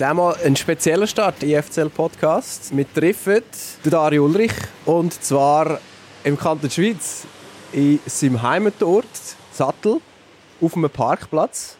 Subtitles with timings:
[0.00, 2.74] Einmal ein spezieller Start, IFCL Podcast.
[2.74, 3.42] Wir treffen
[3.84, 4.52] Dario Ulrich
[4.86, 5.80] und zwar
[6.24, 7.26] im Kanton Schweiz
[7.72, 9.04] in seinem Heimatort
[9.52, 10.00] Sattel
[10.62, 11.76] auf einem Parkplatz.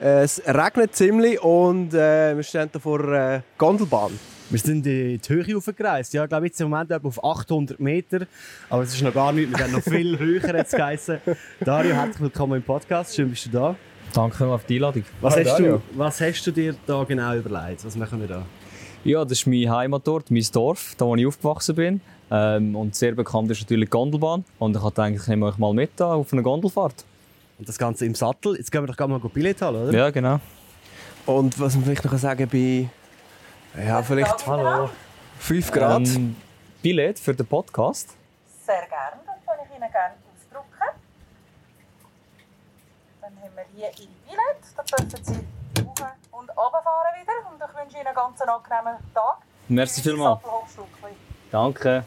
[0.00, 4.18] Es regnet ziemlich und äh, wir stehen da vor einer Gondelbahn.
[4.48, 6.14] Wir sind in die Höhe aufgereist.
[6.14, 8.26] Ja, ich glaube, jetzt im Moment etwa auf 800 Meter.
[8.70, 9.50] Aber es ist noch gar nicht.
[9.50, 11.18] Wir werden noch viel höher jetzt geheißen.
[11.60, 13.14] Dario, herzlich willkommen im Podcast.
[13.14, 13.76] Schön, bist du da.
[14.14, 15.04] Danke auf die Einladung.
[15.20, 17.84] Was, hast du, was hast du dir da genau überlegt?
[17.84, 18.42] Was machen wir da?
[19.02, 22.00] Ja, das ist mein Heimatort, mein Dorf, da wo ich aufgewachsen bin.
[22.30, 24.44] Ähm, und sehr bekannt ist natürlich die Gondelbahn.
[24.58, 27.04] Und ich hatte eigentlich ich nehme euch mal mit da auf eine Gondelfahrt.
[27.58, 28.56] Und das Ganze im Sattel.
[28.56, 29.92] Jetzt gehen wir doch gerne mal Billett holen, oder?
[29.92, 30.40] Ja, genau.
[31.26, 32.88] Und was man vielleicht noch sagen bei
[33.76, 34.88] ja, vielleicht Hallo.
[35.40, 36.06] 5 Grad.
[36.08, 36.36] Ähm,
[36.82, 38.14] Billett für den Podcast.
[38.64, 40.23] Sehr gerne, das kann ich Ihnen gerne
[43.54, 45.94] Haben wir hier Ihr Billett, da dürfen Sie rauf
[46.32, 47.50] und runterfahren wieder.
[47.50, 49.38] Und ich wünsche Ihnen einen ganz angenehmen Tag.
[49.68, 50.40] Merci vielmals.
[51.52, 52.04] Danke.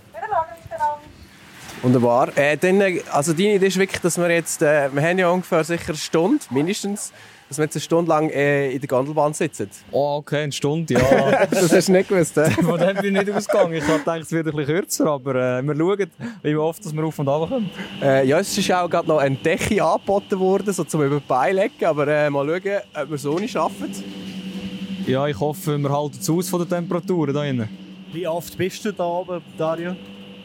[1.82, 2.38] Wunderbar.
[2.38, 5.30] Äh, dann, äh, also deine Idee ist wirklich, dass wir jetzt, äh, wir haben ja
[5.30, 7.14] ungefähr sicher eine Stunde, mindestens,
[7.48, 9.70] dass wir jetzt eine Stunde lang äh, in der Gondelbahn sitzen.
[9.92, 11.46] Oh, okay, eine Stunde, ja.
[11.52, 12.50] Das hast du nicht gewusst, äh?
[12.52, 13.74] Von dem bin ich nicht ausgegangen.
[13.74, 16.12] Ich gedacht, es wird ein bisschen kürzer, aber äh, wir schauen,
[16.44, 17.70] wie oft dass wir auf und runter kommen.
[18.02, 21.26] äh, Ja, es ist auch gerade noch ein Decke angeboten worden, so zum über die
[21.28, 23.92] Beine legen, aber äh, mal schauen, ob wir es ohne schaffen.
[25.06, 27.70] Ja, ich hoffe, wir halten es aus von den Temperaturen da drinnen.
[28.12, 29.96] Wie oft bist du da oben, Dario?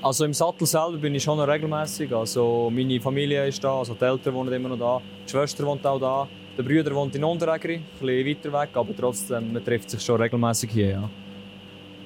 [0.01, 2.13] Also im Sattel selber bin ich schon noch regelmäßig.
[2.13, 5.87] Also meine Familie ist da, also die Eltern wohnen immer noch da, die Schwester wohnt
[5.87, 9.91] auch da, der Bruder wohnt in Unterägeri, ein bisschen weiter weg, aber trotzdem, man trifft
[9.91, 10.91] sich schon regelmäßig hier.
[10.91, 11.11] Ja.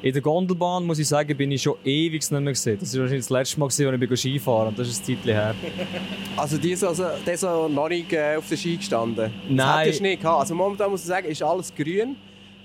[0.03, 2.79] In der Gondelbahn muss ich sagen, bin ich schon ewig nicht mehr gesehen.
[2.79, 5.33] Das war wahrscheinlich das letzte Mal, als ich bin Skifahren und das ist ein Zeitchen
[5.33, 5.55] her.
[6.37, 9.33] Also die also, ist also noch nicht äh, auf der Ski gestanden?
[9.49, 9.57] Nein.
[9.57, 10.41] Das hättest du nicht gehabt.
[10.41, 12.15] Also momentan muss ich sagen, ist alles grün.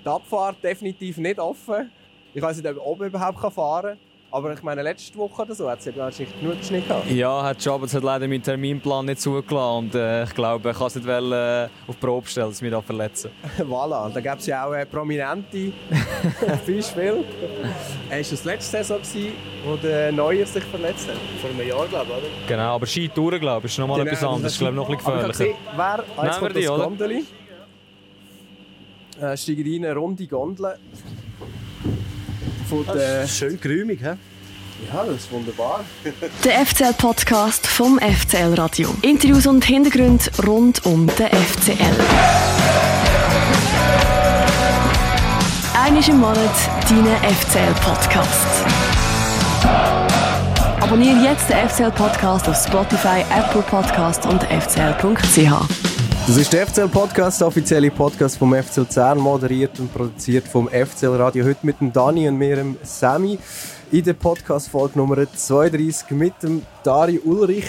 [0.03, 1.89] Die Abfahrt definitiv nicht offen.
[2.33, 4.10] Ich weiß nicht, ob ich oben überhaupt fahren kann.
[4.33, 7.11] Aber ich meine, letzte Woche oder so hat es ja wahrscheinlich genug Schnee gehabt.
[7.11, 10.69] Ja, hat schon, aber es hat leider meinen Terminplan nicht zugelassen und äh, ich glaube,
[10.71, 13.31] ich kann es nicht wollen, äh, auf Probe stellen, dass ich mich da verletzen.
[13.59, 14.05] voilà.
[14.05, 15.73] Und da gab es ja auch äh, prominente
[16.65, 17.25] Beispiele.
[18.09, 19.33] Äh, ist das letzte Saison, gewesen,
[19.65, 21.17] wo der Neuer sich verletzt hat?
[21.41, 22.27] Vor einem Jahr, glaube ich, oder?
[22.47, 24.43] Genau, aber Skitouren, glaube ich, ist nochmal etwas anderes.
[24.43, 25.57] Das ist, glaube ich, noch ein bisschen Aber ich gefährlicher.
[25.75, 26.77] habe gesehen, wer, ah, jetzt Nehmen wir kommt die, das?
[27.09, 27.25] Gondeli.
[29.19, 30.77] Äh, steigen rein, eine runde Gondel.
[32.71, 33.27] Von der...
[33.27, 34.13] Schön grümig, hä?
[34.87, 35.83] Ja, das ist wunderbar.
[36.45, 38.95] Der FCL-Podcast vom FCL Radio.
[39.01, 41.75] Interviews und Hintergründe rund um den FCL.
[45.83, 46.37] Einmal im Monat
[46.87, 48.47] dein FCL-Podcast.
[50.79, 55.80] Abonniere jetzt den FCL-Podcast auf Spotify, Apple Podcast und fcl.ch.
[56.31, 61.17] Das ist der FCL-Podcast, der offizielle Podcast vom FC Luzern, moderiert und produziert vom FCL
[61.17, 61.43] Radio.
[61.43, 63.37] Heute mit dem Dani und mir, dem Sammy,
[63.91, 67.67] in der Podcast-Folge Nummer 32 mit dem Dario Ulrich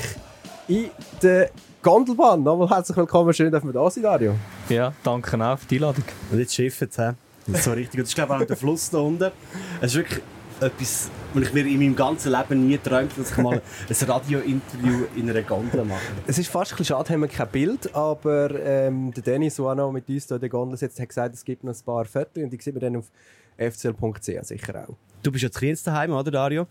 [0.68, 0.90] in
[1.20, 1.50] der
[1.82, 2.44] Gondelbahn.
[2.44, 4.36] Nochmal herzlich willkommen, schön, dass wir da sind, Dario.
[4.68, 6.04] Ja, danke auch für die Einladung.
[6.30, 7.10] Und jetzt schiffen hä?
[7.48, 7.94] Das ist so richtig.
[7.94, 9.32] Und das ist, glaube ich, auch der Fluss da unten.
[9.80, 10.22] Es ist wirklich
[10.60, 15.06] etwas, was ich mir in meinem ganzen Leben nie träumt, dass ich mal ein Radio-Interview
[15.16, 16.00] in einer Gondel mache.
[16.26, 19.64] Es ist fast ein bisschen schade, haben wir kein Bild, aber ähm, der Dennis, der
[19.66, 21.84] auch noch mit uns hier in der Gondel sitzt, hat gesagt, es gibt noch ein
[21.84, 23.10] paar Fotos und die sieht man dann auf
[23.56, 24.96] fcl.ch sicher auch.
[25.22, 26.66] Du bist ja zu Kienz daheim, oder Dario?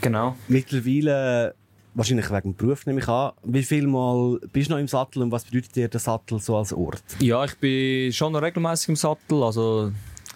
[0.00, 0.36] Genau.
[0.48, 1.54] Mittlerweile,
[1.94, 5.22] wahrscheinlich wegen dem Beruf nehme ich an, wie viel Mal bist du noch im Sattel
[5.22, 7.02] und was bedeutet dir der Sattel so als Ort?
[7.20, 9.42] Ja, ich bin schon noch regelmäßig im Sattel.
[9.42, 9.92] Also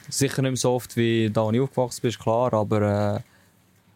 [0.09, 2.53] sicher nicht mehr so oft wie da, wo ich aufgewachsen bin, ist klar.
[2.53, 3.21] Aber äh,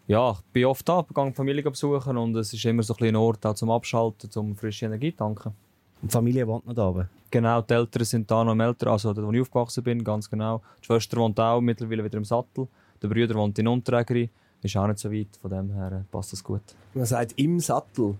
[0.07, 3.45] ja, ich bin oft da, gehe Familie besuchen und es ist immer so ein, Ort
[3.45, 5.53] auch zum Abschalten, zum frische Energie tanken.
[6.01, 7.09] Und die Familie wohnt noch da oben.
[7.29, 10.29] Genau, die Eltern sind da noch im Eltern, also da, wo ich aufgewachsen bin, ganz
[10.29, 10.61] genau.
[10.81, 12.67] Die Schwester wohnt auch mittlerweile wieder im Sattel.
[13.01, 14.29] Der Bruder wohnt in Unterägeri.
[14.61, 16.61] Ist auch nicht so weit, von dem her passt das gut.
[16.93, 18.15] Man sagt im Sattel.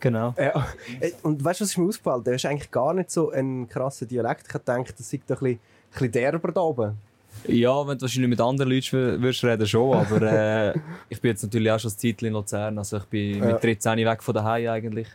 [0.00, 0.34] Genau.
[0.36, 0.66] Ja.
[0.98, 2.24] Äh, Und weißt du, was ist mir aufgefallen?
[2.24, 4.46] Der ist eigentlich gar nicht so ein krasser Dialekt.
[4.46, 6.98] Ich denke, das ist doch ein bisschen, ein bisschen derber da oben.
[7.46, 9.96] Ja, wenn du wahrscheinlich mit anderen Leuten wür- würdest reden, schon.
[9.96, 10.74] Aber äh,
[11.08, 12.78] ich bin jetzt natürlich auch schon ein Zeitchen in Luzern.
[12.78, 13.46] Also ich bin Ja.
[13.52, 15.08] mit 13 weg von daheim eigentlich.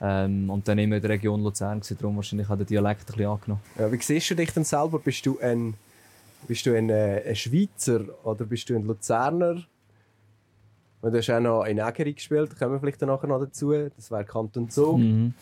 [0.00, 3.06] Ähm, und dann immer in der Region Luzern gewesen, darum wahrscheinlich hat der Dialekt ein
[3.06, 3.62] bisschen angenommen.
[3.78, 4.98] Ja, wie siehst du dich denn selber?
[5.00, 5.74] Bist du ein,
[6.46, 9.62] bist du ein, äh, ein Schweizer oder bist du ein Luzerner?
[11.00, 13.40] Und du hast auch noch in Ägeri gespielt, da kommen wir vielleicht dann nachher noch
[13.40, 13.72] dazu.
[13.96, 14.98] Das wäre Kanton Zug.
[14.98, 15.32] Mhm.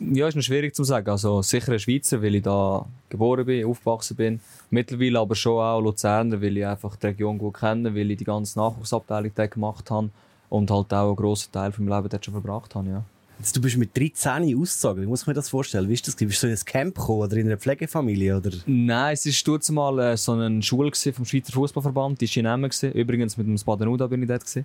[0.00, 1.08] Ja, ist noch schwierig zu sagen.
[1.08, 4.40] Also sicher ein Schweizer, weil ich da geboren bin, aufgewachsen bin.
[4.70, 8.24] Mittlerweile aber schon auch Luzerner, weil ich einfach die Region gut kenne, weil ich die
[8.24, 10.10] ganze Nachwuchsabteilung gemacht habe
[10.48, 12.88] und halt auch einen grossen Teil vom Leben dort schon verbracht habe.
[12.88, 13.04] Ja.
[13.42, 15.02] Jetzt, du bist mit 13 ausgezogen.
[15.02, 15.88] Wie muss man mir das vorstellen?
[15.88, 16.14] Wie ist das?
[16.14, 18.36] Bist du in ein Camp gekommen oder in einer Pflegefamilie?
[18.36, 18.52] Oder?
[18.66, 22.46] Nein, es war dort mal äh, so eine Schule vom Schweizer Fußballverband, die war in
[22.46, 22.70] Emmen.
[22.70, 22.92] gewesen.
[22.92, 24.46] Übrigens mit dem Spadenuda bin ich dort.
[24.46, 24.64] gewesen.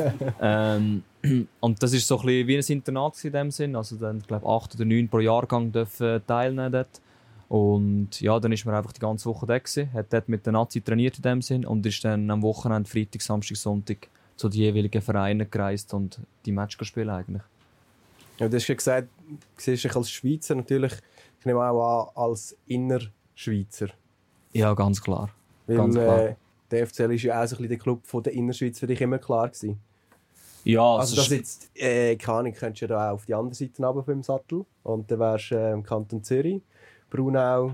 [0.40, 1.02] ähm,
[1.58, 3.74] und das war so ein bisschen wie ein Internat in dem Sinn.
[3.74, 7.00] Also dann, glaube acht oder neun pro Jahrgang dürfen teilnehmen dort.
[7.48, 10.52] Und ja, dann ist man einfach die ganze Woche dort gewesen, hat dort mit der
[10.52, 14.60] Nazi trainiert in dem Sinn und ist dann am Wochenende, Freitag, Samstag, Sonntag zu den
[14.60, 17.42] jeweiligen Vereinen gereist und die Matches gespielt eigentlich.
[18.38, 20.92] Ja, du hast ja gesagt, du siehst dich als Schweizer natürlich,
[21.38, 23.88] ich nehme auch an, als Innerschweizer.
[24.52, 25.30] Ja, ganz klar.
[25.66, 26.20] Weil Ganz klar.
[26.22, 26.34] äh,
[26.70, 29.00] der FCL ist ja auch so ein bisschen der Club von der Innerschweiz für dich
[29.00, 29.80] immer klar gewesen.
[30.64, 33.54] Ja, Also das jetzt, äh, keine Ahnung, könntest du ja da auch auf die andere
[33.54, 36.62] Seite runter vom Sattel und dann wärst du äh, im Kanton Zürich,
[37.10, 37.72] Brunau,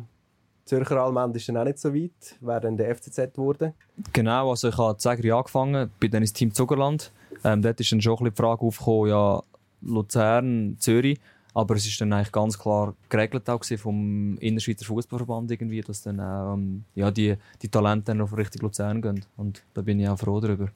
[0.65, 3.73] Zürcher Allmend ist dann auch nicht so weit, wäre dann der FCZ geworden.
[4.13, 7.13] Genau, also ich habe Zegri angefangen, bin dann ins Team Zuckerland.
[7.45, 9.43] Ähm, dort ist dann schon ein bisschen die Frage aufgekommen, ja,
[9.83, 11.19] Luzern, Zürich.
[11.55, 16.21] Aber es ist dann eigentlich ganz klar geregelt auch vom Innerschweizer Fußballverband irgendwie, dass dann
[16.21, 19.25] auch, ähm, ja, die, die Talente dann auf Richtung Luzern gehen.
[19.37, 20.69] Und da bin ich auch froh darüber,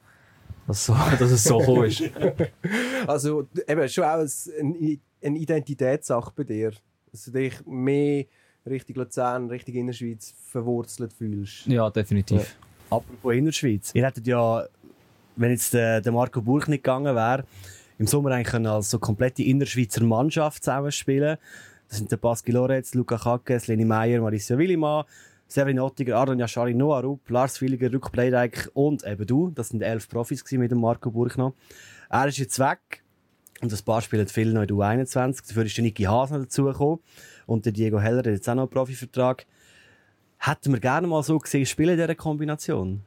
[0.67, 2.03] dass, so, dass es so gekommen ist.
[3.07, 4.25] Also eben schon auch
[4.59, 6.71] ein- eine Identitätssache bei dir,
[7.11, 8.25] dass du dich mehr
[8.65, 11.65] Richtung Luzern, Richtung Innerschweiz verwurzelt fühlst.
[11.67, 12.55] Ja, definitiv.
[12.89, 13.91] Apropos Innerschweiz.
[13.93, 14.65] Ihr hättet ja,
[15.35, 17.45] wenn jetzt der, der Marco Burch nicht gegangen wäre,
[18.03, 21.37] im Sommer eigentlich als so komplette Innerschweizer Mannschaft zusammenspielen.
[21.87, 25.05] Das sind der Baski Lorenz, Luca Kackes, Leni Meyer, Marissa Willimann,
[25.47, 29.51] Severin Ottiger, Aaron Yashari, Noah Rupp, Lars Williger, Rück Bleideck und eben du.
[29.51, 31.53] Das sind elf Profis mit dem Marco noch.
[32.09, 33.03] Er ist jetzt weg.
[33.61, 35.47] Und ein paar spielen viel noch in der U21.
[35.47, 36.99] Dafür ist der Niki Haas noch dazugekommen.
[37.45, 39.45] Und der Diego Heller hat jetzt auch noch einen Profivertrag.
[40.39, 43.01] Hätten wir gerne mal so gesehen, spielen in dieser Kombination.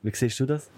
[0.00, 0.70] Wie siehst du das?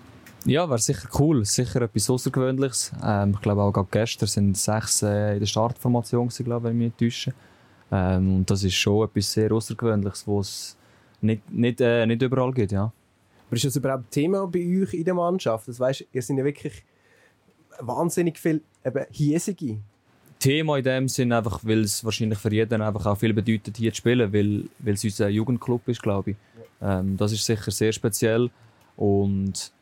[0.46, 1.44] Ja, wäre sicher cool.
[1.44, 2.92] Sicher etwas Außergewöhnliches.
[3.02, 6.74] Ähm, ich glaube auch gerade gestern sind sechs äh, in der Startformation gewesen, glaube ich,
[6.74, 7.32] wenn ich mich täusche.
[7.90, 10.76] Ähm, und das ist schon etwas sehr Außergewöhnliches, was es
[11.22, 12.92] nicht, nicht, äh, nicht überall gibt, ja.
[13.46, 15.68] Aber ist das überhaupt Thema bei euch in der Mannschaft?
[15.68, 16.84] Das weißt, ihr sind ja wirklich
[17.80, 19.78] wahnsinnig viele eben Hiesige.
[20.38, 23.92] Thema in dem Sinn einfach, weil es wahrscheinlich für jeden einfach auch viel bedeutet, hier
[23.92, 26.36] zu spielen, weil, weil es unser Jugendclub ist, glaube ich.
[26.82, 28.50] Ähm, das ist sicher sehr speziell
[28.96, 29.72] und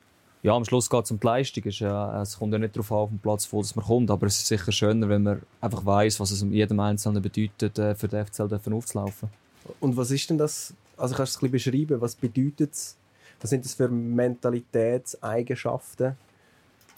[0.43, 1.63] ja, am Schluss geht es um die Leistung.
[1.67, 4.11] Es, ja, es kommt ja nicht darauf an, auf den Platz, wo dass man kommt,
[4.11, 7.95] aber es ist sicher schöner, wenn man einfach weiß, was es jedem Einzelnen bedeutet, äh,
[7.95, 9.29] für den FCL dürfen aufzulaufen.
[9.79, 10.75] Und was ist denn das?
[10.97, 12.01] Also kannst du es ein bisschen beschreiben?
[12.01, 12.97] Was bedeutet es?
[13.41, 16.17] Was sind das für Mentalitätseigenschaften?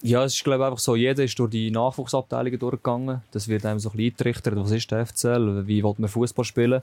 [0.01, 3.21] Ja, es ist glaube ich einfach so, jeder ist durch die Nachwuchsabteilungen durchgegangen.
[3.31, 6.45] Das wird einem so ein bisschen eingerichtet, was ist der FCL, wie will man Fußball
[6.45, 6.81] spielen.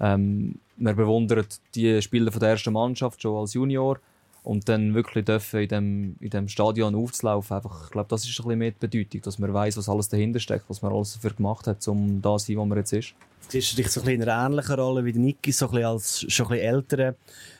[0.00, 4.00] Ähm, man bewundert die Spieler von der ersten Mannschaft schon als Junior
[4.44, 7.56] und dann wirklich dürfen in dem, in dem Stadion aufzulaufen.
[7.56, 10.10] Einfach, ich glaube, das ist ein bisschen mehr die Bedeutung, dass man weiß, was alles
[10.10, 12.92] dahinter steckt, was man alles dafür gemacht hat, um da zu sein, wo man jetzt
[12.92, 13.14] ist.
[13.48, 15.70] Siehst du dich so ein bisschen in einer ähnlichen Rolle wie der Niki, so ein
[15.72, 17.14] bisschen als schon ein bisschen ältere?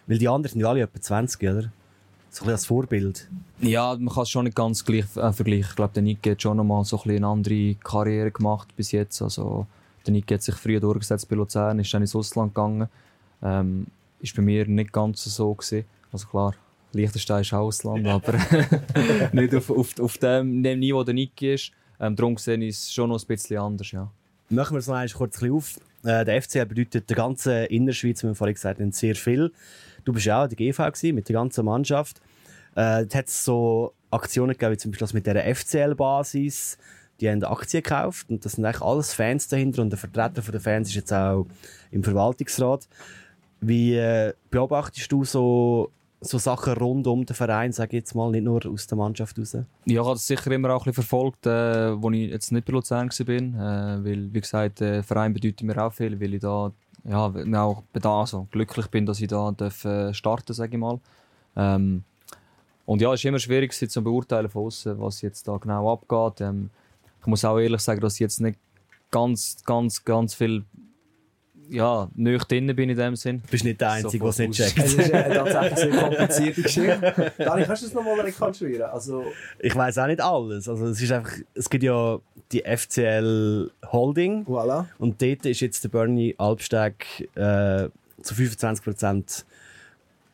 [0.07, 1.63] Weil die anderen sind ja alle etwa 20, oder?
[1.63, 1.71] So ein
[2.31, 3.31] bisschen als Vorbild.
[3.61, 5.67] Ja, man kann es schon nicht ganz gleich äh, vergleichen.
[5.71, 8.93] Ich glaube, der Nick hat schon noch mal so ein eine andere Karriere gemacht bis
[8.93, 9.23] jetzt.
[9.23, 9.67] Also,
[10.07, 12.89] der Nick hat sich früher durchgesetzt bei Luzern, ist dann ins Ausland gegangen.
[13.43, 13.87] Ähm,
[14.21, 15.85] ist bei mir nicht ganz so gewesen.
[16.13, 16.55] Also klar,
[16.95, 18.35] Liechtenstein ist auch Ausland, aber
[19.33, 21.73] nicht auf, auf, auf dem, dem Niveau, der Nick ist.
[22.01, 24.11] Ähm, darum gesehen ist es schon noch ein bisschen anders, ja.
[24.51, 25.79] Machen wir es noch einmal kurz ein auf.
[26.05, 29.53] Äh, der FCL bedeutet der ganzen Innerschweiz, wie wir vorhin gesagt haben, sehr viel.
[30.05, 32.21] Du bist ja auch in der GV gewesen, mit der ganzen Mannschaft.
[32.75, 36.79] Äh, da hat es so Aktionen gegeben, wie zum Beispiel das mit der FCL-Basis.
[37.21, 40.61] Die haben Aktien gekauft und das sind eigentlich alles Fans dahinter und der Vertreter den
[40.61, 41.47] Fans ist jetzt auch
[41.91, 42.89] im Verwaltungsrat.
[43.61, 45.91] Wie äh, beobachtest du so,
[46.25, 49.39] so Sachen rund um den Verein, sag ich jetzt mal, nicht nur aus der Mannschaft
[49.39, 49.53] raus?
[49.53, 52.67] Ja, ich habe das sicher immer auch ein bisschen verfolgt, äh, als ich jetzt nicht
[52.67, 53.29] bei Luzern war.
[53.29, 56.73] Äh, weil, wie gesagt, der Verein bedeutet mir auch viel, weil ich da
[57.05, 57.27] ja,
[57.63, 60.99] auch da also, glücklich bin, dass ich da darf, äh, starten sage ich mal.
[61.57, 62.03] Ähm,
[62.87, 66.41] und ja, es ist immer schwierig zu beurteilen von außen, was jetzt da genau abgeht.
[66.41, 66.71] Ähm,
[67.21, 68.59] ich muss auch ehrlich sagen, dass ich jetzt nicht
[69.11, 70.65] ganz, ganz, ganz viel
[71.71, 73.43] ja, nicht drin bin in dem Sinn.
[73.43, 74.79] Du bist nicht der Einzige, So der es nicht checkt.
[74.79, 77.33] Es ist äh, tatsächlich eine sehr komplizierte Geschichte.
[77.39, 78.91] Dani, kannst du das nochmal rekonstruieren?
[78.91, 79.25] Also,
[79.59, 80.69] Ich weiß auch nicht alles.
[80.69, 82.19] Also es ist einfach, es gibt ja
[82.53, 84.87] die FCL Holding voilà.
[84.99, 87.89] und dort ist jetzt der Bernie Albsteg äh,
[88.23, 89.45] zu 25%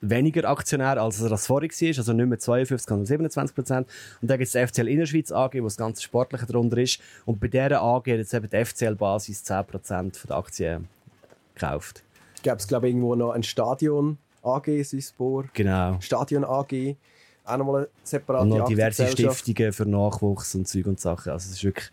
[0.03, 1.89] weniger Aktionär, als er das vorher war.
[1.99, 3.79] Also nicht mehr 52, sondern 27%.
[3.79, 3.87] Und
[4.23, 7.01] dann gibt es die FCL Innerschweiz AG, wo das ganze Sportliche darunter ist.
[7.27, 10.89] Und bei dieser AG hat jetzt eben die FCL Basis 10% der Aktien
[11.61, 12.03] gekauft.
[12.43, 15.53] Gäbe es, glaube ich, irgendwo noch ein Stadion AG, Swissborg.
[15.55, 15.99] Genau.
[16.01, 16.97] Stadion AG.
[17.45, 19.07] Auch nochmal eine separate Und noch diverse.
[19.07, 21.33] Stiftungen für Nachwuchs und Zeug und Sachen.
[21.33, 21.91] Also es ist wirklich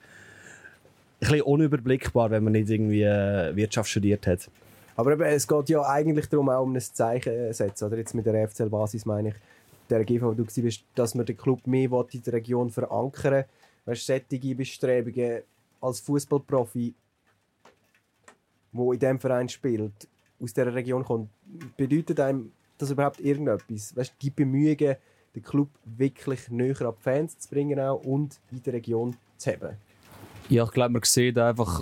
[1.19, 4.49] bisschen unüberblickbar, wenn man nicht irgendwie äh, Wirtschaft studiert hat.
[4.95, 7.85] Aber eben, es geht ja eigentlich darum, auch um ein Zeichen zu setzen.
[7.85, 9.35] Oder jetzt mit der FCL-Basis meine ich,
[9.89, 13.45] der GV, wo du bist, dass man den Club mehr in der Region verankern will.
[13.85, 15.43] Weißt du, solche Bestrebungen
[15.81, 16.93] als Fußballprofi,
[18.77, 20.07] der in diesem Verein spielt,
[20.39, 21.29] aus dieser Region kommt,
[21.75, 23.95] bedeutet einem das überhaupt irgendetwas?
[23.95, 24.95] Weißt die Bemühungen,
[25.35, 29.51] den Club wirklich näher an die Fans zu bringen auch und in der Region zu
[29.51, 29.77] haben?
[30.49, 31.81] Ja, ich glaube, man sieht einfach,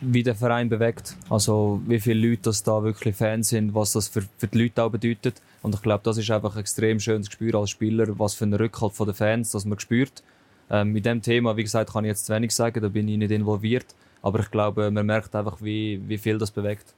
[0.00, 1.16] wie der Verein bewegt.
[1.30, 4.82] Also, wie viele Leute das da wirklich Fans sind, was das für, für die Leute
[4.82, 5.40] auch bedeutet.
[5.62, 8.54] Und ich glaube, das ist einfach ein extrem schönes Gespür als Spieler, was für einen
[8.54, 10.22] Rückhalt von den Fans, dass man spürt.
[10.68, 13.16] Ähm, mit dem Thema, wie gesagt, kann ich jetzt zu wenig sagen, da bin ich
[13.16, 13.86] nicht involviert.
[14.26, 16.92] Aber ich glaube, man merkt einfach, wie, wie viel das bewegt.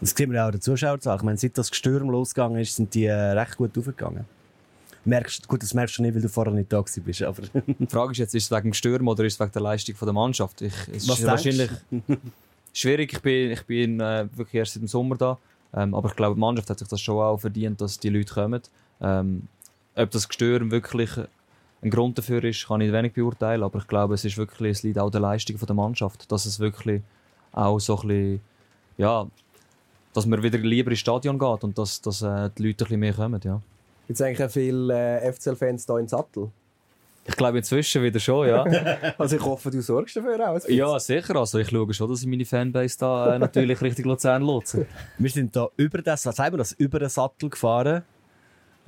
[0.00, 1.18] Das sieht man auch in der Zuschauerzahl.
[1.18, 4.24] Ich meine, seit das Gestürm losgegangen ist, sind die äh, recht gut aufgegangen.
[5.04, 7.22] Merkst, gut, das merkst du nicht, weil du vorher nicht da bist.
[7.22, 7.42] Aber
[7.78, 9.94] Die Frage ist jetzt, ist es wegen dem Sturm oder ist es wegen der Leistung
[10.00, 10.62] der Mannschaft?
[10.62, 11.70] Ich, es Was ist wahrscheinlich
[12.72, 13.12] schwierig.
[13.12, 15.38] Ich bin, ich bin äh, wirklich erst seit dem Sommer da.
[15.74, 18.32] Ähm, aber ich glaube, die Mannschaft hat sich das schon auch verdient, dass die Leute
[18.32, 18.62] kommen.
[19.02, 19.48] Ähm,
[19.94, 21.10] ob das Gestürm wirklich
[21.82, 23.62] ein Grund dafür ist, kann ich wenig beurteilen.
[23.62, 26.58] Aber ich glaube, es ist wirklich, es liegt auch der Leistung der Mannschaft, dass es
[26.58, 27.02] wirklich
[27.52, 28.40] auch so ein bisschen,
[28.96, 29.26] ja,
[30.12, 33.00] dass man wieder lieber ins Stadion geht und dass, dass äh, die Leute ein bisschen
[33.00, 33.60] mehr kommen, ja.
[34.08, 36.50] Jetzt eigentlich auch viele äh, FCL-Fans hier im Sattel.
[37.26, 38.64] Ich glaube inzwischen wieder schon, ja.
[39.18, 40.58] Also ich hoffe, du sorgst dafür auch.
[40.66, 41.36] ja, sicher.
[41.36, 44.86] Also ich schaue schon, dass ich meine Fanbase da äh, natürlich richtig Luzern lotse.
[45.18, 48.02] wir sind da über das, was sagen wir das, über den Sattel gefahren.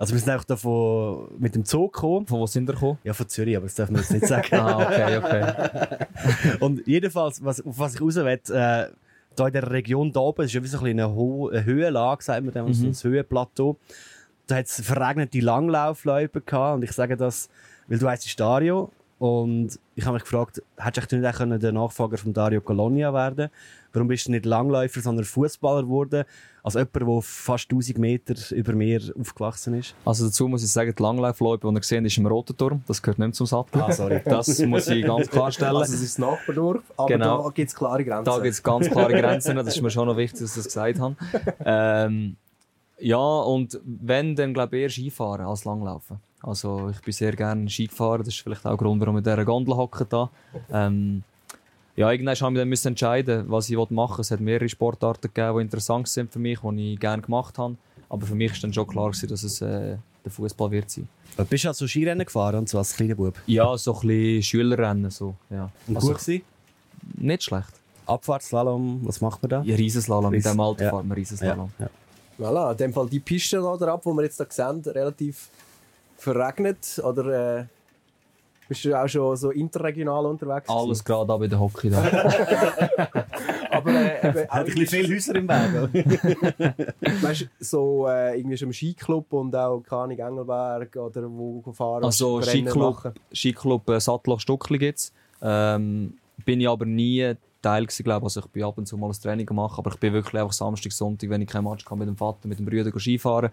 [0.00, 2.26] Also wir sind auch davon mit dem Zug gekommen.
[2.26, 2.98] Von wo sind wir gekommen?
[3.04, 4.54] Ja, von Zürich, aber das dürfen wir jetzt nicht sagen.
[4.54, 6.06] Ah, okay, okay.
[6.60, 8.38] Und jedenfalls, was, auf was ich raus will, äh,
[9.36, 12.24] da in der Region da oben, ist ja wie so ein eine, Ho eine Höhenlage,
[12.24, 12.92] sagt man dem, also Mhm.
[12.92, 13.76] ein Höhenplateau.
[14.46, 17.50] Da hat es verregnete Langlaufläufe gehabt und ich sage das,
[17.86, 22.16] weil du heisst Dario und ich habe mich gefragt, hättest du nicht auch der Nachfolger
[22.16, 23.50] von Dario Colonia werden
[23.92, 26.24] Warum bist du nicht Langläufer, sondern Fußballer geworden,
[26.62, 29.94] als jemand, der fast 1000 Meter über Meer aufgewachsen ist?
[30.06, 32.82] Also dazu muss ich sagen, die Langlaufloipe, die ihr gesehen ist im Roten Turm.
[32.86, 33.82] Das gehört nicht zum Sattel.
[33.82, 34.22] Ah, sorry.
[34.24, 35.76] Das muss ich ganz klarstellen.
[35.76, 37.42] Also es ist das Nachbardorf, aber Genau.
[37.42, 38.24] da gibt es klare Grenzen.
[38.24, 39.56] Da gibt es ganz klare Grenzen.
[39.56, 41.16] Das ist mir schon noch wichtig, dass ich das gesagt habe.
[41.64, 42.36] Ähm,
[42.98, 46.18] ja, und wenn, dann glaube ich eher Skifahren als Langlaufen.
[46.42, 48.20] Also ich bin sehr gerne Ski gefahren.
[48.20, 50.30] Das ist vielleicht auch der Grund, warum ich in dieser Gondel hocke da.
[50.72, 51.22] Ähm,
[51.96, 54.20] ja, irgendwann habe ich dann müssen entscheiden, was ich machen will.
[54.22, 57.76] Es hat mehrere Sportarten gegeben, die interessant sind für mich, die ich gerne gemacht habe.
[58.08, 61.08] Aber für mich war dann schon klar, gewesen, dass es äh, der Fußball wird sein.
[61.36, 63.34] Du bist also Skirennen gefahren und so als kleiner Bub.
[63.46, 65.10] Ja, so ein bisschen Schülerrennen.
[65.10, 65.70] So, ja.
[65.86, 66.42] Und Also, gut gewesen?
[67.18, 67.68] nicht schlecht.
[68.06, 69.62] Abfahrtsslalom, was macht man da?
[69.62, 70.32] Ja, Riesenslalom.
[70.34, 70.90] In Ries- diesem Alter ja.
[70.90, 71.70] fahren wir Riesenslalom.
[71.78, 71.88] ja.
[72.38, 75.48] Voilà, in dem Fall die Piste da drauf, die wir jetzt da sehen, relativ
[76.20, 77.00] verregnet.
[77.04, 77.64] Oder äh,
[78.68, 80.68] bist du auch schon so interregional unterwegs?
[80.68, 82.02] Alles gerade ab in der Hockey da.
[83.70, 86.94] Aber äh, eben, Hat ein bisschen viele Häuser im Weg.
[87.22, 91.62] weißt, du, so äh, irgendwie schon im Skiclub und auch keine Ahnung, Engelberg oder wo
[91.72, 93.12] fahren Also Skiclub.
[93.34, 95.12] Skiclub äh, Sattelach Stuckli gibt's.
[95.42, 99.08] Ähm, bin ich aber nie Teil gewesen, glaube Also ich bin ab und zu mal
[99.08, 101.98] ein Training gemacht, aber ich bin wirklich einfach Samstag, Sonntag, wenn ich kein Match kann
[101.98, 103.50] mit dem Vater, mit dem Brüder Skifahren.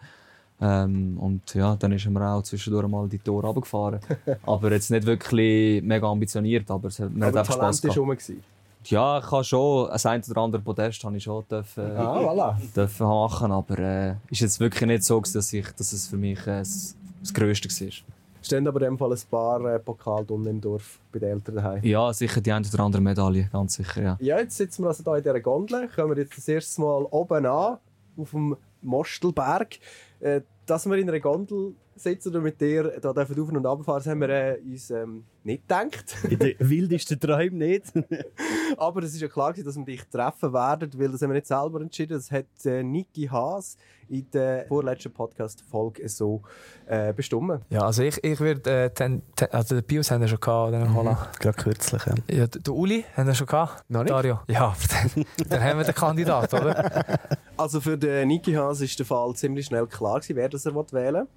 [0.60, 4.00] Ähm, und ja, dann ist wir auch zwischendurch mal die Tore runtergefahren.
[4.46, 8.32] aber jetzt nicht wirklich mega ambitioniert, aber es hat, mir Aber hat einfach Spass gehabt.
[8.86, 12.20] Ja, ich habe schon, ein ein oder andere Podest habe ich schon dürfen, äh, Ah,
[12.22, 12.56] voilà.
[12.76, 16.40] dürfen machen, aber äh, ist jetzt wirklich nicht so, dass, ich, dass es für mich
[16.48, 17.92] äh, das, das Größte war.
[18.42, 21.56] Stehen aber in dem Fall ein paar äh, Pokale unten im Dorf bei den Eltern
[21.56, 21.84] daheim.
[21.84, 24.18] Ja, sicher die eine oder andere Medaille, ganz sicher, ja.
[24.22, 25.90] Ja, jetzt sitzen wir also hier in dieser Gondel.
[25.94, 27.78] Kommen wir jetzt das erste Mal oben an,
[28.16, 29.80] auf dem Mostelberg.
[30.20, 34.00] Äh, dass wir in einer Gondel sitzen und mit dir da dürfen auf- und runterfahren,
[34.00, 36.16] das haben wir äh, uns ähm, nicht gedacht.
[36.30, 37.86] In den wildesten Träumen nicht.
[38.78, 41.36] Aber es ist ja klar, gewesen, dass wir dich treffen werden, weil das haben wir
[41.36, 42.14] nicht selber entschieden.
[42.18, 43.78] Das hat äh, Niki Haas
[44.10, 46.42] in der vorletzten Podcast-Folge so
[46.86, 47.62] äh, bestimmt.
[47.70, 50.74] Ja, also ich, ich würde, äh, ten, ten, also den Pius haben wir schon gehabt,
[50.74, 51.18] den Holland.
[51.40, 52.16] Gerade kürzlich, ja.
[52.30, 53.84] Ja, der Uli haben wir schon gehabt.
[53.90, 54.12] Noch nicht?
[54.12, 54.40] Dario.
[54.48, 57.20] Ja, dann, dann haben wir den Kandidat, oder?
[57.58, 60.76] Also für den Niki Haas ist der Fall ziemlich schnell klar gewesen, wer das er
[60.94, 61.28] wählen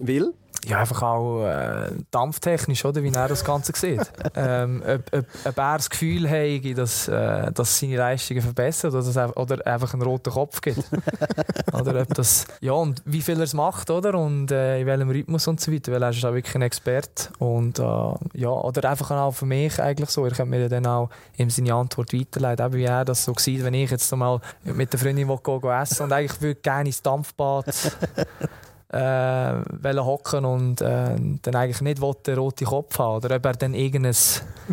[0.00, 0.34] will.
[0.66, 4.00] Ja, einfach auch äh, dampftechnisch, oder, wie er das Ganze sieht.
[4.34, 9.02] ähm, ob, ob, ob er das Gefühl hat, dass, äh, dass seine Leistungen verbessert oder,
[9.02, 10.84] dass er, oder einfach einen roten Kopf gibt.
[11.72, 15.10] oder ob das, ja, und wie viel er es macht, oder, und äh, in welchem
[15.10, 17.30] Rhythmus und so weiter, weil er ist auch wirklich ein Experte.
[17.38, 21.10] Und äh, ja, oder einfach auch für mich eigentlich so, ich könnte mir dann auch
[21.36, 24.92] ihm seine Antwort weiterleiten, eben wie er das so sieht, wenn ich jetzt mal mit
[24.92, 27.66] der Freundin will, gehen, gehen essen und eigentlich würde gerne ins Dampfbad
[28.92, 33.52] äh, wollen hocken und äh, dann eigentlich nicht den roten Kopf haben oder ob er
[33.52, 34.14] dann irgendein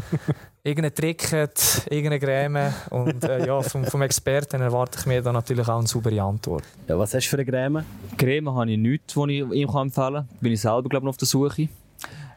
[0.63, 5.33] irgendeinen Trick hat, irgendeine Creme und äh, ja, vom, vom Experten erwarte ich mir dann
[5.33, 6.63] natürlich auch eine saubere Antwort.
[6.87, 7.85] Ja, was hast du für eine Creme?
[8.17, 10.27] Creme habe ich nichts, die ich ihm empfehlen kann.
[10.41, 11.69] Bin ich selber glaube ich, noch auf der Suche.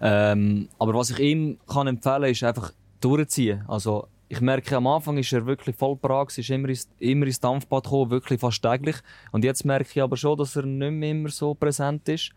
[0.02, 3.64] Ähm, aber was ich ihm kann empfehlen kann, ist einfach durchziehen.
[3.68, 7.40] Also ich merke, am Anfang ist er wirklich voll parat, ist immer ins, immer ins
[7.40, 8.94] Dampfbad gekommen, wirklich fast täglich.
[9.32, 12.30] Und jetzt merke ich aber schon, dass er nicht mehr immer so präsent ist.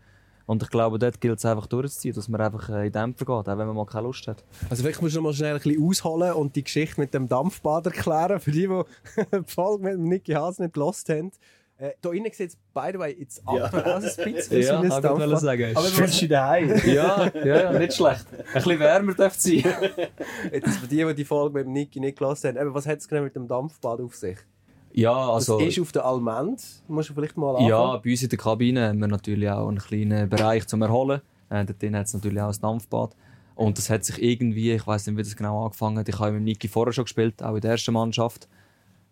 [0.44, 3.28] Und ich glaube, dort gilt es einfach durchzuziehen, dass man einfach äh, in Dämpfer geht,
[3.30, 4.44] auch wenn man mal keine Lust hat.
[4.68, 7.28] Also vielleicht musst du noch mal schnell ein bisschen ausholen und die Geschichte mit dem
[7.28, 8.82] Dampfbad erklären, für die, die
[9.32, 11.30] die Folge mit Nicky Haas nicht gelost haben.
[11.84, 13.64] Äh, da innen sieht es, by the way, jetzt ja.
[13.64, 15.76] aus ein bisschen ja, wie ein kann ich sagen.
[15.76, 16.68] Aber Fühlst du dich daheim?
[16.86, 18.24] ja, ja, ja, nicht schlecht.
[18.32, 19.64] Ein bisschen wärmer darf es sein.
[20.50, 23.00] Jetzt für die, die die Folge mit dem Nicky nicht gelost haben, eben, was hat
[23.00, 24.38] es genau mit dem Dampfbad auf sich?
[24.92, 25.58] Ja, also...
[25.58, 27.68] Das ist auf der Almend, musst du vielleicht mal anfangen.
[27.68, 31.20] Ja, bei uns in der Kabine haben wir natürlich auch einen kleinen Bereich zum Erholen.
[31.50, 33.14] Äh, dort hat es natürlich auch ein Dampfbad.
[33.56, 36.08] Und das hat sich irgendwie, ich weiß nicht, wie das genau angefangen hat.
[36.08, 38.48] Ich habe mit Niki vorher schon gespielt, auch in der ersten Mannschaft.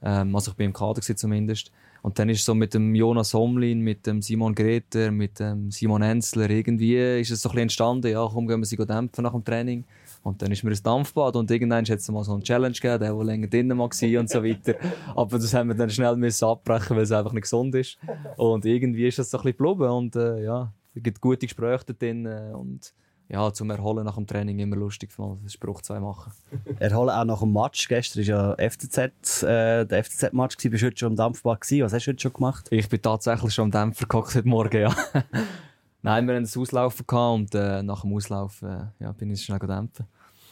[0.02, 1.70] Ähm, also ich bin im Kader zumindest.
[2.02, 6.02] Und dann ist so mit dem Jonas Homlin, mit dem Simon Greter, mit dem Simon
[6.02, 8.10] Enzler irgendwie ist es so ein entstanden.
[8.10, 9.84] Ja, komm, gehen wir sie dämpfen nach dem Training.
[10.24, 13.00] Und dann ist mir ein Dampfbad und irgendwann hat es mal so eine Challenge gegeben,
[13.00, 14.74] der, der länger drinnen war und so weiter.
[15.14, 17.98] Aber das haben wir dann schnell müssen abbrechen, weil es einfach nicht gesund ist.
[18.36, 21.86] Und irgendwie ist das so ein bisschen geblieben und äh, ja, es gibt gute Gespräche
[21.86, 22.92] da drin und
[23.28, 26.32] ja, zum Erholen nach dem Training immer lustig, mal einen Spruch zu machen.
[26.78, 27.88] Erholen auch nach dem Match.
[27.88, 30.56] Gestern war ja FCZ, äh, der FCZ-Match.
[30.56, 31.84] Bist du heute schon am Dampfbad gewesen?
[31.84, 32.68] Was hast du heute schon gemacht?
[32.70, 34.94] Ich bin tatsächlich schon am Dämpfer gehockt heute Morgen, ja.
[36.02, 39.60] Nein, wir hatten ein Auslaufen und äh, nach dem Auslaufen äh, ja, bin ich schnell
[39.60, 40.06] dämpfen.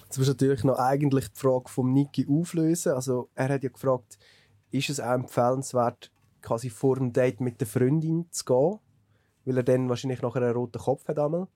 [0.05, 2.93] Jetzt musst du natürlich noch eigentlich die Frage vom Niki auflösen.
[2.93, 4.19] Also, er hat ja gefragt,
[4.71, 6.11] ist es auch empfehlenswert,
[6.41, 8.79] quasi vor dem Date mit der Freundin zu gehen?
[9.45, 11.19] Weil er dann wahrscheinlich nachher einen roten Kopf hat.
[11.19, 11.49] Einmal.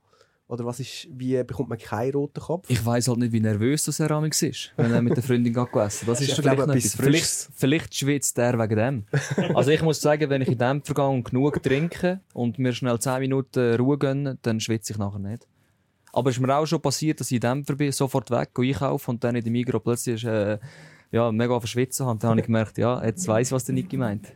[0.46, 2.68] Oder was ist, wie bekommt man keinen roten Kopf?
[2.68, 4.10] Ich weiß halt nicht, wie nervös das er
[4.42, 6.06] ist, wenn er mit der Freundin geht essen.
[6.06, 6.94] Das ist Ich vielleicht glaube, etwas.
[6.96, 9.04] Vielleicht, vielleicht schwitzt er wegen dem.
[9.54, 10.58] Also ich muss sagen, wenn ich in
[10.94, 15.18] gehe und genug trinke und mir schnell 10 Minuten Ruhe gönne, dann schwitze ich nachher
[15.18, 15.46] nicht.
[16.12, 18.68] Aber es ist mir auch schon passiert, dass ich in Dämpfer bin, sofort weg, gehe
[18.72, 20.58] einkaufen und dann in der Migros plötzlich ist, äh,
[21.14, 22.18] ja, mega verschwitzen habe.
[22.18, 24.32] Dann habe ich gemerkt, ja, jetzt weiss ich, was der Niki meint.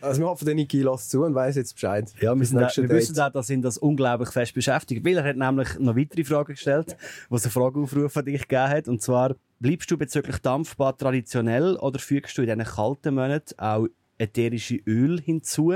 [0.00, 2.10] Also wir hoffen, der Niki lässt zu und weiss jetzt Bescheid.
[2.18, 5.04] Ja, wir, sind auch, nächste wir wissen auch, dass ihn das unglaublich fest beschäftigt.
[5.04, 6.96] Weil er hat nämlich noch weitere Fragen gestellt,
[7.28, 8.88] was eine Frageaufruf an dich gegeben hat.
[8.88, 13.86] Und zwar, bleibst du bezüglich Dampfbad traditionell oder fügst du in diesen kalten Monaten auch
[14.16, 15.74] ätherische Öl hinzu,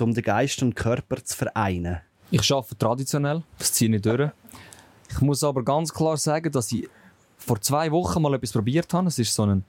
[0.00, 2.00] um den Geist und Körper zu vereinen?
[2.30, 4.30] Ich arbeite traditionell, das ziehe ich durch.
[5.10, 6.88] Ich muss aber ganz klar sagen, dass ich
[7.42, 9.08] vor zwei Wochen mal etwas probiert habe.
[9.08, 9.64] Es ist so ein,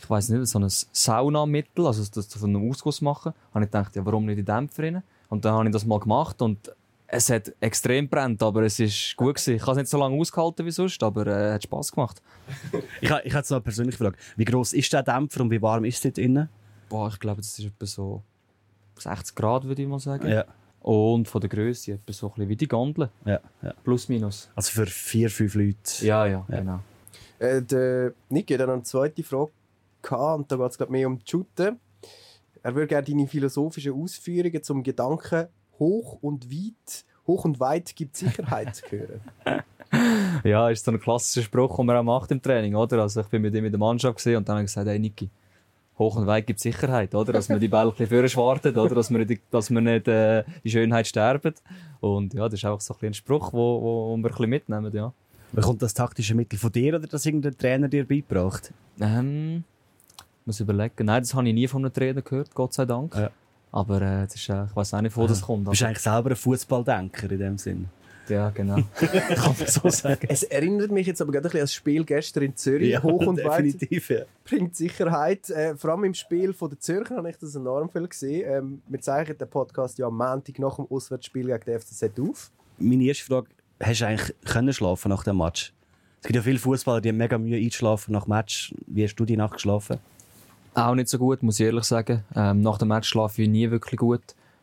[0.00, 3.32] ich weiß nicht, so ein Saunamittel, also das von einem Ausguss machen.
[3.54, 5.02] Habe ich gedacht, ja, warum nicht in Dämpfer rein?
[5.28, 6.72] Und dann habe ich das mal gemacht und
[7.14, 9.54] es hat extrem brennt, aber es ist gut gewesen.
[9.56, 12.22] Ich habe es nicht so lange ausgehalten wie sonst, aber es äh, hat Spass gemacht.
[13.02, 14.16] Ich, ha- ich habe jetzt noch eine persönliche Frage.
[14.36, 16.48] Wie gross ist der Dämpfer und wie warm ist es dort innen?
[16.88, 18.22] Boah, ich glaube, das ist etwa so
[18.98, 20.26] 60 Grad, würde ich mal sagen.
[20.28, 20.44] Ja.
[20.80, 23.08] Und von der Größe etwa so ein bisschen wie die Gondel.
[23.24, 23.72] Ja, ja.
[23.84, 24.50] Plus, minus.
[24.54, 26.04] Also für vier, fünf Leute.
[26.04, 26.58] Ja, ja, Ja.
[26.58, 26.80] genau.
[27.42, 29.50] Äh, der Niki hat eine zweite Frage
[30.00, 31.80] gehabt, und da geht es mehr um die Shooten.
[32.62, 38.16] Er würde gerne deine philosophischen Ausführungen zum Gedanken hoch und weit, hoch und weit gibt
[38.16, 39.20] Sicherheit hören.
[40.42, 43.02] Ja, ist so ein klassischer Spruch, den man auch macht im Training, oder?
[43.02, 45.28] Also ich bin mit ihm in der Mannschaft und dann habe ich gesagt, hey Niki,
[45.98, 47.30] hoch und weit gibt Sicherheit, oder?
[47.34, 48.94] Dass man die Bälle ein bisschen schwartet, oder?
[48.94, 51.52] Dass man, nicht- dass man nicht äh, in Schönheit sterben.
[52.00, 55.12] Und ja, das ist einfach so ein, ein Spruch, wo wir ein bisschen mitnehmen, ja.
[55.52, 58.72] Bekommt das taktische Mittel von dir oder das irgendein Trainer dir beigebracht?
[59.00, 59.64] Ähm,
[60.46, 61.06] muss überlegen.
[61.06, 63.14] Nein, das habe ich nie von einem Trainer gehört, Gott sei Dank.
[63.14, 63.30] Ja.
[63.70, 65.66] Aber äh, das ist, äh, ich weiß auch nicht, wo das kommt.
[65.66, 67.88] Du bist eigentlich selber ein Fußballdenker in dem Sinn.
[68.28, 68.76] ja, genau.
[68.96, 70.26] Kann man so sagen.
[70.28, 73.02] Es erinnert mich jetzt aber gerade ein bisschen an das Spiel gestern in Zürich.
[73.02, 74.10] hoch und weit definitiv.
[74.10, 74.22] Ja.
[74.44, 75.48] bringt Sicherheit.
[75.50, 78.44] Äh, vor allem im Spiel von der Zürcher habe ich das enorm viel gesehen.
[78.46, 82.50] Ähm, wir zeichnen den Podcast ja am Montag nach dem Auswärtsspiel gegen den FCZ auf.
[82.78, 83.48] Meine erste Frage,
[83.82, 85.72] hast du eigentlich können schlafen nach dem Match?
[86.20, 88.74] Es gibt ja viele Fußballer, die haben mega Mühe einzuschlafen nach dem Match.
[88.86, 89.98] Wie hast du die Nacht geschlafen?
[90.74, 92.24] Auch nicht so gut, muss ich ehrlich sagen.
[92.34, 94.22] Ähm, nach dem Match schlafe ich nie wirklich gut.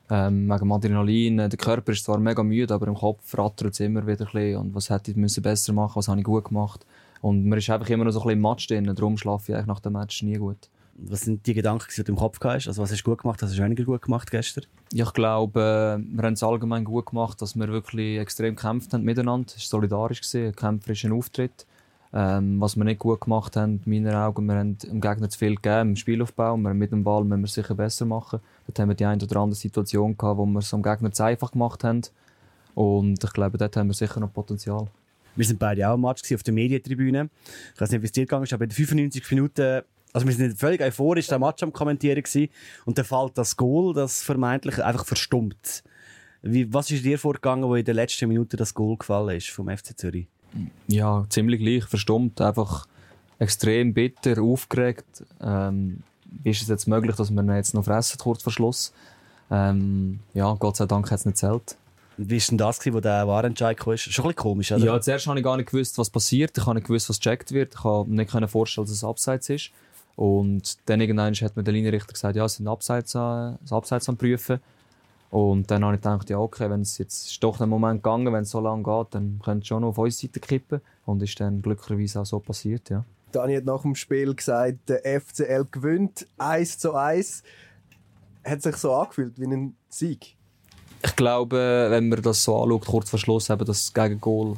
[0.10, 1.40] Ähm, wegen dem Adrenalin.
[1.40, 4.32] äh, Der Körper ist zwar mega müde, aber im Kopf rattert es immer wieder ein
[4.32, 4.58] bisschen.
[4.58, 6.86] Und was hätte ich müssen besser machen was habe ich gut gemacht.
[7.22, 8.86] Und man ist einfach immer noch so ein bisschen im Match drin.
[8.96, 10.70] Darum schlafe ich eigentlich nach dem Match nie gut.
[11.02, 12.68] Was sind die Gedanken, die du im Kopf hast?
[12.68, 14.66] Also was hast du gut gemacht, was hast du weniger gut gemacht gestern?
[14.92, 18.94] Ja, ich glaube, äh, wir haben es allgemein gut gemacht, dass wir wirklich extrem gekämpft
[18.94, 19.48] haben miteinander.
[19.56, 21.66] Es war solidarisch, ein kämpferischer Auftritt.
[22.12, 25.38] Ähm, was wir nicht gut gemacht haben, in meinen Augen, wir haben dem Gegner zu
[25.38, 26.58] viel gegeben im Spielaufbau.
[26.58, 28.40] Wir mit dem Ball müssen wir sicher besser machen.
[28.66, 31.24] Dort haben wir die eine oder andere Situation gehabt, wo wir es am Gegner zu
[31.24, 32.02] einfach gemacht haben.
[32.74, 34.88] Und ich glaube, dort haben wir sicher noch Potenzial.
[35.36, 37.30] Wir sind beide auch im Match auf der Medientribüne.
[37.76, 39.82] Ich weiß nicht, wie es dir gegangen ist, aber in den 95 Minuten,
[40.14, 42.50] also wir sind völlig euphorisch den Match am Kommentieren gewesen,
[42.86, 45.84] und dann fällt das Goal, das vermeintlich einfach verstummt.
[46.42, 49.68] Wie, was ist dir vorgegangen, wo in der letzten Minute das Goal gefallen ist vom
[49.70, 50.28] FC Zürich?
[50.88, 52.88] Ja, ziemlich gleich, verstummt, einfach
[53.40, 55.24] extrem bitter, aufgeregt.
[55.42, 56.04] Ähm,
[56.44, 58.94] wie ist es jetzt möglich, dass wir ihn jetzt noch fressen, kurz vor Schluss?
[59.52, 61.76] Ähm, ja, Gott sei Dank hat es nicht zählt.
[62.18, 63.96] Wie war denn das, wo der Warenentscheid kam?
[63.96, 64.86] Schon ein bisschen komisch, oder?
[64.86, 66.58] Ja, zuerst habe ich gar nicht gewusst, was passiert.
[66.58, 67.76] Ich habe nicht gewusst, was gecheckt wird.
[67.76, 69.72] Ich habe nicht vorstellen, dass es Abseits ist.
[70.20, 74.18] Und dann irgendwann hat mir der Linienrichter gesagt, ja, es sind Abseits, das Abseits am
[74.18, 74.60] Prüfen.
[75.30, 78.34] Und dann habe ich gedacht, ja, okay, wenn es jetzt ist doch einen Moment gegangen,
[78.34, 80.82] wenn es so lange geht, dann könnte es schon noch auf unsere Seite kippen.
[81.06, 83.06] Und ist dann glücklicherweise auch so passiert, ja.
[83.32, 87.44] Dani hat nach dem Spiel gesagt, der FCL gewinnt 1 zu 1.
[88.44, 90.36] Hat sich so angefühlt wie ein Sieg?
[91.02, 94.58] Ich glaube, wenn man das so anschaut, kurz vor Schluss, eben das Gegengol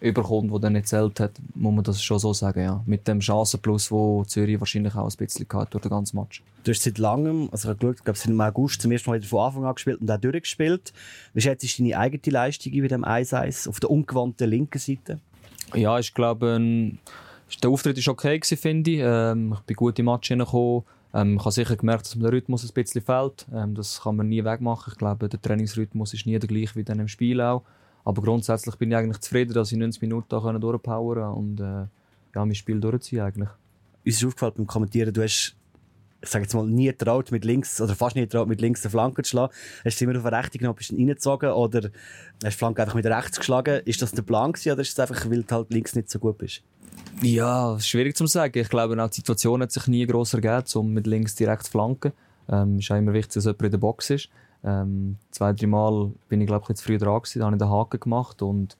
[0.00, 2.82] überkommt, das dann nicht zählt hat, muss man das schon so sagen, ja.
[2.86, 6.42] Mit dem Chancenplus, wo Zürich wahrscheinlich auch ein bisschen hat durch den ganzen Match.
[6.64, 9.28] Du hast seit langem, also ich habe geschaut, glaube, im August zum ersten Mal wieder
[9.28, 10.92] von Anfang an gespielt und auch durchgespielt.
[11.34, 15.20] Wie schätzt du deine eigene Leistung bei dem 1-1 auf der ungewandten linken Seite?
[15.74, 16.98] Ja, ich glaube, ein,
[17.62, 19.00] der Auftritt war okay, finde ich.
[19.02, 20.84] Ähm, ich bin gut im Match hineingekommen.
[21.14, 23.46] Ähm, ich habe sicher gemerkt, dass mir der Rhythmus ein bisschen fehlt.
[23.52, 24.92] Ähm, das kann man nie wegmachen.
[24.92, 27.62] Ich glaube, der Trainingsrhythmus ist nie der gleiche wie dann im Spiel auch.
[28.04, 31.86] Aber grundsätzlich bin ich eigentlich zufrieden, dass ich 90 Minuten da durchpowern und äh,
[32.34, 33.50] ja, mein Spiel durchziehen eigentlich.
[34.04, 35.58] Uns ist aufgefallen beim Kommentieren, du hast
[36.20, 38.90] ich sage jetzt mal, nie traut mit links, oder fast nie traut mit links den
[38.90, 39.52] Flanken zu schlagen.
[39.84, 41.92] Hast du immer auf den rechten genommen, bist reingezogen, oder hast
[42.42, 43.82] du die Flanke einfach mit rechts geschlagen?
[43.84, 46.18] Ist das der Plan gewesen, oder ist es einfach, weil du halt links nicht so
[46.18, 46.62] gut bist?
[47.22, 48.58] Ja, schwierig zu sagen.
[48.58, 51.70] Ich glaube, auch die Situation hat sich nie gross ergeben, um mit links direkt zu
[51.70, 52.12] flanken.
[52.48, 54.28] Ähm, ist auch immer wichtig, dass jemand in der Box ist.
[54.64, 57.60] Ähm, zwei, drei Mal bin ich, glaube ich, zu früh dran gewesen, da habe ich
[57.60, 58.76] den Haken gemacht und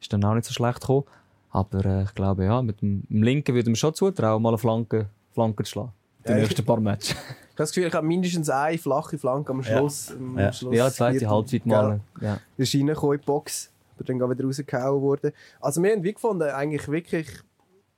[0.00, 1.04] ist dann auch nicht so schlecht gekommen.
[1.50, 4.58] Aber äh, ich glaube, ja, mit dem, dem Linken würde man schon zutrauen, mal eine
[4.58, 5.92] Flanke, Flanke zu schlagen.
[6.26, 7.16] Die ja, nächsten paar Matches.
[7.50, 10.08] Ich habe das Gefühl, ich habe mindestens eine flache Flanke am Schluss.
[10.08, 10.50] Ja, am ja.
[10.50, 12.00] Schluss ja zweite Halbzeit mal.
[12.18, 12.38] Ja.
[12.56, 15.32] Ist reingekommen in die Box, aber dann wieder rausgehauen worden.
[15.60, 17.28] Also wir haben wie gefunden, eigentlich wirklich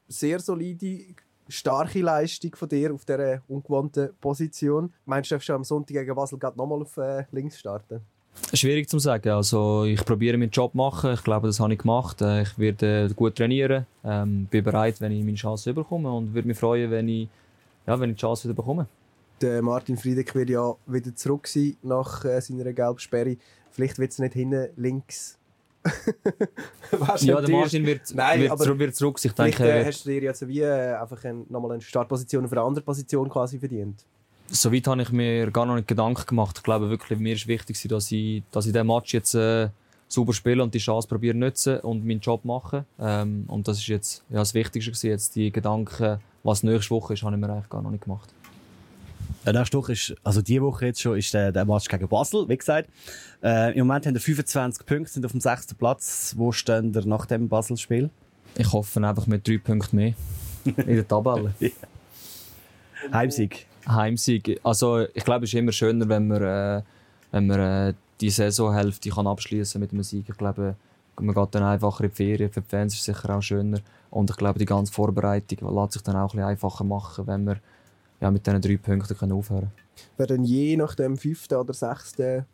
[0.09, 1.14] sehr solide,
[1.52, 4.92] starke Leistung von dir auf dieser ungewohnten Position.
[5.04, 8.00] Meinst du, du am Sonntag gegen Basel nochmal auf äh, links starten?
[8.54, 9.28] Schwierig zu sagen.
[9.28, 11.12] Also ich probiere meinen Job zu machen.
[11.12, 12.22] Ich glaube, das habe ich gemacht.
[12.22, 13.86] Äh, ich werde gut trainieren.
[14.04, 17.28] Ähm, bin bereit, wenn ich meine Chance bekomme und würde mich freuen, wenn ich,
[17.86, 18.86] ja, wenn ich die Chance wieder bekomme.
[19.40, 23.36] Der Martin Friedeck wird ja wieder zurück sein nach äh, seiner Gelbsperre.
[23.70, 25.38] Vielleicht wird es nicht hinten links
[27.21, 29.18] ja, der Martin wird, Nein, wird, aber wird zurück.
[29.23, 32.53] Ich denke, äh, hast du dir jetzt wie äh, einfach ein, nochmal eine Startposition auf
[32.53, 34.05] eine andere Position quasi verdient?
[34.49, 36.59] Soweit habe ich mir gar noch nicht Gedanken gemacht.
[36.59, 39.68] Ich glaube wirklich, mir ist wichtig, dass ich, dass ich diesen Match jetzt äh,
[40.09, 42.85] sauber spiele und die Chance probiere nutzen und meinen Job machen.
[43.01, 45.11] Ähm, und das ist jetzt ja, das Wichtigste gewesen.
[45.11, 48.33] Jetzt die Gedanken, was nächste Woche ist, habe ich mir eigentlich gar noch nicht gemacht.
[49.44, 52.48] Der nächste Woche ist, also diese Woche jetzt schon, ist der, der Match gegen Basel,
[52.48, 52.88] wie gesagt.
[53.42, 56.35] Äh, Im Moment haben wir 25 Punkte, sind auf dem sechsten Platz.
[56.37, 58.11] Wo stehen wir nach dem Basel-Spiel?
[58.57, 60.14] Ich hoffe einfach mit drei Punkten mehr
[60.64, 61.55] in der Tabelle.
[61.59, 61.70] ja.
[63.12, 63.66] Heimsieg.
[63.88, 64.61] Heimsieg.
[64.62, 66.83] Also ich glaube, es ist immer schöner, wenn man, äh,
[67.33, 70.28] wenn man äh, die Saisonhälfte kann abschließen mit einem Sieg.
[70.28, 70.76] Ich glaube,
[71.20, 72.52] man geht dann einfacher in die Ferien.
[72.52, 73.81] Für die Fans ist es sicher auch schöner.
[74.11, 77.44] Und ich glaube, die ganze Vorbereitung lässt sich dann auch ein bisschen einfacher machen, wenn
[77.44, 77.61] man
[78.22, 79.72] ja, mit diesen drei Punkten können aufhören
[80.16, 82.46] Wer dann je nach dem fünften oder sechsten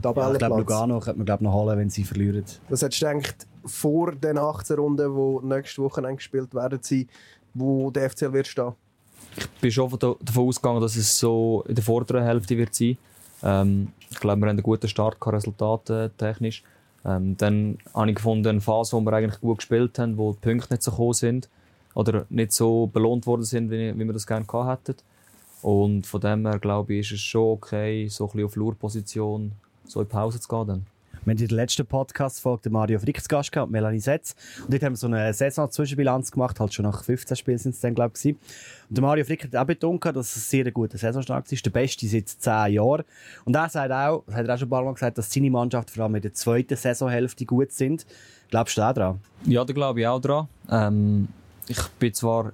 [0.00, 0.28] Tabellenplatz...
[0.28, 2.44] Ja, ich glaube, Lugano könnte man glaub, noch holen, wenn sie verlieren.
[2.68, 6.80] Was hättest du gedacht, vor den 18 Runden, die nächste Woche gespielt werden,
[7.54, 8.72] wo der FCL wird stehen?
[9.36, 12.98] Ich bin schon davon ausgegangen, dass es so in der vorderen Hälfte wird sein.
[13.42, 16.62] Ähm, ich glaube, wir haben einen guten Start gehabt, resultattechnisch.
[17.04, 20.38] Ähm, dann habe ich gefunden, eine Phase, wo wir eigentlich gut gespielt haben, wo die
[20.38, 21.48] Punkte nicht so gekommen sind
[21.94, 25.00] oder nicht so belohnt worden sind, wie, wie wir das gerne gehabt hätten.
[25.64, 29.52] Und von dem her, glaube ich, ist es schon okay, so ein bisschen auf Lurposition
[29.86, 30.66] so in Pause zu gehen.
[30.66, 30.86] Dann.
[31.24, 34.36] Wir haben in der letzten Podcast-Folge Mario Frick zu Gast gehabt, Melanie Setz.
[34.60, 37.80] Und dort haben wir so eine Saison-Zwischenbilanz gemacht, halt schon nach 15 Spielen sind es
[37.80, 38.32] dann, glaube ich.
[38.32, 38.38] Und
[38.90, 42.06] der Mario Frick hat auch betont, dass es sehr ein guter Saisonstart ist, der beste
[42.08, 43.04] seit 10 Jahren.
[43.46, 45.50] Und er sagt auch, das hat er auch schon ein paar Mal gesagt, dass seine
[45.50, 48.04] Mannschaft vor allem in der zweiten Saisonhälfte gut sind.
[48.50, 49.20] Glaubst du auch daran?
[49.46, 50.48] Ja, da glaube ich auch daran.
[50.70, 51.28] Ähm,
[51.68, 52.52] ich bin zwar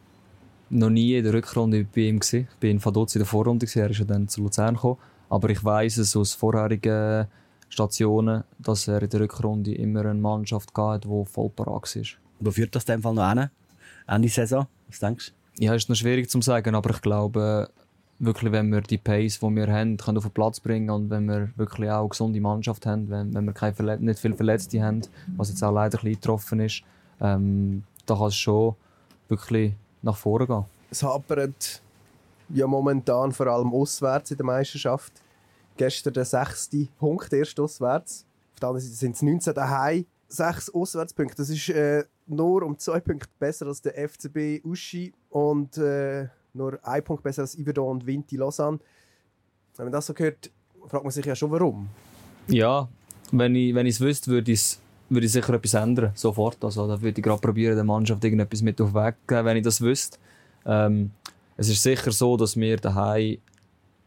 [0.70, 2.48] noch nie in der Rückrunde bei ihm gewesen.
[2.52, 3.80] Ich bin in Vaduz in der Vorrunde gewesen.
[3.80, 4.98] Er ist ja dann zu Luzern gekommen.
[5.28, 7.26] Aber ich weiß es aus vorherigen
[7.68, 12.02] Stationen, dass er in der Rückrunde immer eine Mannschaft hatte, die voll parat war.
[12.40, 13.50] Wo führt das in dem Fall noch hin?
[14.06, 14.66] Ende Saison?
[14.88, 15.64] Was denkst du?
[15.64, 17.68] Ja, ist noch schwierig zu sagen, aber ich glaube,
[18.18, 21.26] wirklich, wenn wir die Pace, die wir haben, können auf den Platz bringen und wenn
[21.26, 25.02] wir wirklich auch eine gesunde Mannschaft haben, wenn, wenn wir keine nicht viele Verletzte haben,
[25.37, 26.83] was jetzt auch leider ein bisschen getroffen ist,
[27.20, 28.74] ähm, da kann es schon
[29.28, 30.64] wirklich nach vorne gehen.
[30.90, 31.82] Es hapert
[32.48, 35.12] ja momentan vor allem auswärts in der Meisterschaft.
[35.76, 38.26] Gestern der sechste Punkt, erst auswärts.
[38.54, 40.06] Auf der anderen Seite sind es 19 daheim.
[40.28, 41.36] Sechs Auswärtspunkte.
[41.36, 46.78] Das ist äh, nur um zwei Punkte besser als der FCB Uschi und äh, nur
[46.82, 48.78] ein Punkt besser als Iverdon und Vinti Lausanne.
[49.76, 50.50] Wenn man das so hört,
[50.86, 51.88] fragt man sich ja schon, warum.
[52.48, 52.88] Ja,
[53.32, 54.78] wenn ich es wenn wüsste, würde ich
[55.11, 56.64] würde ich sicher etwas ändern, sofort.
[56.64, 59.57] Also, da würde ich gerade probieren, der Mannschaft irgendetwas mit auf den Weg geben, wenn
[59.57, 60.18] ich das wüsste.
[60.64, 61.11] Ähm,
[61.57, 63.38] es ist sicher so, dass wir daheim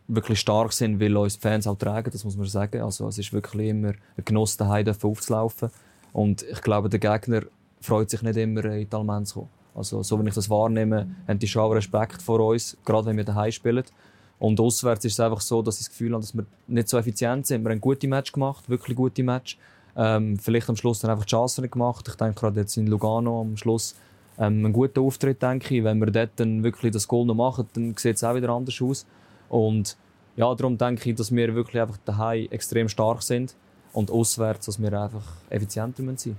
[0.07, 2.81] wirklich stark sind, weil uns die Fans auch tragen, das muss man sagen.
[2.81, 5.69] Also, es ist wirklich immer ein Genuss, daheim aufzulaufen.
[6.13, 7.41] Und ich glaube, der Gegner
[7.81, 9.49] freut sich nicht immer, in die Almen zu kommen.
[9.75, 13.17] Also, so wie ich das wahrnehme, haben die schon auch Respekt vor uns, gerade wenn
[13.17, 13.83] wir daheim spielen.
[14.39, 16.97] Und auswärts ist es einfach so, dass ich das Gefühl habe, dass wir nicht so
[16.97, 17.63] effizient sind.
[17.63, 19.57] Wir haben gute Match gemacht, wirklich gute Match.
[19.95, 22.07] Ähm, vielleicht am Schluss dann einfach die Chance nicht gemacht.
[22.07, 23.95] Ich denke gerade jetzt in Lugano am Schluss
[24.37, 25.83] ähm, einen guten Auftritt, denke ich.
[25.83, 28.81] Wenn wir dort dann wirklich das Goal noch machen, dann sieht es auch wieder anders
[28.81, 29.05] aus.
[29.49, 29.97] Und
[30.35, 33.55] ja, darum denke ich, dass wir wirklich einfach daheim extrem stark sind
[33.93, 36.35] und auswärts, dass wir einfach effizienter sein.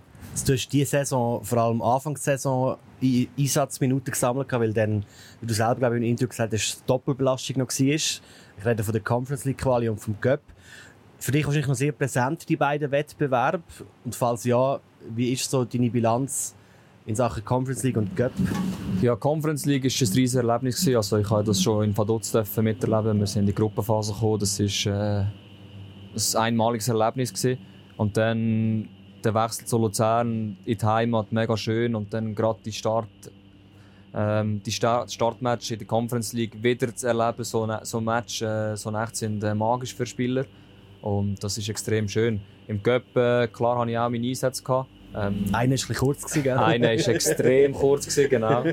[0.47, 2.77] Du hast diese Saison, vor allem Anfang der Saison,
[3.39, 5.05] Einsatzminuten gesammelt, weil dann,
[5.41, 7.87] wie du selber glaube ich, im Interview gesagt hast, Doppelbelastung noch war.
[7.87, 8.21] Ich
[8.65, 10.41] rede von der Conference League Quali und vom Cup.
[11.25, 13.63] Für dich wahrscheinlich noch sehr präsent, die beiden Wettbewerbe.
[14.05, 16.55] Und falls ja, wie ist so deine Bilanz
[17.07, 18.33] in Sachen Conference League und Cup?
[19.01, 20.87] Ja, Conference League war ein riesiges Erlebnis.
[20.87, 23.21] Also ich habe das schon in Vaduz miterleben.
[23.21, 24.39] Wir sind in die Gruppenphase gekommen.
[24.39, 25.25] Das war äh,
[26.15, 27.33] ein einmaliges Erlebnis.
[27.33, 27.59] Gewesen.
[27.97, 28.91] Und dann
[29.25, 31.95] der Wechsel zu Luzern in die Heimat, mega schön.
[31.95, 33.09] Und dann gerade die Start,
[34.13, 38.43] ähm, die Start Startmatch in der Conference League wieder zu erleben, so, ein so Match,
[38.43, 40.45] äh, so Nächte sind äh, magisch für Spieler.
[41.05, 42.41] Und das ist extrem schön.
[42.67, 44.65] Im Cup, äh, klar, hatte ich auch meine Einsätze.
[44.65, 44.89] Gehabt.
[45.15, 46.57] Ähm, einer war ein kurz, gell?
[46.57, 48.65] Einer war extrem kurz, gewesen, genau.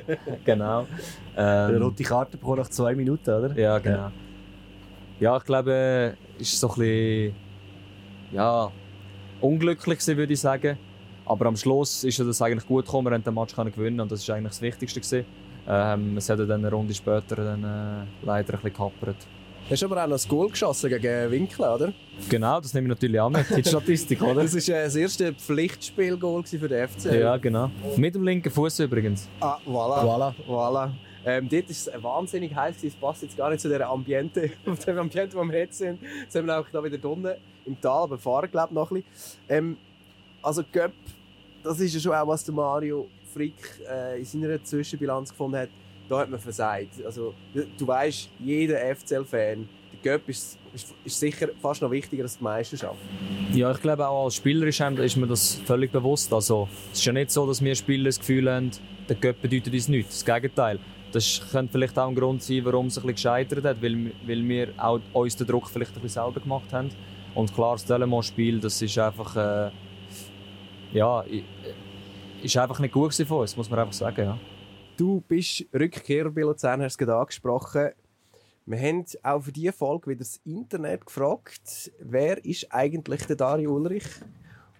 [0.46, 0.88] genau.
[1.36, 3.54] Ähm, Eine rote Karte pro nach zwei Minuten, oder?
[3.60, 3.98] Ja, genau.
[3.98, 4.12] Ja,
[5.20, 7.36] ja ich glaube, es ist so ein bisschen,
[8.32, 8.72] ja,
[9.42, 10.78] unglücklich gewesen, würde ich sagen.
[11.26, 13.08] Aber am Schluss ist das eigentlich gut gekommen.
[13.08, 15.02] Wir haben den Match gewinnen und das war eigentlich das Wichtigste.
[15.02, 15.26] Gewesen.
[15.68, 19.18] Ähm, es hat dann eine Runde später dann, äh, leider ein bisschen gehappert.
[19.72, 21.94] Hast aber auch noch ein Goal geschossen gegen Winkel, oder?
[22.28, 24.44] Genau, das nehme ich natürlich auch mit, die Statistik, oder?
[24.44, 27.06] Das war äh, das erste Pflichtspielgoal für den FC.
[27.14, 27.72] Ja, genau.
[27.96, 29.30] Mit dem linken Fuß übrigens.
[29.40, 30.04] Ah, voilà.
[30.04, 30.34] Voilà.
[30.46, 30.92] voilà.
[31.24, 34.52] Ähm, dort ist es wahnsinnig heiß, es passt jetzt gar nicht zu dem Ambiente,
[34.88, 36.02] dem Ambiente, wo wir jetzt sind.
[36.22, 39.38] Jetzt sind wir auch da wieder unten im Tal, aber fahren glaube noch ein bisschen.
[39.48, 39.78] Ähm,
[40.44, 40.92] also Göpp,
[41.64, 43.56] das ist ja schon auch, was der Mario Frick
[43.90, 45.70] äh, in seiner Zwischenbilanz gefunden hat.
[46.12, 47.06] Da hat man versagt.
[47.06, 52.38] Also, du weißt, jeder FCL-Fan, der Göpp ist, ist, ist, sicher fast noch wichtiger als
[52.38, 53.00] die Meisterschaft.
[53.54, 56.34] Ja, ich glaube auch als Spieler ist, mir das völlig bewusst.
[56.34, 58.72] Also, es ist ja nicht so, dass wir Spieler das Gefühl haben,
[59.08, 60.26] der Göpp bedeutet uns nichts.
[60.26, 60.80] Das Gegenteil.
[61.14, 64.50] Das könnte vielleicht auch ein Grund sein, warum es ein bisschen gescheitert hat, weil, weil
[64.50, 66.90] wir auch uns den Druck vielleicht ein bisschen selber gemacht haben.
[67.36, 69.72] Und klar, das Delemont-Spiel, das ist einfach, äh,
[70.92, 71.24] ja,
[72.44, 74.38] ist einfach nicht gut von uns, muss man einfach sagen, ja.
[74.98, 77.90] Du bist Rückkehrer bei Luzern, hast du gerade angesprochen.
[78.66, 83.74] Wir haben auch für diese Folge wieder das Internet gefragt, wer ist eigentlich der Dario
[83.74, 84.06] Ulrich?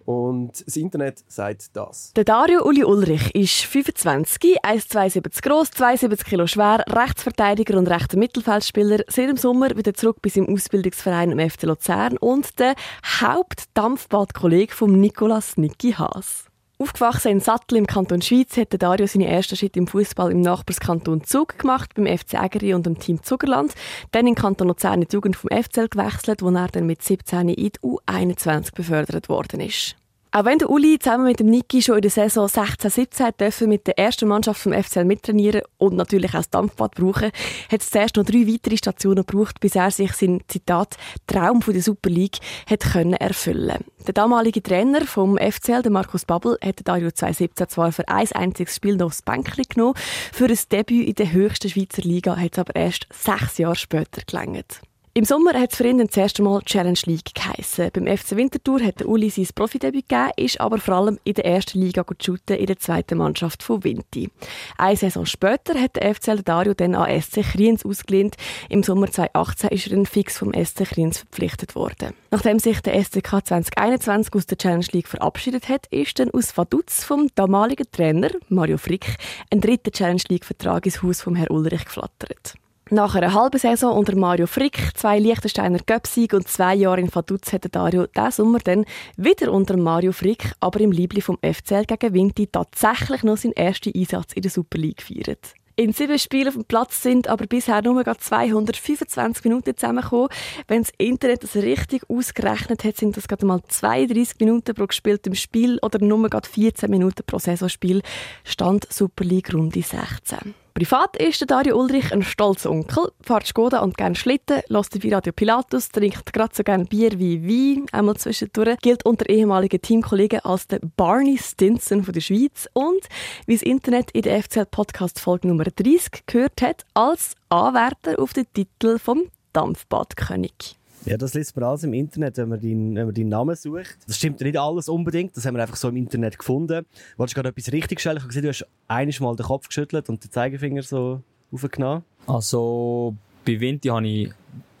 [0.04, 2.12] Und das Internet sagt das.
[2.14, 9.04] Der Dario Uli Ulrich ist 25, 1,72 groß, 72 Kilo schwer, Rechtsverteidiger und rechter Mittelfeldspieler,
[9.08, 12.74] seit dem Sommer wieder zurück bis im Ausbildungsverein im FC Luzern und der
[13.20, 16.51] Hauptdampfbadkollege von Nicolas Niki Haas.
[16.82, 21.22] Aufgewachsen in Sattel im Kanton Schweiz hat Dario seine ersten Schritte im Fußball im Nachbarskanton
[21.22, 23.72] Zug gemacht, beim FC Ägeri und dem Team Zugerland.
[24.10, 27.54] Dann in Kanton Luzern die Jugend vom FCL gewechselt, wo er dann mit 17 in
[27.54, 29.94] die U21 befördert worden ist.
[30.34, 33.86] Auch wenn der Uli zusammen mit dem Niki schon in der Saison 16-17 dürfen mit
[33.86, 37.30] der ersten Mannschaft vom FCL mittrainieren und natürlich auch das Dampfbad brauchen,
[37.70, 41.74] hat es zuerst noch drei weitere Stationen gebraucht, bis er sich sein Zitat Traum von
[41.74, 43.84] der Super League hat können erfüllen.
[44.06, 48.76] Der damalige Trainer vom FCL, der Markus Babbel, hat Dario 2017 zwar für ein einziges
[48.76, 49.98] Spiel noch aufs Bänkchen genommen,
[50.32, 54.22] für ein Debüt in der höchsten Schweizer Liga hat es aber erst sechs Jahre später
[54.26, 54.80] gelangt.
[55.14, 57.90] Im Sommer hat es für ihn das erste Mal Challenge League geheissen.
[57.92, 61.44] Beim FC Winterthur hat der Uli sein Profidebüt gegeben, ist aber vor allem in der
[61.44, 64.30] ersten Liga shooten, in der zweiten Mannschaft von Vinti.
[64.78, 68.36] Eine Saison später hat der FC Dario dann an SC Kriens ausgelehnt.
[68.70, 72.14] Im Sommer 2018 ist er dann fix vom SC Kriens verpflichtet worden.
[72.30, 77.04] Nachdem sich der SCK 2021 aus der Challenge League verabschiedet hat, ist dann aus Vaduz
[77.04, 79.18] vom damaligen Trainer Mario Frick
[79.50, 82.54] ein dritter Challenge League Vertrag ins Haus vom Herrn Ulrich geflattert.
[82.90, 87.52] Nach einer halben Saison unter Mario Frick, zwei Liechtensteiner Göpsieg und zwei Jahre in Vaduz
[87.52, 88.84] hat Dario diesen Sommer dann
[89.16, 93.92] wieder unter Mario Frick, aber im Liebling vom FCL gegen Vinti tatsächlich noch seinen ersten
[93.96, 95.54] Einsatz in der Super League gefeiert.
[95.74, 100.28] In sieben Spielen auf dem Platz sind aber bisher nur 225 Minuten zusammengekommen.
[100.68, 105.34] Wenn das Internet das richtig ausgerechnet hat, sind das gerade mal 32 Minuten pro gespieltem
[105.34, 108.02] Spiel oder nur 14 Minuten pro Saisonspiel.
[108.44, 110.54] Stand Super League Runde 16.
[110.74, 115.12] Privat ist der Dario Ulrich ein stolzer Onkel, fährt Skoda und gerne Schlitten, lässt wie
[115.12, 120.40] Radio Pilatus, trinkt gerade so gerne Bier wie Wein, einmal zwischendurch, gilt unter ehemaligen Teamkollegen
[120.40, 122.68] als der Barney Stinson von der Schweiz.
[122.72, 123.06] Und,
[123.46, 128.32] wie das Internet in der FCL Podcast Folge Nummer 30 gehört hat, als Anwärter auf
[128.32, 130.78] den Titel vom Dampfbadkönig.
[131.04, 133.98] Ja, das liest man alles im Internet, wenn man deinen, wenn man deinen Namen sucht.
[134.06, 136.86] Das stimmt nicht alles unbedingt, das haben wir einfach so im Internet gefunden.
[137.16, 138.18] Wolltest du gerade etwas richtig stellen?
[138.18, 142.04] Ich habe gesehen, du hast einiges Mal den Kopf geschüttelt und den Zeigefinger so aufgenommen.
[142.26, 144.32] Also bei Vinti hatte ich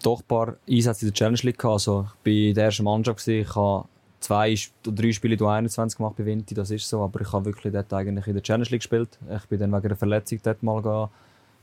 [0.02, 1.64] doch ein paar Einsätze in der Challenge League.
[1.64, 3.26] Also ich war in der ersten Mannschaft.
[3.26, 3.88] Ich habe
[4.20, 4.56] zwei
[4.86, 7.02] oder drei Spiele in 21 gemacht bei Vinti, das ist so.
[7.02, 9.18] Aber ich habe wirklich dort eigentlich in der Challenge League gespielt.
[9.36, 11.10] Ich bin dann wegen einer Verletzung dort mal go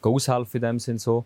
[0.02, 1.24] aushelfen in dem Sinn so.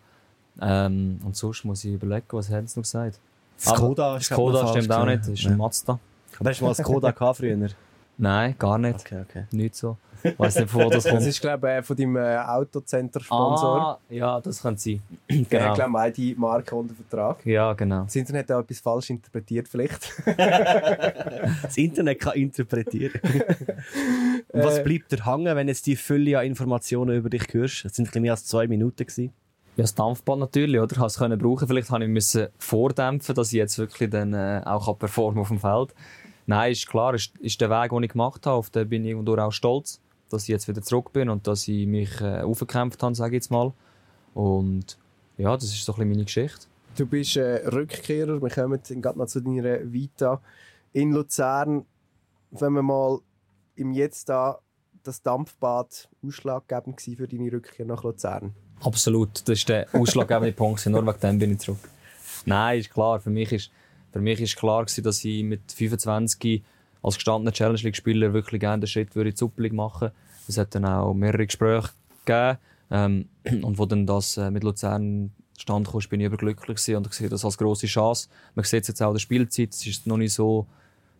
[0.61, 3.19] Ähm, und sonst muss ich überlegen, was haben sie noch gesagt?
[3.57, 5.99] Skoda, Skoda stimmt auch nicht, das ist ein Mazda.
[6.39, 7.69] Aber hast du mal Skoda früher?
[8.17, 8.99] Nein, gar nicht.
[8.99, 9.45] Okay, okay.
[9.51, 9.97] Nicht so.
[10.23, 11.17] Ich weiß nicht, von wo das kommt.
[11.17, 13.81] Das ist, glaube ich, von deinem äh, Autocenter-Sponsor.
[13.81, 15.01] Ah, ja, das könnte sein.
[15.27, 15.47] genau.
[15.49, 17.45] Der hat, glaube ich, die Marke unter Vertrag.
[17.45, 18.03] Ja, genau.
[18.03, 20.13] Das Internet hat auch etwas falsch interpretiert, vielleicht.
[21.63, 23.19] Das Internet kann interpretieren.
[24.49, 27.85] Und was bleibt dir hängen, wenn jetzt die Fülle an Informationen über dich hörst?
[27.85, 29.05] Das sind ein bisschen mehr als zwei Minuten.
[29.05, 29.33] Gewesen.
[29.75, 30.91] Ja, das Dampfbad natürlich, oder?
[30.91, 31.67] Ich musste es brauchen.
[31.67, 35.59] Vielleicht habe ich müssen vordämpfen, dass ich jetzt wirklich dann äh, auch performen auf dem
[35.59, 35.95] Feld.
[36.45, 38.57] Nein, ist klar, ist, ist der Weg, den ich gemacht habe.
[38.57, 41.67] Auf den bin ich irgendwo auch stolz, dass ich jetzt wieder zurück bin und dass
[41.67, 43.73] ich mich äh, aufgekämpft habe, sage ich jetzt mal.
[44.35, 44.97] Und
[45.37, 46.67] ja, das ist so ein bisschen meine Geschichte.
[46.95, 48.39] Du bist äh, Rückkehrer.
[48.41, 50.39] Wir kommen gerade noch zu deiner Vita
[50.91, 51.85] in Luzern.
[52.51, 53.19] Wenn wir mal
[53.75, 54.59] im Jetzt da
[55.01, 58.53] das Dampfbad ausschlaggebend war für deine Rückkehr nach Luzern?
[58.81, 60.85] Absolut, das ist der ausschlaggebende Punkt.
[60.85, 61.79] Nur wegen dem bin ich zurück.
[62.45, 63.19] Nein, ist klar.
[63.19, 63.71] Für mich ist,
[64.11, 66.63] für mich ist klar gewesen, dass ich mit 25
[67.01, 70.11] als gestandener Challenge League Spieler wirklich gerne den Schritt würde in die Super League machen.
[70.47, 71.89] Es hat dann auch mehrere Gespräche
[72.25, 72.57] gegeben.
[72.91, 73.29] Ähm,
[73.63, 77.29] und wo dann das äh, mit Luzern stand kam, bin ich überglücklich gewesen und sehe
[77.29, 78.29] das als grosse Chance.
[78.55, 79.73] Man sieht jetzt auch in der Spielzeit.
[79.73, 80.65] Es ist noch nicht so,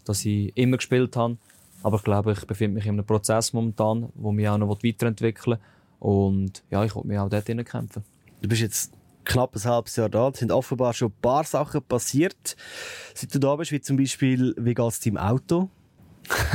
[0.05, 1.37] dass ich immer gespielt habe.
[1.81, 5.57] Aber ich glaube, ich befinde mich in einem Prozess momentan, wo mich auch noch weiterentwickeln
[5.57, 5.65] will.
[6.03, 8.03] Und ja, ich will mich auch dort kämpfen.
[8.41, 8.91] Du bist jetzt
[9.23, 10.27] knapp ein halbes Jahr da.
[10.27, 12.57] Es sind offenbar schon ein paar Sachen passiert.
[13.13, 15.69] Seit du da bist, wie zum Beispiel, wie geht es deinem Auto?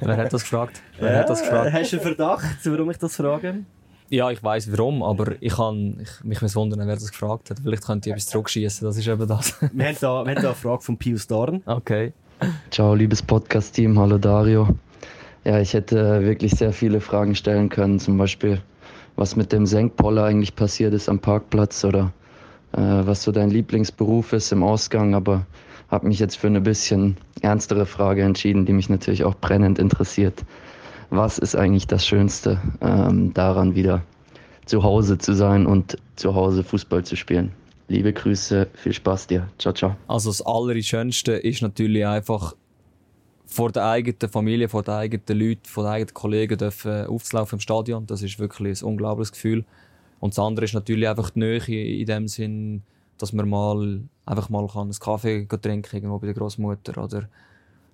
[0.00, 0.80] Wer hat das gefragt?
[1.00, 1.72] Wer Ja, hat das gefragt?
[1.72, 3.64] Hast du einen Verdacht, warum ich das frage?
[4.10, 7.58] Ja, ich weiß warum, aber ich kann ich, mich wundern, wer das gefragt hat.
[7.64, 8.86] Vielleicht könnte ich etwas zurückschießen.
[8.86, 9.54] Das ist eben das.
[9.72, 11.62] Wir haben da, wir haben da eine Frage von Pius Dorn.
[11.66, 12.12] okay.
[12.70, 13.98] Ciao, liebes Podcast-Team.
[13.98, 14.76] Hallo Dario.
[15.44, 17.98] Ja, ich hätte wirklich sehr viele Fragen stellen können.
[17.98, 18.62] Zum Beispiel,
[19.16, 22.12] was mit dem Senkpoller eigentlich passiert ist am Parkplatz oder
[22.72, 25.14] äh, was so dein Lieblingsberuf ist im Ausgang.
[25.14, 25.46] Aber
[25.90, 30.42] habe mich jetzt für eine bisschen ernstere Frage entschieden, die mich natürlich auch brennend interessiert.
[31.10, 34.02] Was ist eigentlich das Schönste ähm, daran, wieder
[34.64, 37.52] zu Hause zu sein und zu Hause Fußball zu spielen?
[37.88, 39.46] Liebe Grüße, viel Spaß dir.
[39.58, 39.94] Ciao, ciao.
[40.08, 42.54] Also das Allerschönste ist natürlich einfach
[43.54, 47.60] vor der eigenen Familie, vor den eigenen Leuten, vor den eigenen Kollegen dürfen aufzulaufen im
[47.60, 48.04] Stadion.
[48.04, 49.64] Das ist wirklich ein unglaubliches Gefühl.
[50.18, 52.82] Und das andere ist natürlich einfach die Nähe in dem Sinn,
[53.16, 57.28] dass man mal einfach mal kann einen Kaffee trinken irgendwo bei der Großmutter oder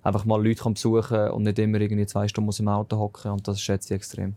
[0.01, 3.31] einfach mal Leute kann besuchen und nicht immer irgendwie zwei Stunden muss im Auto hocken
[3.31, 4.33] und das schätze ich extrem.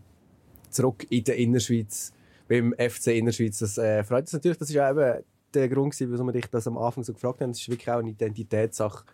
[0.69, 2.13] Zurück in der Innerschweiz,
[2.47, 3.57] beim FC Innerschweiz.
[3.57, 4.59] Das äh, freut uns natürlich.
[4.59, 5.23] Das ist ja eben
[5.55, 7.51] der Grund, warum wir dich das am Anfang so gefragt haben.
[7.51, 9.05] Das ist wirklich auch eine Identitätssache.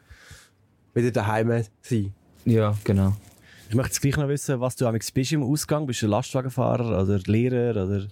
[0.93, 2.13] Wieder daheim sein.
[2.45, 3.13] Ja, genau.
[3.69, 5.85] Ich möchte jetzt gleich noch wissen, was du amigs bist im Ausgang.
[5.85, 7.85] Bist du Lastwagenfahrer oder Lehrer?
[7.85, 8.07] Oder?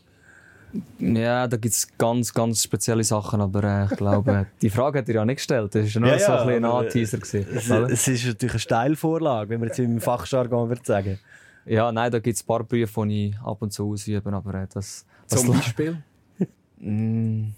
[0.99, 5.09] Ja, da gibt es ganz, ganz spezielle Sachen, aber äh, ich glaube, die Frage hat
[5.09, 5.73] er ja nicht gestellt.
[5.73, 7.17] Das war nur Ja, so ja, ein ein aber, Anteaser.
[7.17, 11.19] Es, es ist natürlich eine Steilvorlage, wenn man jetzt im Fachjargon würde sagen.
[11.65, 14.53] Ja, nein, da gibt es ein paar Berufe, die ich ab und zu ausübe, aber
[14.53, 15.05] äh, das...
[15.27, 15.97] das Zum Beispiel.
[16.81, 17.49] Mm,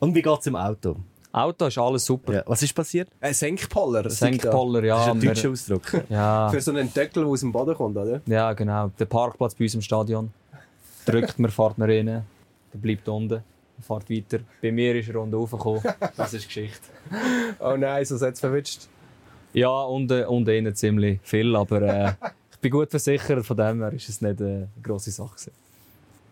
[0.00, 0.96] Und wie geht es im Auto?
[1.36, 2.32] Auto ist alles super.
[2.32, 2.42] Ja.
[2.46, 3.08] Was ist passiert?
[3.20, 4.08] Ein Senkpoller.
[4.08, 5.02] Senkpoller, Das ja.
[5.02, 5.82] ist ein deutscher Ausdruck.
[6.08, 8.22] ja, Für so einen Deckel, der aus dem Boden kommt, oder?
[8.26, 8.90] ja, genau.
[8.98, 10.32] Der Parkplatz bei uns im Stadion.
[11.04, 12.24] Drückt man, fährt man rein, der
[12.78, 13.42] bleibt unten,
[13.80, 14.38] fährt weiter.
[14.62, 15.82] Bei mir ist er unten raufgekommen.
[16.16, 16.80] Das ist Geschichte.
[17.60, 18.88] Oh nein, so hat es verwünscht.
[19.52, 22.12] Ja, unten, unten innen ziemlich viel, aber äh,
[22.52, 25.30] ich bin gut versichert, von dem her ist es nicht äh, eine grosse Sache.
[25.34, 25.52] Gewesen.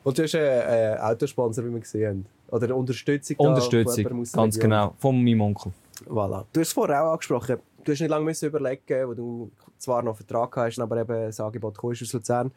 [0.05, 2.27] Und du hast einen äh, Autosponsor, wie wir gesehen haben.
[2.51, 3.37] Oder eine Unterstützung.
[3.39, 5.73] da Unterstützung, der ganz genau, von meinem Onkel.
[6.07, 6.45] Voilà.
[6.53, 7.57] Du hast es vorher auch angesprochen.
[7.83, 11.27] Du hast nicht lange müssen überlegen, wo du zwar noch einen Vertrag hast, aber eben
[11.27, 12.51] das Angebot kommst aus Luzern.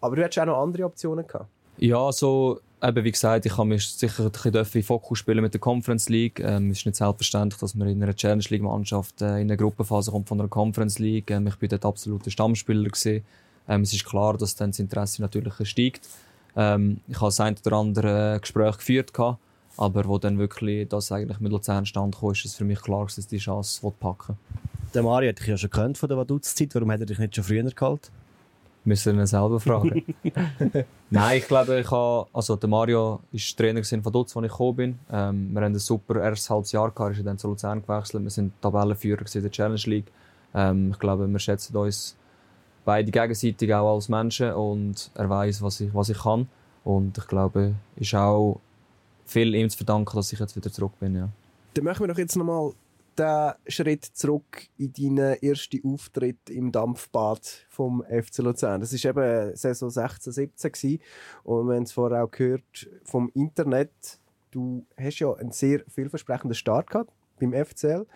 [0.00, 1.46] Aber du hattest auch noch andere Optionen gehabt.
[1.78, 5.60] Ja, so, eben wie gesagt, ich habe mich sicher ein bisschen Fokus spielen mit der
[5.60, 6.40] Conference League.
[6.40, 9.56] Ähm, es ist nicht selbstverständlich, dass man in einer Challenge League Mannschaft äh, in eine
[9.56, 11.30] Gruppenphase kommt von einer Conference League.
[11.30, 13.24] Ähm, ich bin dort absoluter Stammspieler gewesen.
[13.68, 16.06] Ähm, es ist klar, dass dann das Interesse natürlich steigt.
[16.56, 19.38] Ähm, ich habe das ein oder andere Gespräch geführt gehabt,
[19.76, 23.04] aber wo dann wirklich das eigentlich mit Luzern stand kam, ist es für mich klar,
[23.04, 24.36] dass ich die Chance packen.
[24.94, 26.74] Der Mario hat dich ja schon gekannt von der Vaduz-Zeit.
[26.74, 28.10] Warum hat er dich nicht schon früher geholt?
[28.84, 30.02] Müssen wir ihn selber fragen.
[31.10, 34.76] Nein, ich glaube, ich habe, also der Mario ist Trainer von Dutz, als ich gekommen
[34.76, 34.98] bin.
[35.10, 38.24] Ähm, wir haben ein super erstes halbes Jahr gehabt, ist dann zu Luzern gewechselt.
[38.24, 40.12] Wir sind Tabellenführer in der Challenge League.
[40.52, 42.16] Ähm, ich glaube, wir schätzen uns
[42.84, 46.48] beide gegenseitig auch als Menschen und er weiß, was ich, was ich kann.
[46.84, 48.60] Und ich glaube, ist auch
[49.24, 51.14] viel ihm zu verdanken, dass ich jetzt wieder zurück bin.
[51.14, 51.28] Ja.
[51.74, 52.72] Dann machen wir doch jetzt nochmal
[53.18, 58.80] den Schritt zurück in deinen ersten Auftritt im Dampfbad vom FC Luzern.
[58.80, 61.00] Das war eben Saison 16, 17 gewesen.
[61.44, 63.90] und wir haben es vorher auch gehört vom Internet.
[64.50, 68.06] Du hast ja einen sehr vielversprechenden Start gehabt beim FCL.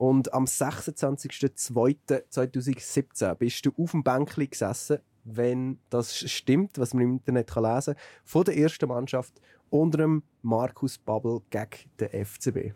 [0.00, 7.10] Und am 26.02.2017 bist du auf dem Bänkli gesessen, wenn das stimmt, was man im
[7.18, 9.34] Internet kann lesen kann, von der ersten Mannschaft
[9.68, 12.72] unter dem Markus Babbel gegen den FCB.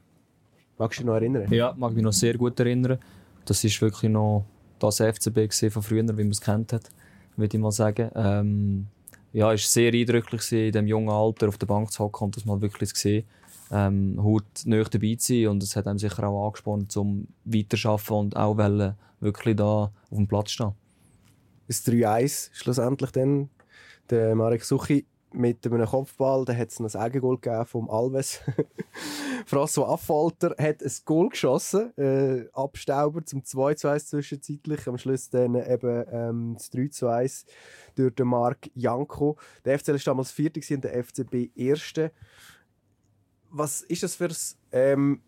[0.77, 1.51] Magst du dich noch erinnern?
[1.51, 2.99] Ja, mag mich noch sehr gut erinnern.
[3.47, 4.45] Das ist wirklich noch
[4.79, 6.91] das FCB von früher, wie man es kennt hat,
[7.39, 8.11] würde ich mal sagen.
[8.15, 8.89] Ähm,
[9.33, 12.37] ja, es war sehr eindrücklich in diesem jungen Alter auf der Bank zu hocken und
[12.37, 13.25] das mal wirklich zu sehen.
[13.77, 18.15] Ähm, haut näher dabei zu sein und es hat einem sicher auch angespornt, um weiterzuarbeiten
[18.15, 20.75] und auch wollen, wirklich da auf dem Platz stehen.
[21.67, 23.51] Das 3-1 schlussendlich dann.
[24.11, 28.41] Der Marek Suchi mit einem Kopfball, da hat es noch ein Eigengoal gegeben vom Alves.
[29.47, 36.05] François Affalter hat ein Goal geschossen, äh, Abstauber zum 2-1 zwischenzeitlich, am Schluss dann eben
[36.11, 37.47] ähm, das 3-1
[37.97, 39.37] durch den Marc Janko.
[39.65, 42.13] Der FCL war damals Vierter und der FCB Erste.
[43.57, 44.37] Was ist das für ein
[44.73, 45.21] ähm,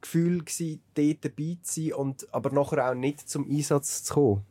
[0.00, 4.42] Gefühl gewesen, dort dabei zu sein und aber nachher auch nicht zum Einsatz zu kommen?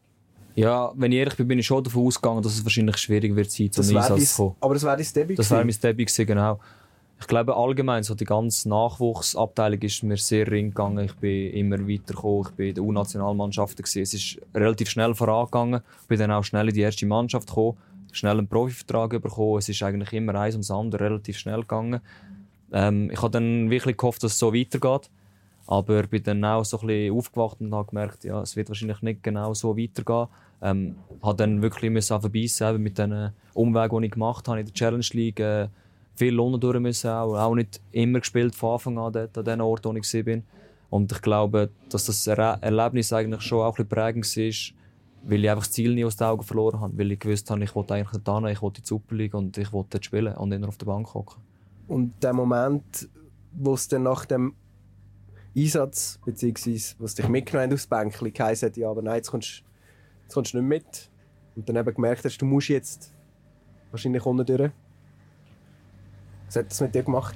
[0.55, 3.49] Ja, wenn ich ehrlich bin, bin ich schon davon ausgegangen, dass es wahrscheinlich schwierig wird
[3.49, 4.55] sein, zum Einsatz zu kommen.
[4.59, 5.75] Aber das wäre dein Debüt Das wäre mein.
[5.81, 6.59] Debüt gewesen, genau.
[7.19, 11.05] Ich glaube allgemein, so die ganze Nachwuchsabteilung ist mir sehr ring gegangen.
[11.05, 12.47] Ich bin immer weitergekommen.
[12.49, 14.01] Ich bin in der U-Nationalmannschaften gewesen.
[14.01, 15.81] Es ist relativ schnell vorangegangen.
[16.01, 17.77] Ich bin dann auch schnell in die erste Mannschaft gekommen.
[18.11, 19.59] Schnell einen Profivertrag bekommen.
[19.59, 22.01] Es ist eigentlich immer eins ums andere relativ schnell gegangen.
[22.71, 25.09] Ähm, ich habe dann wirklich gehofft, dass es so weitergeht.
[25.67, 29.01] Aber bin dann auch so ein bisschen aufgewacht und habe gemerkt, ja, es wird wahrscheinlich
[29.01, 30.27] nicht genau so weitergehen.
[30.61, 34.73] Ähm, habe dann wirklich müssen verbeissen mit den Umwegen, die ich gemacht habe in der
[34.73, 35.39] Challenge League.
[35.39, 35.69] Äh,
[36.15, 37.35] viel unten durch müssen auch.
[37.35, 40.43] Auch nicht immer gespielt von Anfang an dort, an den Ort, wo ich bin.
[40.89, 45.49] Und ich glaube, dass das Erlebnis eigentlich schon auch ein bisschen prägend war, weil ich
[45.49, 46.97] einfach das Ziel nie aus den Augen verloren habe.
[46.97, 49.33] Weil ich gewusst habe, ich wollte eigentlich nicht hin, ich wollte in die Super League
[49.33, 51.41] und ich wollte dort spielen und nicht nur auf der Bank hocken.
[51.91, 53.09] Und der Moment,
[53.51, 54.55] wo es dann nach dem
[55.53, 59.65] Einsatz, beziehungsweise was dich mitgenommen hat aufs Bänkchen, geheißen hat, ja, aber nein, jetzt kommst,
[60.23, 61.09] jetzt kommst du nicht mit.
[61.53, 63.13] Und dann eben gemerkt hast, du musst jetzt
[63.89, 64.71] wahrscheinlich unten durch.
[66.45, 67.35] Was hat das mit dir gemacht?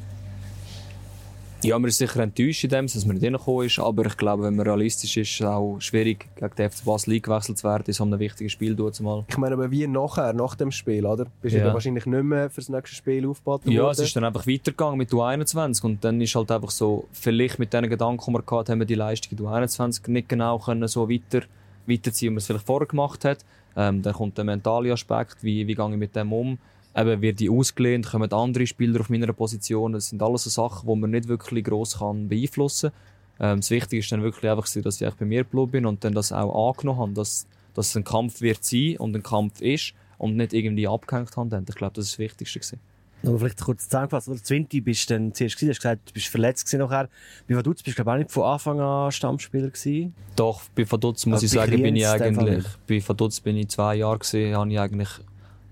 [1.64, 4.44] Ja, man ist sicher enttäuscht in dem, dass man nicht reingekommen ist, aber ich glaube,
[4.44, 7.84] wenn man realistisch ist, ist es auch schwierig, gegen den FC Basel eingewechselt zu werden
[7.88, 8.76] in so einem wichtigen Spiel.
[9.02, 9.26] Mal.
[9.28, 11.26] Ich meine, aber wie nachher, nach dem Spiel, oder?
[11.42, 11.66] Bist du Ja.
[11.66, 14.98] dann wahrscheinlich nicht mehr für das nächste Spiel aufgebaut Ja, es ist dann einfach weitergegangen
[14.98, 18.70] mit U21 und dann ist halt einfach so, vielleicht mit den Gedanken, die wir gehabt
[18.70, 21.42] haben, wir die Leistung in U21 nicht genau können so weiter,
[21.88, 23.40] weiterziehen, wie man es vielleicht vorher gemacht hat.
[23.76, 26.58] Ähm, dann kommt der mentale Aspekt, wie, wie gehe ich mit dem um?
[26.96, 29.94] Eben, wird die ausgelehnt, kommen andere Spieler auf meiner Position.
[29.94, 32.92] Das sind alles so Sachen, die man nicht wirklich gross kann beeinflussen
[33.38, 33.52] kann.
[33.52, 36.04] Ähm, das Wichtige ist dann wirklich einfach, gewesen, dass ich bei mir geblieben bin und
[36.04, 39.62] dann das auch angenommen habe, dass, dass es ein Kampf wird sein und ein Kampf
[39.62, 41.66] ist und nicht irgendwie abgehängt haben.
[41.68, 42.60] Ich glaube, das ist das Wichtigste.
[42.60, 42.80] Gewesen.
[43.24, 44.42] Aber vielleicht kurz zusammengefasst, oder?
[44.42, 47.10] Zwinti bist du dann zuerst gewesen, hast gesagt, du bist verletzt gewesen nachher.
[47.48, 50.14] Bei Vaduz bist du, glaube ich, auch nicht von Anfang an Stammspieler gewesen.
[50.36, 53.96] Doch, bei Vaduz muss Also ich sagen, bin ich eigentlich, bei Vaduz bin ich zwei
[53.96, 55.10] Jahre gesehen, habe ich eigentlich,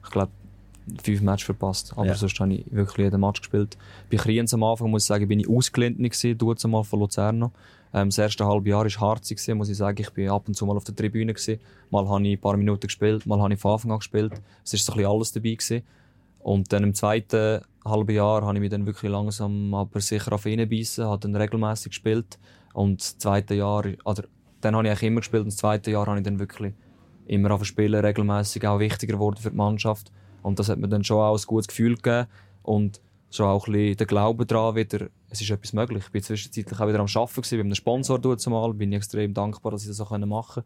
[0.03, 0.31] ich glaube,
[1.03, 1.93] fünf Matches verpasst.
[1.95, 2.15] Aber Ja.
[2.15, 3.77] sonst habe ich wirklich jeden Match gespielt.
[4.11, 7.51] Bei Kriens am Anfang, muss ich sagen, bin ich ausgelehnt gewesen, du mal von Luzerno.
[7.93, 10.01] Ähm, das erste halbe Jahr war hart, gewesen, muss ich sagen.
[10.01, 11.33] Ich bin ab und zu mal auf der Tribüne.
[11.33, 11.59] Gewesen.
[11.91, 14.33] Mal habe ich ein paar Minuten gespielt, mal habe ich von Anfang an gespielt.
[14.63, 15.53] Es war so ein bisschen alles dabei.
[15.53, 15.83] Gewesen.
[16.39, 20.45] Und dann im zweiten halben Jahr habe ich mich dann wirklich langsam, aber sicher auf
[20.45, 22.37] reinbeissen, habe dann regelmäßig gespielt.
[22.73, 24.23] Und das zweite Jahr, oder
[24.61, 26.73] dann habe ich eigentlich immer gespielt und das zweite Jahr habe ich dann wirklich
[27.27, 30.11] immer auf Spielen regelmäßig auch wichtiger geworden für die Mannschaft.
[30.43, 32.27] Und das hat mir dann schon auch ein gutes Gefühl gegeben
[32.61, 36.03] und schon auch ein bisschen den Glauben daran wieder, es ist etwas möglich.
[36.05, 39.71] Ich bin zwischenzeitlich auch wieder am Arbeiten bei einem Sponsor zumal, bin ich extrem dankbar,
[39.71, 40.63] dass ich das so machen konnte.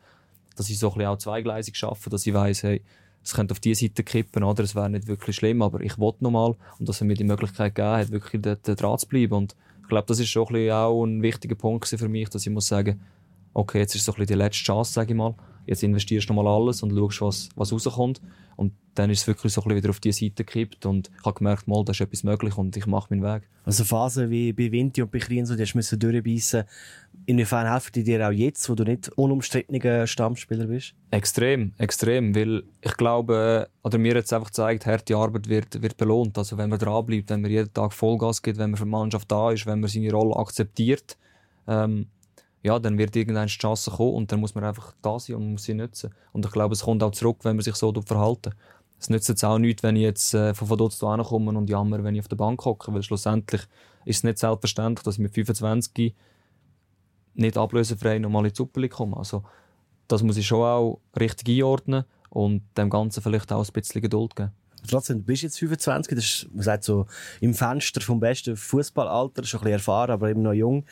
[0.55, 2.81] Dass ich so ein bisschen auch zweigleisig arbeite, dass ich weiss, hey,
[3.23, 4.63] es könnte auf diese Seite kippen, oder?
[4.63, 7.23] Es wäre nicht wirklich schlimm, aber ich wollte noch mal und dass er mir die
[7.23, 9.33] Möglichkeit gegeben hat, wirklich dort dran zu bleiben.
[9.33, 12.45] Und ich glaube, das ist schon ein bisschen auch ein wichtiger Punkt für mich, dass
[12.45, 13.01] ich muss sagen,
[13.53, 15.35] okay, jetzt ist so ein bisschen die letzte Chance, sage ich mal.
[15.65, 18.21] Jetzt investierst du noch mal alles und schaust, was, was rauskommt.
[18.57, 21.25] Und dann ist es wirklich so ein bisschen wieder auf die Seite gekippt und ich
[21.25, 23.47] habe gemerkt, mal, da ist etwas möglich und ich mache meinen Weg.
[23.63, 26.63] Also Phasen wie bei Vinti und bei Kriens, die hast du durchbeissen.
[27.27, 30.95] Inwiefern helfen die dir auch jetzt, wo du nicht unumstrittener Stammspieler bist?
[31.11, 36.37] Extrem, extrem, weil ich glaube, oder mir jetzt einfach gezeigt, harte Arbeit wird, wird belohnt.
[36.37, 39.31] Also wenn man dranbleibt, wenn man jeden Tag Vollgas gibt, wenn man für die Mannschaft
[39.31, 41.17] da ist, wenn man seine Rolle akzeptiert,
[41.67, 42.07] ähm,
[42.67, 45.63] ja, dann wird irgendeine Chance kommen und dann muss man einfach da sein und muss
[45.63, 46.13] sie nutzen.
[46.33, 48.53] Und ich glaube, es kommt auch zurück, wenn man sich so verhalten.
[48.99, 52.03] Es nützt jetzt auch nichts, wenn ich jetzt äh, von Vaduz hierher komme und jammer,
[52.03, 53.61] wenn ich auf der Bank hocke, weil schlussendlich
[54.03, 56.13] ist es nicht selbstverständlich, dass ich mit 25
[57.35, 59.15] nicht ablösefrei nochmal in die Super League komme.
[59.15, 59.43] Also,
[60.09, 64.35] das muss ich schon auch richtig einordnen und dem Ganzen vielleicht auch ein bisschen Geduld
[64.35, 64.51] geben.
[64.89, 67.05] Trotzdem, du bist jetzt 25, das ist, man sagt so,
[67.39, 70.85] im Fenster vom besten Fußballalter, schon ein bisschen erfahren, aber eben noch jung.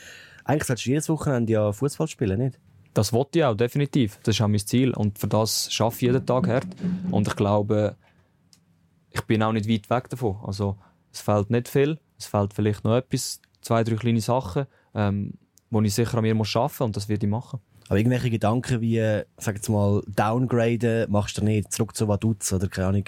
[0.46, 2.60] Eigentlich solltest du jedes Wochenende ja Fußball spielen, nicht?
[2.94, 4.20] Das wollte ich auch, definitiv.
[4.24, 4.94] Das ist auch mein Ziel.
[4.94, 6.68] Und für das schaffe ich jeden Tag hart.
[7.12, 7.98] Und ich glaube,
[9.12, 10.38] ich bin auch nicht weit weg davon.
[10.44, 10.78] Also,
[11.12, 12.00] es fehlt nicht viel.
[12.18, 15.34] Es fehlt vielleicht noch etwas, zwei, drei kleine Sachen, ähm,
[15.70, 16.82] wo ich sicher an mir muss arbeiten muss.
[16.82, 17.60] Und das werde ich machen.
[17.90, 22.54] Aber irgendwelche Gedanken wie, äh, sag jetzt mal, downgraden machst du nicht, zurück zu Vaduz
[22.54, 23.06] oder keine Ahnung,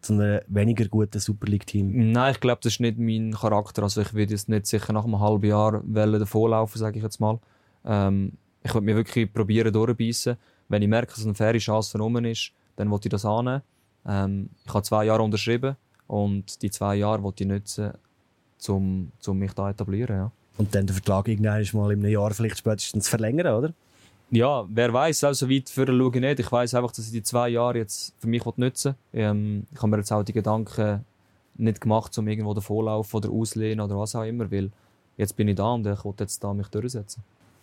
[0.00, 2.12] zu einem weniger guten Super League-Team.
[2.12, 3.82] Nein, ich glaube, das ist nicht mein Charakter.
[3.82, 7.20] Also ich würde jetzt nicht sicher nach einem halben Jahr wollen davonlaufen, sage ich jetzt
[7.20, 7.38] mal.
[7.84, 8.32] Ähm,
[8.62, 10.36] ich würde mir wirklich probieren durchbeissen.
[10.68, 13.62] Wenn ich merke, dass eine faire Chance vernommen ist, dann will ich das annehmen.
[14.06, 15.76] Ähm, ich habe zwei Jahre unterschrieben
[16.06, 17.92] und die zwei Jahre will ich nutzen,
[18.68, 20.16] um, um mich da etablieren.
[20.16, 20.32] Ja.
[20.58, 23.72] Und dann den Vertrag irgendwann mal in einem Jahr vielleicht spätestens verlängern, oder?
[24.30, 26.40] Ja, wer weiß, auch so weit für schaue ich nicht.
[26.40, 28.94] Ich weiß einfach, dass ich die zwei Jahre jetzt für mich nutzen.
[29.12, 31.04] Ähm, ich habe mir jetzt auch die Gedanken
[31.56, 34.70] nicht gemacht, um irgendwo davonlaufen oder auslehnen oder was auch immer, weil
[35.16, 37.22] jetzt bin ich da und ich will jetzt da mich durchsetzen.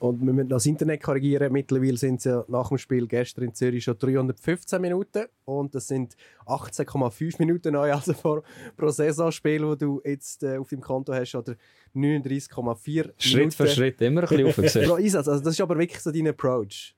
[0.09, 1.51] Und wir müssen noch das Internet korrigieren.
[1.51, 5.25] Mittlerweile sind es ja nach dem Spiel gestern in Zürich schon 315 Minuten.
[5.45, 8.43] Und das sind 18,5 Minuten neu, also vor,
[8.77, 11.33] pro Saisonspiel, das du jetzt äh, auf deinem Konto hast.
[11.33, 11.55] Oder
[11.95, 14.85] 39,4 Schritt für Schritt immer ein bisschen aufgesehen.
[14.85, 15.27] pro Einsatz.
[15.27, 16.95] Also das ist aber wirklich so dein Approach.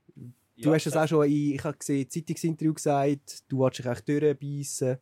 [0.60, 4.10] Du hast es auch schon in, ich habe gesehen, Zeitungsinterview gesagt, du willst dich echt
[4.10, 4.98] durchbeissen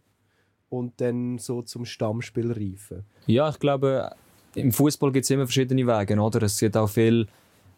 [0.69, 3.05] und dann so zum Stammspieler reifen.
[3.25, 4.11] Ja, ich glaube,
[4.55, 6.19] im Fußball gibt es immer verschiedene Wege.
[6.19, 6.43] Oder?
[6.43, 7.27] Es gibt auch viel,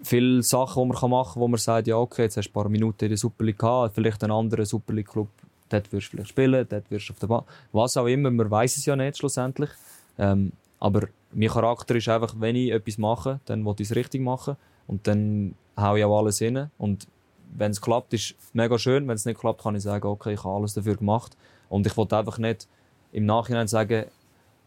[0.01, 2.53] viele Sachen, die man machen kann, wo man sagt, ja, okay, jetzt hast du ein
[2.53, 5.29] paar Minuten in der Super League gehabt, vielleicht einen anderen Super League Club,
[5.69, 7.43] dort wirst du vielleicht spielen, dort wirst du auf der Bahn.
[7.71, 9.69] Was auch immer, man weiß es ja nicht schlussendlich.
[10.17, 14.21] Ähm, aber mein Charakter ist einfach, wenn ich etwas mache, dann will ich es richtig
[14.21, 14.55] machen.
[14.87, 16.71] Und dann haue ich auch alles rein.
[16.77, 17.07] Und
[17.55, 19.07] wenn es klappt, ist es mega schön.
[19.07, 21.35] Wenn es nicht klappt, kann ich sagen, okay, ich habe alles dafür gemacht.
[21.69, 22.67] Und ich wollte einfach nicht
[23.11, 24.05] im Nachhinein sagen,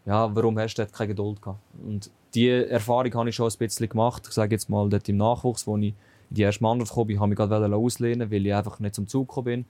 [0.05, 1.59] ja, warum hast du keine Geduld gehabt?
[1.85, 4.23] Und diese Erfahrung habe ich schon ein bisschen gemacht.
[4.27, 5.95] Ich sage jetzt mal, dort im Nachwuchs, wo ich in
[6.29, 9.45] die erste Mannschaft habe ich mich gerade auslehnen weil ich einfach nicht zum Zug gekommen
[9.45, 9.65] bin.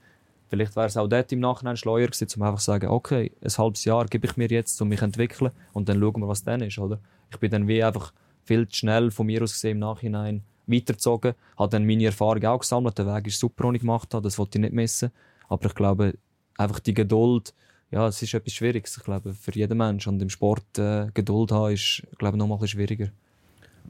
[0.48, 3.50] Vielleicht wäre es auch dort im Nachhinein schleuer gewesen, um einfach zu sagen, okay, ein
[3.50, 6.44] halbes Jahr gebe ich mir jetzt, um mich zu entwickeln und dann schauen wir, was
[6.44, 6.98] dann ist, oder?
[7.30, 8.12] Ich bin dann wie einfach
[8.44, 12.60] viel zu schnell von mir aus gesehen im Nachhinein weitergezogen, habe dann meine Erfahrung auch
[12.60, 15.10] gesammelt, der Weg ist super, den ich gemacht habe, das wollte ich nicht missen.
[15.48, 16.18] Aber ich glaube,
[16.58, 17.54] einfach die Geduld,
[17.92, 20.14] ja, es ist etwas Schwieriges, ich glaube, für jeden Menschen.
[20.14, 23.12] Und im Sport äh, Geduld haben ist, glaube ich, noch mal ein bisschen schwieriger.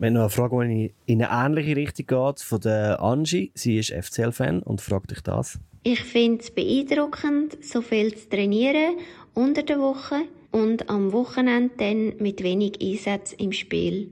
[0.00, 3.52] Haben noch eine Frage, die in eine ähnliche Richtung geht, von der Angie.
[3.54, 5.58] Sie ist FCL-Fan und fragt dich das.
[5.84, 8.96] Ich finde es beeindruckend, so viel zu trainieren
[9.34, 14.10] unter der Woche und am Wochenende dann mit wenig Einsatz im Spiel.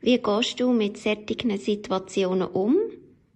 [0.00, 2.76] Wie gehst du mit solchen Situationen um?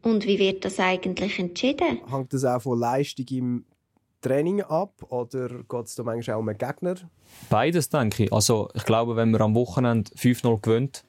[0.03, 2.01] Und wie wird das eigentlich entschieden?
[2.09, 3.65] Hängt das auch von Leistung im
[4.21, 6.97] Training ab oder geht es da manchmal auch um einen Gegner?
[7.49, 8.33] Beides, denke ich.
[8.33, 11.05] Also, ich glaube, wenn man am Wochenende 5-0 gewinnt,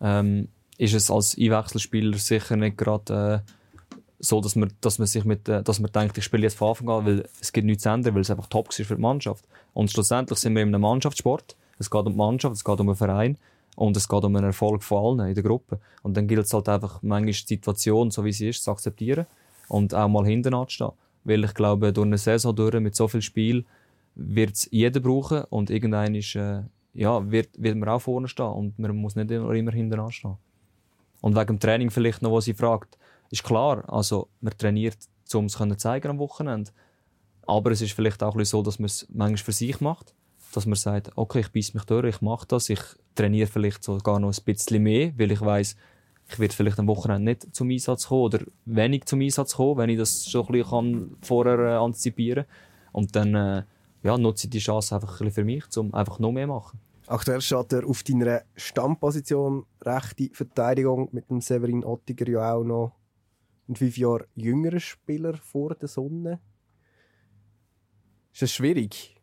[0.00, 0.48] ähm,
[0.78, 3.44] ist es als Einwechselspieler sicher nicht gerade
[4.20, 6.68] so, dass man, dass man sich mit, äh, dass man denkt, ich spiele jetzt von
[6.68, 9.00] Anfang an, weil es gibt nichts zu ändern, weil es einfach top ist für die
[9.00, 9.46] Mannschaft.
[9.72, 11.56] Und schlussendlich sind wir in einem Mannschaftssport.
[11.78, 13.38] Es geht um die Mannschaft, es geht um den Verein
[13.76, 15.80] und es geht um einen Erfolg von allen in der Gruppe.
[16.02, 19.26] Und dann gilt es halt einfach, manchmal die Situation, so wie sie ist, zu akzeptieren
[19.68, 20.92] und auch mal hinten anzustehen.
[21.24, 23.64] Weil ich glaube, durch eine Saison durch mit so viel Spiel
[24.14, 26.62] wird es jeder brauchen und irgendein äh,
[26.94, 30.36] ja, wird, wird man auch vorne stehen und man muss nicht immer, hinten anstehen.
[31.20, 32.98] Und wegen dem Training vielleicht noch, was sie fragt,
[33.30, 34.96] ist klar, also man trainiert,
[35.34, 36.70] um es zu zeigen am Wochenende.
[37.46, 40.14] Aber es ist vielleicht auch so, dass man es manchmal für sich macht.
[40.52, 42.80] Dass man sagt, okay, ich beiß mich durch, ich mache das, ich
[43.14, 45.76] trainiere vielleicht sogar noch ein bisschen mehr, weil ich weiß,
[46.30, 49.90] ich werde vielleicht am Wochenende nicht zum Einsatz kommen oder wenig zum Einsatz kommen, wenn
[49.90, 52.54] ich das schon ein bisschen vorher äh, antizipieren kann.
[52.92, 53.62] Und dann äh,
[54.02, 56.52] ja, nutze ich die Chance einfach ein bisschen für mich, um einfach noch mehr zu
[56.52, 56.80] machen.
[57.06, 62.92] Aktuell steht er auf deiner Stammposition rechte Verteidigung mit dem Severin Ottiger ja auch noch
[63.68, 66.40] ein fünf Jahre jüngerer Spieler vor der Sonne.
[68.32, 69.16] Ist das schwierig?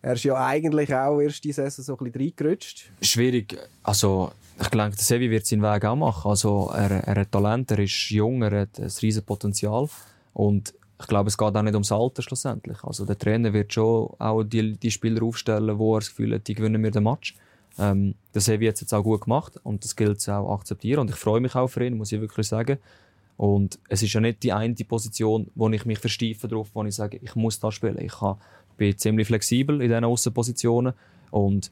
[0.00, 2.90] Er ist ja eigentlich auch erst die Saison so ein bisschen reingerutscht.
[3.00, 3.56] Schwierig.
[3.82, 6.28] Also, ich denke, der Sevi wird seinen Weg auch machen.
[6.28, 9.88] Also, er, er hat Talent, er ist jung, er hat ein riesiges Potenzial.
[10.32, 12.82] Und ich glaube, es geht auch nicht ums Alter schlussendlich.
[12.82, 16.48] Also, der Trainer wird schon auch die, die Spieler aufstellen, wo er das Gefühl hat,
[16.48, 17.36] die gewinnen mir den Match.
[17.78, 21.00] Ähm, das Sevi hat es jetzt auch gut gemacht und das gilt es auch akzeptieren.
[21.00, 22.78] Und ich freue mich auch für ihn, muss ich wirklich sagen.
[23.36, 26.94] Und es ist ja nicht die eine Position, wo ich mich versteife drauf, wo ich
[26.96, 27.98] sage, ich muss da spielen.
[28.00, 28.36] Ich kann,
[28.76, 30.92] bin ziemlich flexibel in diesen Außenpositionen
[31.30, 31.70] und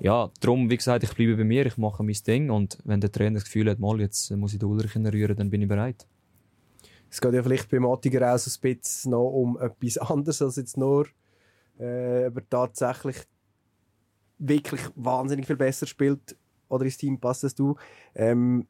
[0.00, 3.12] ja, darum, wie gesagt, ich bleibe bei mir, ich mache mein Ding und wenn der
[3.12, 6.06] Trainer das Gefühl hat, mal, jetzt muss ich den Ulrich rühren, dann bin ich bereit.
[7.10, 10.56] Es geht ja vielleicht beim Attiger auch so ein bisschen noch um etwas anderes als
[10.56, 11.06] jetzt nur
[11.80, 13.16] äh, aber tatsächlich
[14.38, 16.36] wirklich wahnsinnig viel besser spielt
[16.68, 17.76] oder ins Team passt als du.
[18.14, 18.66] Ähm,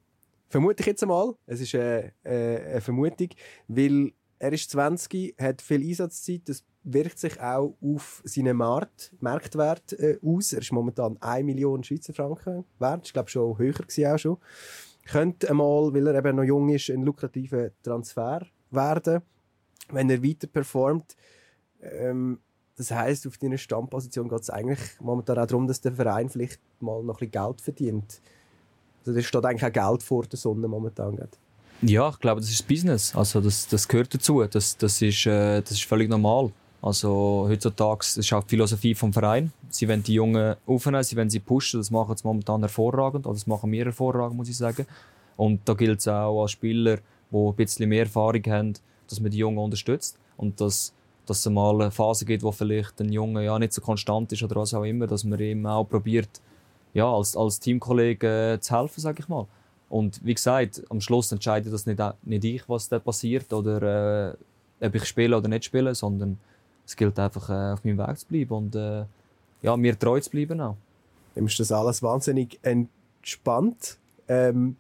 [0.49, 1.35] vermute ich jetzt einmal.
[1.47, 3.29] Es ist eine, äh, eine Vermutung,
[3.69, 6.41] weil er ist 20, hat viel Einsatzzeit.
[6.47, 10.55] Das wirkt sich auch auf seinen Markt, Marktwert äh, aus.
[10.55, 13.07] Er ist momentan 1 Million Schweizer Franken wert.
[13.07, 14.39] Ich glaube schon höher gewesen auch schon.
[15.05, 19.21] Könnte einmal, weil er eben noch jung ist, ein lukrativer Transfer werden,
[19.91, 21.17] wenn er weiter performt.
[21.83, 22.41] Ähm,
[22.77, 26.61] das heisst, auf deiner Stammposition geht es eigentlich momentan auch darum, dass der Verein vielleicht
[26.81, 28.23] mal noch ein bisschen Geld verdient.
[29.01, 31.17] Also da steht eigentlich auch Geld vor der Sonne momentan.
[31.17, 31.37] Gerade.
[31.83, 33.15] Ja, ich glaube, das ist Business.
[33.15, 34.45] Also das, das gehört dazu.
[34.45, 36.51] Das, das, ist, äh, das ist völlig normal.
[36.83, 39.53] Also heutzutage das ist auch die Philosophie vom Verein.
[39.69, 41.81] Sie wollen die Jungen aufnehmen, sie wollen sie pushen.
[41.81, 43.27] Das machen sie momentan hervorragend.
[43.27, 44.87] Oder das machen wir hervorragend, muss ich sagen.
[45.37, 46.99] Und da gilt es auch als Spieler,
[47.31, 48.75] die ein bisschen mehr Erfahrung haben,
[49.09, 50.19] dass man die Jungen unterstützt.
[50.37, 50.93] Und dass
[51.31, 54.43] dass es mal eine Phase gibt, wo vielleicht ein Junge ja nicht so konstant ist
[54.43, 56.41] oder was auch immer, dass man ihm auch probiert,
[56.93, 59.47] ja, als, als Teamkollege äh, zu helfen, sage ich mal.
[59.91, 64.33] Und wie gesagt, am Schluss entscheidet das nicht, nicht ich, was da passiert oder
[64.81, 66.39] äh, ob ich spiele oder nicht spiele, sondern
[66.87, 69.05] es gilt einfach, äh, auf meinem Weg zu bleiben und äh,
[69.63, 70.77] ja, mir treu zu bleiben auch.
[71.35, 73.99] Dem ist das alles wahnsinnig entspannt.
[74.29, 74.77] Ähm,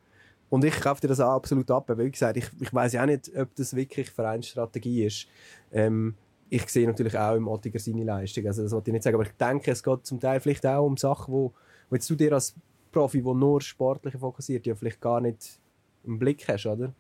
[0.49, 1.89] und ich kaufe dir das auch absolut ab.
[1.89, 5.27] Weil, wie gesagt, ich, ich weiß ja auch nicht, ob das wirklich Vereinsstrategie ist.
[5.73, 6.15] Ähm,
[6.49, 8.47] ich sehe natürlich auch im Ottiger seine Leistung.
[8.47, 10.85] Also das wollte ich nicht sagen, aber ich denke, es geht zum Teil vielleicht auch
[10.85, 11.53] um Sachen, wo,
[11.89, 12.55] wo jetzt du dir als
[12.93, 15.59] Profi, der nur sportlich fokussiert, ja vielleicht gar nicht
[16.05, 16.93] im Blick hast, oder?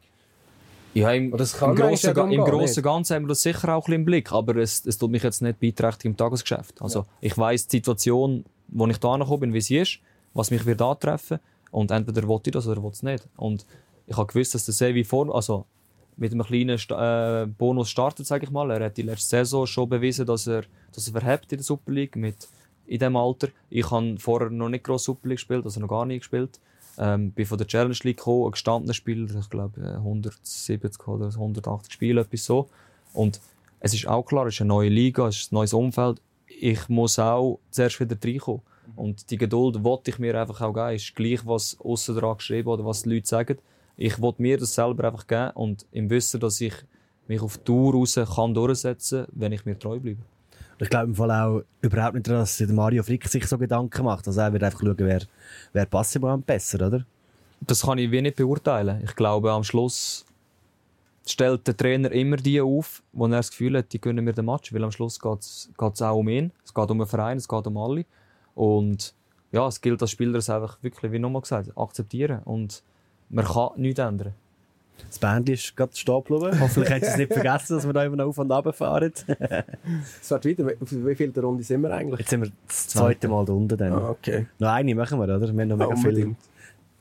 [0.92, 4.04] Ja, im, im Großen ja im Großen Ganzen haben wir das sicher auch ein im
[4.04, 6.82] Blick, aber es, es tut mich jetzt nicht beeinträchtigen im Tagesgeschäft.
[6.82, 7.06] Also ja.
[7.20, 10.00] ich weiß die Situation, wo ich da bin, wie sie ist,
[10.34, 11.38] was mich wird antreffen
[11.70, 13.28] und entweder will ich das oder will es nicht.
[13.36, 13.66] Und
[14.06, 15.64] ich habe gewusst, dass der Sevi vor, also
[16.16, 18.70] mit einem kleinen äh, Bonus startet, sage ich mal.
[18.70, 21.92] Er hat die letzte Saison schon bewiesen, dass er, dass er verhebt in der Super
[21.92, 22.48] League mit
[22.90, 23.48] in diesem Alter.
[23.70, 26.60] Ich habe vorher noch nicht groß Super League gespielt, also noch gar nie gespielt.
[26.98, 31.92] Ähm, bin von der Challenge League gekommen, ein gestandener Spieler, ich glaube 170 oder 180
[31.92, 32.68] Spiele, etwas so.
[33.14, 33.40] Und
[33.78, 36.20] es ist auch klar, es ist eine neue Liga, es ist ein neues Umfeld.
[36.46, 38.62] Ich muss auch zuerst wieder reinkommen.
[38.96, 40.96] Und die Geduld wollte ich mir einfach auch geben.
[40.96, 43.58] Ist gleich, was außen dran geschrieben oder was die Leute sagen
[44.00, 46.72] ich wollte mir das selber einfach geben und im Wissen, dass ich
[47.28, 50.22] mich auf Tour raus kann durchsetzen, wenn ich mir treu bleibe.
[50.82, 54.26] Ich glaube im Fall auch überhaupt nicht, dass der Mario Frick sich so Gedanken macht.
[54.26, 55.20] Also er wird einfach schauen, wer,
[55.74, 57.04] wer passt ihm besser, oder?
[57.60, 59.02] Das kann ich wie nicht beurteilen.
[59.04, 60.24] Ich glaube, am Schluss
[61.26, 64.46] stellt der Trainer immer die auf, wo er das Gefühl hat, die gönnen mir den
[64.46, 64.72] Match.
[64.72, 66.50] Weil am Schluss geht es auch um ihn.
[66.64, 68.06] Es geht um den Verein, es geht um alle.
[68.54, 69.14] Und
[69.52, 72.40] ja, es gilt als Spieler, es einfach wirklich, wie nochmal gesagt, akzeptieren.
[72.44, 72.82] Und
[73.28, 74.32] man kann nichts ändern.
[75.08, 76.60] Das Band ist gerade stehen geblieben.
[76.60, 79.12] Hoffentlich hat es nicht vergessen, dass wir da immer noch auf und runter fahren.
[80.20, 80.66] es wird wieder.
[80.80, 82.20] Wie viel der Runde sind wir eigentlich?
[82.20, 83.76] Jetzt sind wir das zweite Mal da unten.
[83.76, 83.92] Dann.
[83.92, 84.46] Ah, okay.
[84.58, 85.40] Noch eine machen wir, oder?
[85.40, 86.36] Wir haben noch mega ja, viel.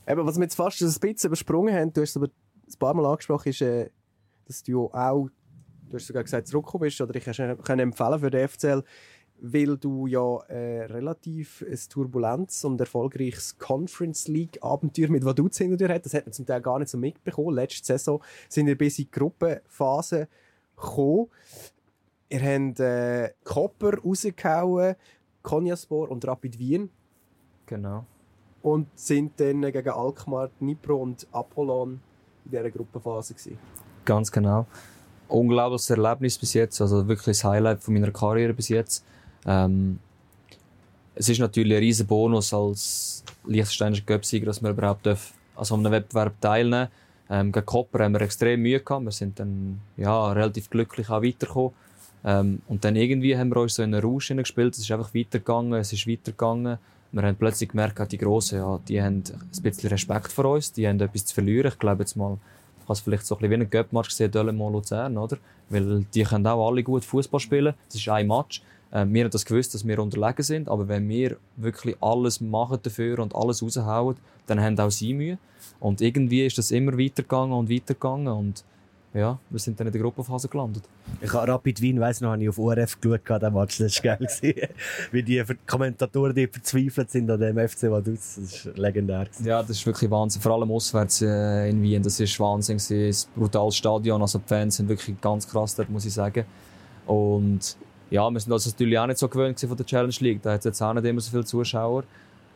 [0.08, 2.94] Eben, was wir jetzt fast ein bisschen übersprungen haben, du hast es aber ein paar
[2.96, 3.90] Mal angesprochen, ist, äh,
[4.48, 5.30] dass du auch,
[5.88, 8.84] du hast sogar gesagt, zurückgekommen bist, oder ich kann empfehlen für den FCL,
[9.42, 15.78] weil du ja äh, relativ ein turbulentes und erfolgreiches Conference League Abenteuer mit Vaduz hinter
[15.78, 16.06] dir hat.
[16.06, 17.56] Das hat man zum Teil gar nicht so mitbekommen.
[17.56, 20.28] Letzte Saison sind wir bis in die Gruppenphase
[20.76, 21.28] gekommen.
[22.30, 24.96] Ihr habt äh, Kopper rausgehauen,
[25.42, 26.90] Konyaspor und Rapid Wien.
[27.66, 28.06] Genau.
[28.62, 32.02] Und sind dann gegen Alkmaar, Dnipro und Apollon
[32.46, 33.58] in dieser Gruppenphase gewesen.
[34.06, 34.66] Ganz genau.
[35.28, 39.06] Unglaubliches Erlebnis bis jetzt, also wirklich das Highlight von meiner Karriere bis jetzt.
[39.46, 40.00] Ähm,
[41.16, 45.18] es ist natürlich ein riesen Bonus als Liechtensteinischer Göpsieger, dass wir überhaupt an
[45.62, 46.88] so einem Wettbewerb teilnehmen
[47.30, 49.06] ähm, Gegen Kopper haben wir extrem Mühe gehabt.
[49.06, 51.74] Wir sind dann ja, relativ glücklich auch weitergekommen.
[52.24, 54.74] Ähm, und dann irgendwie haben wir uns so in einen Rausch gespielt.
[54.74, 56.80] Es ist einfach weitergegangen, es ist weitergegangen.
[57.12, 60.88] Wir haben plötzlich gemerkt, die Grossen, ja, die haben ein bisschen Respekt vor uns, die
[60.88, 61.72] haben etwas zu verlieren.
[61.72, 62.38] Ich glaube jetzt mal,
[62.78, 65.38] ich habe es vielleicht so ein bisschen wie ein Göppmatch gesehen, Dölemont Luzern, oder?
[65.70, 67.74] Weil die können auch alle gut Fußball spielen.
[67.88, 68.62] Das ist ein Match.
[68.92, 72.80] Äh, wir haben das gewusst, dass wir unterlegen sind, aber wenn wir wirklich alles machen
[72.82, 74.16] dafür und alles raushauen,
[74.48, 75.38] dann haben auch sie Mühe.
[75.80, 78.64] Und irgendwie ist das immer weitergegangen und weitergegangen und
[79.12, 80.84] ja, wir sind dann in der Gruppenphase gelandet.
[81.20, 84.18] Ich habe Rapid Wien, weiss noch, habe ich auf ORF geschaut, den Match, das war
[84.18, 84.28] geil.
[85.12, 89.26] Wie die Kommentatoren, die verzweifelt sind an dem FC Vaduz, das ist legendär.
[89.44, 90.42] Ja, das ist wirklich Wahnsinn.
[90.44, 93.30] Vor allem auswärts äh, in Wien, das ist Wahnsinn gewesen.
[93.36, 96.46] Ein brutales Stadion, also die Fans sind wirklich ganz krass dort, muss ich sagen.
[97.08, 97.78] Und
[98.10, 100.42] ja, wir sind uns natürlich auch nicht so gewöhnt von der Challenge League.
[100.42, 102.04] Da hat es jetzt auch nicht immer so viele Zuschauer.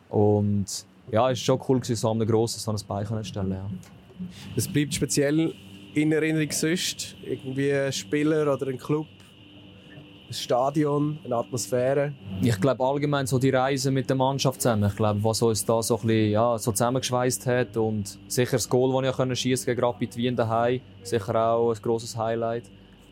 [0.10, 0.66] Und
[1.12, 3.52] ja, es war schon cool, gewesen, so einem grossen so ein Bein zu stellen.
[3.52, 3.70] Ja.
[4.56, 5.54] Es bleibt speziell
[5.94, 7.16] in Erinnerung sonst?
[7.24, 9.06] Irgendwie ein Spieler oder ein Club?
[10.28, 12.14] Ein Stadion, eine Atmosphäre?
[12.42, 14.90] Ich glaube allgemein so die Reise mit der Mannschaft zusammen.
[14.90, 18.68] Ich glaube, was uns da so ein bisschen, ja, so zusammengeschweißt hat und sicher das
[18.68, 22.64] Goal, das ich schießen gegen Rapid Wien daheim, sicher auch ein grosses Highlight.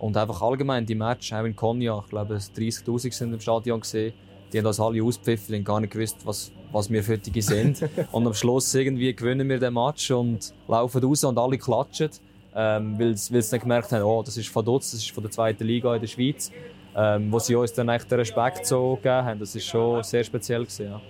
[0.02, 4.14] Und einfach allgemein die Match, auch in Konya, ich glaube, 30'000 sind im Stadion gesehen.
[4.52, 7.88] Die haben uns alle auspfiffen und gar nicht gewusst, was, was wir für die sind.
[8.12, 12.10] und am Schluss irgendwie gewinnen wir den Match und laufen raus und alle klatschen.
[12.56, 15.32] Ähm, weil, sie dann gemerkt haben, oh, das ist von Dutz, das ist von der
[15.32, 16.52] zweiten Liga in der Schweiz.
[16.96, 19.40] Ähm, wo sie uns dann echt den Respekt so gegeben haben.
[19.40, 21.02] Das ist schon sehr speziell gewesen, ja.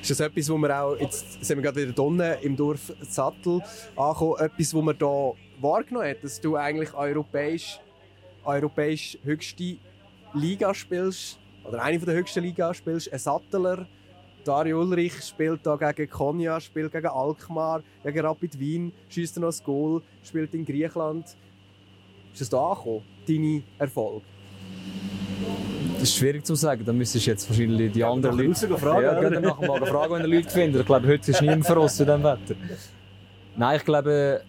[0.00, 3.60] Ist das etwas, wo wir auch, jetzt sind wir gerade wieder unten im Dorf Sattel
[3.94, 7.78] angekommen, etwas, wo man da wahrgenommen hat, dass du eigentlich europäisch
[8.44, 9.76] europäisch höchste
[10.34, 13.86] Liga spielst, oder eine der höchsten Liga spielst, ein Sattler,
[14.44, 19.64] Dario Ulrich spielt da gegen Konya, spielt gegen Alkmaar, gegen Rapid Wien, schießt noch ein
[19.64, 21.36] Goal, spielt in Griechenland.
[22.32, 24.22] Ist das da angekommen, deine Erfolg?
[25.94, 26.84] Das ist schwierig zu sagen.
[26.84, 29.02] Da müsstest du jetzt wahrscheinlich die ja, anderen Leute fragen.
[29.02, 30.80] Ja, dann nachher mal fragen, wenn ihr Leute findet.
[30.80, 32.54] Ich glaube, heute ist niemand verrost in diesem Wetter.
[33.56, 34.42] Nein, ich glaube,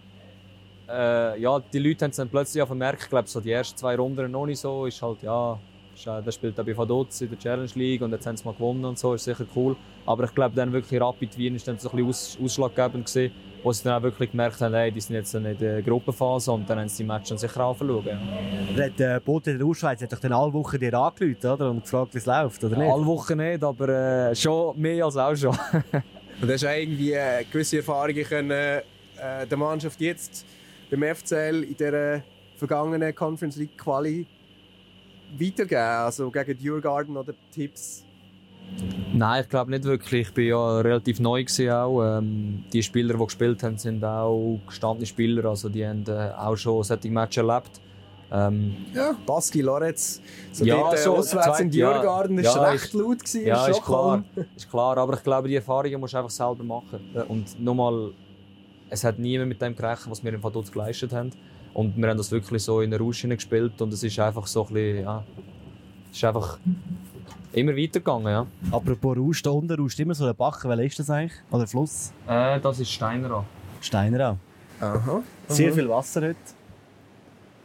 [0.89, 3.77] äh, ja, die Leute haben es dann plötzlich auch vermerkt, ich glaube, so die ersten
[3.77, 5.57] zwei Runden noch nicht so, ist halt, ja,
[5.95, 8.43] ist, äh, der spielt auch bei Vaduz in der Challenge League und jetzt haben sie
[8.45, 9.75] mal gewonnen und so, ist sicher cool.
[10.05, 13.33] Aber ich glaube, dann wirklich Rapid Wien ist dann so ein bisschen aus, ausschlaggebend gewesen,
[13.63, 16.69] wo sie dann auch wirklich gemerkt haben, hey, die sind jetzt in der Gruppenphase und
[16.69, 18.05] dann haben sie die Matches sicher anschauen.
[18.75, 18.89] Ja.
[18.89, 21.69] Der Bote in der Urschweiz hat doch dann alle Wochen dir angerufen, oder?
[21.69, 22.91] Und gefragt, wie es läuft, oder nicht?
[22.91, 25.57] Alle Wochen nicht, aber äh, schon mehr als auch schon.
[26.41, 28.81] und hast du irgendwie äh, gewisse Erfahrungen können, äh,
[29.49, 30.45] der Mannschaft jetzt
[30.93, 32.23] beim FCL in dieser
[32.55, 34.27] vergangenen Conference League Quali
[35.39, 35.81] weitergeben?
[35.81, 38.05] Also gegen Djurgarden oder Tipps?
[39.13, 40.29] Nein, ich glaube nicht wirklich.
[40.29, 42.17] Ich bin ja relativ neu auch.
[42.17, 45.45] Ähm, die Spieler, die gespielt haben, sind auch gestandene Spieler.
[45.45, 47.81] Also die haben äh, auch schon solche Matches erlebt.
[48.31, 50.19] Ähm, ja, Baski Loretz,
[50.51, 53.45] so ja, dort, äh, so, auswärts in Djurgarden, ja, ist ja, recht laut gewesen.
[53.45, 54.23] Ja, ist klar,
[54.55, 54.97] ist klar.
[54.97, 56.99] Aber ich glaube, die Erfahrungen musst du einfach selber machen.
[57.27, 58.11] Und nochmal,
[58.93, 61.31] es hat niemand mit dem gerechnet, was wir im Vaduz geleistet haben.
[61.73, 64.67] Und wir haben das wirklich so in der Rausch gespielt und es ist einfach so
[64.67, 65.23] ein bisschen, ja,
[66.11, 66.59] es ist einfach
[67.51, 68.45] immer weitergegangen, ja.
[68.71, 71.39] Apropos Rausch, da unten rauscht immer so ein Bach, welcher ist das eigentlich?
[71.49, 72.13] Oder Fluss?
[72.27, 73.45] Äh, das ist Steinerau.
[73.81, 74.37] Steinerau.
[74.79, 75.23] Aha.
[75.47, 76.35] Sehr viel Wasser heute.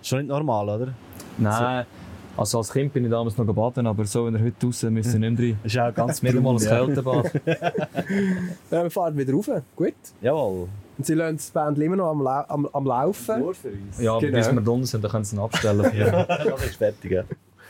[0.02, 0.94] Schon nicht normal, oder?
[1.36, 1.84] Nein.
[2.38, 5.18] Also als Kind bin ich damals noch baden, aber so, wenn er heute raus müsste
[5.18, 5.58] ich nicht rein.
[5.62, 7.32] Das ist auch ganz Wieder mal ein Kältebad.
[8.70, 9.50] ja, wir fahren wieder rauf.
[9.76, 9.94] Gut.
[10.22, 10.68] Jawohl.
[10.98, 13.40] Und sie lassen das Band immer noch am, La am, am Laufen.
[13.40, 14.00] Nur für uns.
[14.00, 14.36] Ja, genau.
[14.36, 15.92] bis wir drunter sind, dann können sie ihn abstellen.
[15.96, 17.12] ja, das ist fertig.
[17.12, 17.24] Ja.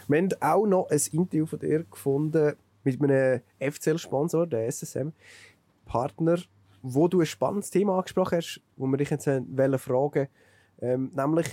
[0.08, 2.54] Wir haben auch noch ein Interview von dir gefunden
[2.84, 6.38] mit einem FCL-Sponsor, der SSM-Partner,
[6.80, 10.28] wo du ein spannendes Thema angesprochen hast, wo wir dich jetzt fragen
[10.80, 11.46] ähm, nämlich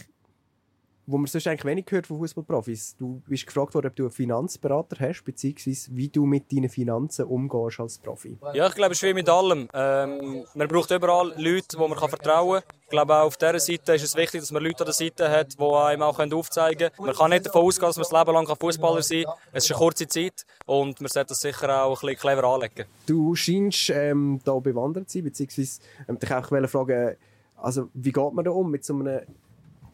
[1.07, 2.95] wo man sonst eigentlich wenig hört von Fußballprofis.
[2.97, 7.25] Du bist gefragt worden, ob du einen Finanzberater hast, beziehungsweise wie du mit deinen Finanzen
[7.25, 8.37] umgehst als Profi.
[8.53, 9.67] Ja, ich glaube, es ist wie mit allem.
[9.73, 12.79] Ähm, man braucht überall Leute, die man kann vertrauen kann.
[12.83, 15.29] Ich glaube, auch auf dieser Seite ist es wichtig, dass man Leute an der Seite
[15.29, 17.07] hat, die einem auch aufzeigen können.
[17.07, 19.33] Man kann nicht davon ausgehen, dass man das Leben lang Fußballer sein kann.
[19.53, 22.85] Es ist eine kurze Zeit und man sollte das sicher auch ein bisschen clever anlegen.
[23.05, 27.15] Du scheinst ähm, da bewandert zu sein, beziehungsweise ähm, dich auch fragen,
[27.57, 29.21] also wie geht man da um mit so einem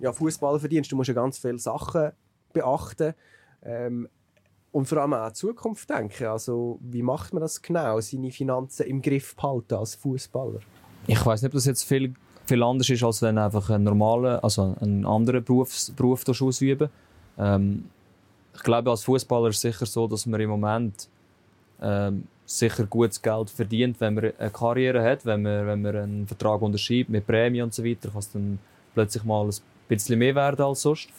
[0.02, 2.12] ja, Fußballer verdienst, du musst ja ganz viele Sachen
[2.54, 3.14] beachten.
[3.64, 4.10] Ähm,
[4.72, 6.26] und vor allem auch an die Zukunft denken.
[6.26, 10.60] Also, wie macht man das genau, seine Finanzen im Griff behalten als Fußballer?
[11.08, 12.14] Ich weiß nicht, ob das jetzt viel,
[12.46, 16.90] viel anders ist, als wenn einfach ein normaler, also einen anderen Berufs, Beruf ausüben.
[17.38, 17.86] Ähm,
[18.54, 21.10] ich glaube, als Fußballer ist es sicher so, dass man im Moment
[21.82, 26.28] ähm, sicher gutes Geld verdient, wenn man eine Karriere hat, wenn man, wenn man einen
[26.28, 28.60] Vertrag unterschreibt mit Prämie und so weiter, kann es dann
[28.94, 29.54] plötzlich mal ein
[29.98, 31.10] bisschen mehr werden als sonst.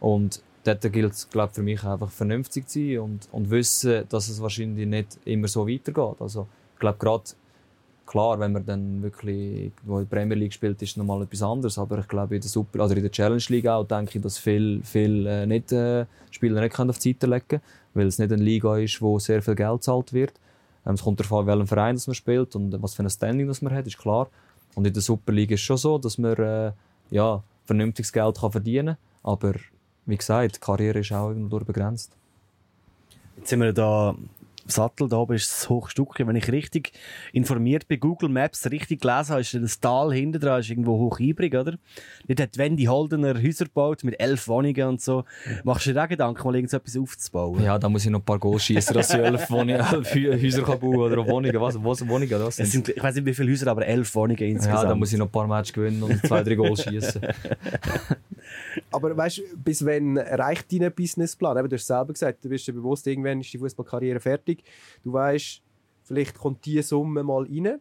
[0.00, 4.28] Und dort gilt es, glaube für mich einfach vernünftig zu sein und, und wissen, dass
[4.28, 6.20] es wahrscheinlich nicht immer so weitergeht.
[6.20, 7.24] Also, ich glaube, gerade
[8.06, 11.42] klar, wenn man dann wirklich wo in der Premier League spielt, ist es nochmal etwas
[11.42, 11.78] anderes.
[11.78, 14.38] Aber ich glaube, in der Super, oder in der Challenge League auch, denke ich, dass
[14.38, 17.62] viele viel, äh, nicht, äh, Spieler nicht auf die Seite legen können,
[17.94, 20.32] weil es nicht eine Liga ist, wo sehr viel Geld gezahlt wird.
[20.86, 23.46] Ähm, es kommt darauf an, welchen Verein das man spielt und was für ein Standing
[23.46, 24.28] das man hat, ist klar.
[24.74, 26.72] Und in der Super League ist es schon so, dass man, äh,
[27.10, 28.96] ja, vernünftiges Geld kann verdienen kann.
[29.22, 29.54] Aber
[30.06, 32.16] wie gesagt, die Karriere ist auch irgendwo begrenzt.
[33.36, 34.16] Jetzt sind wir da
[34.70, 36.28] Sattel, da oben ist das Hochstückchen.
[36.28, 36.92] Wenn ich richtig
[37.32, 41.20] informiert bei Google Maps richtig gelesen habe, ist das Tal hinten dran, ist irgendwo hoch
[41.20, 41.78] übrig, oder?
[42.26, 45.24] Dort hat Wendy Holdener Häuser gebaut mit elf Wohnungen und so.
[45.64, 47.62] Machst du dir auch Gedanken, mal irgendetwas aufzubauen?
[47.62, 50.62] Ja, da muss ich noch ein paar Goals schießen, dass ich elf, Wohnungen, elf Häuser
[50.62, 51.60] kann bauen oder Wohnungen.
[51.60, 52.66] Was, was Wohnungen das sind?
[52.66, 54.82] sind ich weiß nicht, wie viele Häuser, aber elf Wohnungen insgesamt.
[54.82, 57.20] Ja, da muss ich noch ein paar Matches gewinnen und zwei, drei Goals schießen.
[58.90, 61.58] Aber weißt du, bis wann reicht dein Businessplan?
[61.58, 64.57] Eben, du hast selber gesagt, du bist dir bewusst, irgendwann ist die Fußballkarriere fertig.
[65.04, 65.62] Du weißt,
[66.04, 67.80] vielleicht kommt diese Summe mal rein.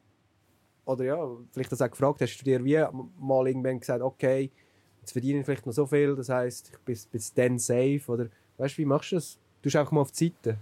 [0.86, 2.78] Oder ja, vielleicht hast du auch gefragt, hast du dir wie
[3.20, 4.52] mal irgendwann gesagt, okay,
[5.02, 8.02] jetzt verdiene ich vielleicht noch so viel, das heisst, ich bin bis dann safe.
[8.08, 9.38] Oder weißt du, wie machst du das?
[9.62, 10.58] Du auch mal auf die Seite.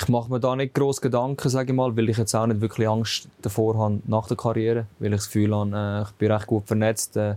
[0.00, 2.60] Ich mache mir da nicht groß Gedanken, sage ich mal, weil ich jetzt auch nicht
[2.60, 6.30] wirklich Angst davor habe nach der Karriere, weil ich das Gefühl habe, äh, ich bin
[6.30, 7.16] recht gut vernetzt.
[7.16, 7.36] Äh,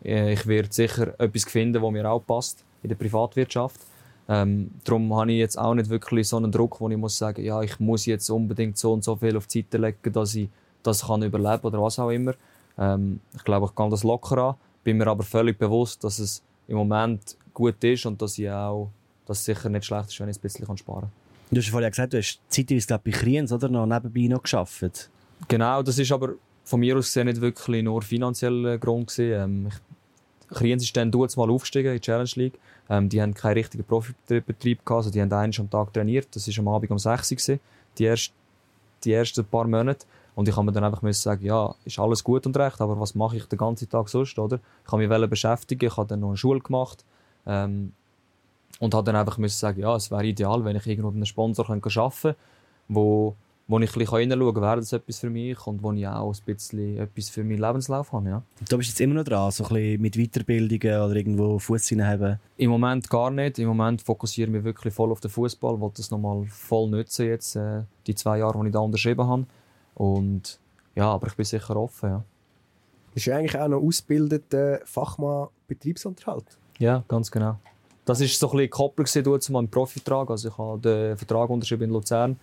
[0.00, 3.80] ich werde sicher etwas finden, das mir auch passt in der Privatwirtschaft.
[4.28, 7.42] Ähm, darum habe ich jetzt auch nicht wirklich so einen Druck, wo ich muss sagen,
[7.42, 10.50] ja, ich muss jetzt unbedingt so und so viel auf die Seite legen, dass ich
[10.82, 12.34] das kann überleben oder was auch immer.
[12.76, 14.54] Ähm, ich glaube, ich kann das locker an,
[14.84, 18.90] bin mir aber völlig bewusst, dass es im Moment gut ist und dass ich auch,
[19.26, 21.10] dass es sicher nicht schlecht ist, wenn ich ein bisschen sparen kann.
[21.50, 25.10] Du hast vorhin gesagt, du hast zeitweise glaube bei Kriens oder noch nebenbei noch geschafft.
[25.48, 29.42] Genau, das ist aber von mir aus gesehen nicht wirklich nur finanzieller Grund gewesen.
[29.42, 29.74] Ähm, ich
[30.50, 32.58] Kriens ist dann mal aufgestiegen in die Challenge League.
[32.88, 36.28] Ähm, die haben keinen richtigen Profibetrieb gehabt, also die haben einen am Tag trainiert.
[36.34, 37.58] Das war am Abend um 6 Uhr,
[37.98, 38.32] die, erst,
[39.04, 40.06] die ersten paar Monate.
[40.34, 43.14] Und ich habe mir dann einfach sagen, ja, ist alles gut und recht, aber was
[43.14, 44.60] mache ich den ganzen Tag sonst, oder?
[44.86, 47.04] Ich habe mich beschäftigen, ich habe dann noch eine Schule gemacht.
[47.44, 47.92] Ähm,
[48.78, 51.64] und habe dann einfach müssen sagen, ja, es wäre ideal, wenn ich irgendwo einen Sponsor
[51.64, 52.36] arbeiten könnte,
[52.86, 53.34] wo
[53.68, 56.32] wo ich ein bisschen hineinschauen kann, wäre das etwas für mich und wo ich auch
[56.32, 58.28] ein bisschen etwas für meinen Lebenslauf habe.
[58.28, 58.42] Ja.
[58.66, 62.40] Du bist jetzt immer noch dran, so ein bisschen mit Weiterbildungen oder irgendwo Fuß haben?
[62.56, 63.58] Im Moment gar nicht.
[63.58, 67.26] Im Moment fokussiere ich mich wirklich voll auf den Fußball, wollte das nochmal voll nutzen
[67.26, 69.44] jetzt, äh, die zwei Jahre, die ich da unterschrieben habe.
[69.94, 70.58] Und
[70.94, 72.24] ja, aber ich bin sicher offen, ja.
[73.12, 76.56] Bist du eigentlich auch noch ausgebildeter Fachmann Betriebsunterhalt?
[76.78, 77.58] Ja, ganz genau.
[78.06, 80.30] Das war so ein bisschen gekoppelt zu meinem Profivertrag.
[80.30, 82.38] Also ich habe den Vertrag unterschrieben in Luzern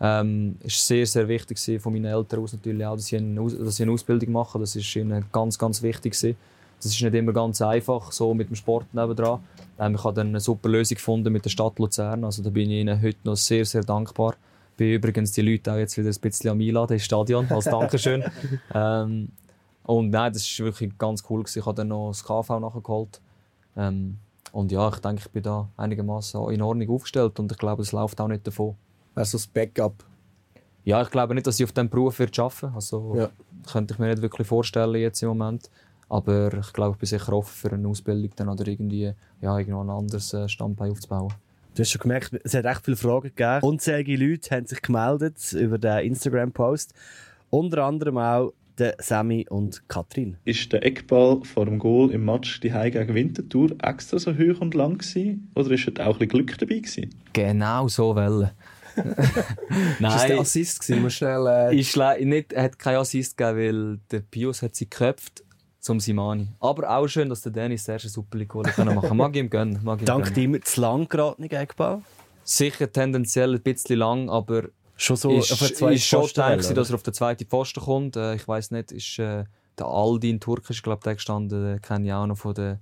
[0.00, 3.76] ähm, ist sehr, sehr wichtig von meinen Eltern aus natürlich auch, dass sie, eine, dass
[3.76, 4.60] sie eine Ausbildung machen.
[4.60, 6.36] Das ist ihnen ganz, ganz wichtig gewesen.
[6.78, 9.40] Das ist nicht immer ganz einfach, so mit dem Sport nebendran.
[9.78, 12.24] Ähm, ich habe dann eine super Lösung gefunden mit der Stadt Luzern.
[12.24, 14.34] Also da bin ich ihnen heute noch sehr, sehr dankbar.
[14.72, 17.64] Ich bin übrigens die Leute auch jetzt wieder ein bisschen am Einladen ins Stadion, als
[17.64, 18.24] Dankeschön.
[18.74, 19.28] ähm,
[19.84, 21.42] und nein, das war wirklich ganz cool.
[21.42, 21.60] Gewesen.
[21.60, 23.20] Ich habe dann noch das KV nachgeholt.
[23.74, 24.18] Ähm,
[24.52, 27.92] und ja, ich denke, ich bin da einigermaßen in Ordnung aufgestellt und ich glaube, es
[27.92, 28.76] läuft auch nicht davon
[29.16, 30.04] wäre so das Backup?
[30.84, 33.30] Ja, ich glaube nicht, dass ich auf diesem Beruf wird arbeiten Also ja.
[33.70, 35.68] könnte ich mir nicht wirklich vorstellen jetzt im Moment.
[36.08, 39.80] Aber ich glaube, ich bin sicher offen für eine Ausbildung dann oder irgendwie ja, irgendwo
[39.80, 41.32] ein anderes äh, Standbein aufzubauen.
[41.74, 43.62] Du hast schon gemerkt, es hat echt viele Fragen gegeben.
[43.62, 46.94] Unzählige Leute haben sich gemeldet über den Instagram-Post.
[47.50, 50.36] Unter anderem auch der Sammy und Katrin.
[50.44, 54.60] Ist der Eckball vor dem Goal im Match die Heim gegen Winterthur extra so hoch
[54.60, 55.50] und lang gewesen?
[55.54, 57.10] Oder ist auch ein bisschen Glück dabei gewesen?
[57.32, 58.50] Genau so wollen.
[59.98, 60.16] Nein.
[60.16, 61.02] Ist der Assist gewesen?
[61.02, 61.78] Muss schnell, äh...
[61.78, 65.44] ist nicht, hat keinen Assist gegeben, weil der Pius hat sie geköpft.
[65.80, 66.48] zum Simani.
[66.60, 69.16] Aber auch schön, dass der Dennis das erste Super Goal machen kann.
[69.16, 69.80] Mag ich ihm gönnen.
[69.82, 72.02] Mag ihm Dank dir zu lang geraten, Eckball.
[72.42, 76.74] Sicher tendenziell ein bisschen lang, aber Schon so ist, auf eine zweite ist schon wählen,
[76.74, 78.16] dass er auf den zweiten Pfosten kommt.
[78.16, 79.44] Äh, ich weiß nicht, ist äh,
[79.78, 82.80] der Aldin Turkisch, glaube der gestanden, den kenne ich auch noch von der,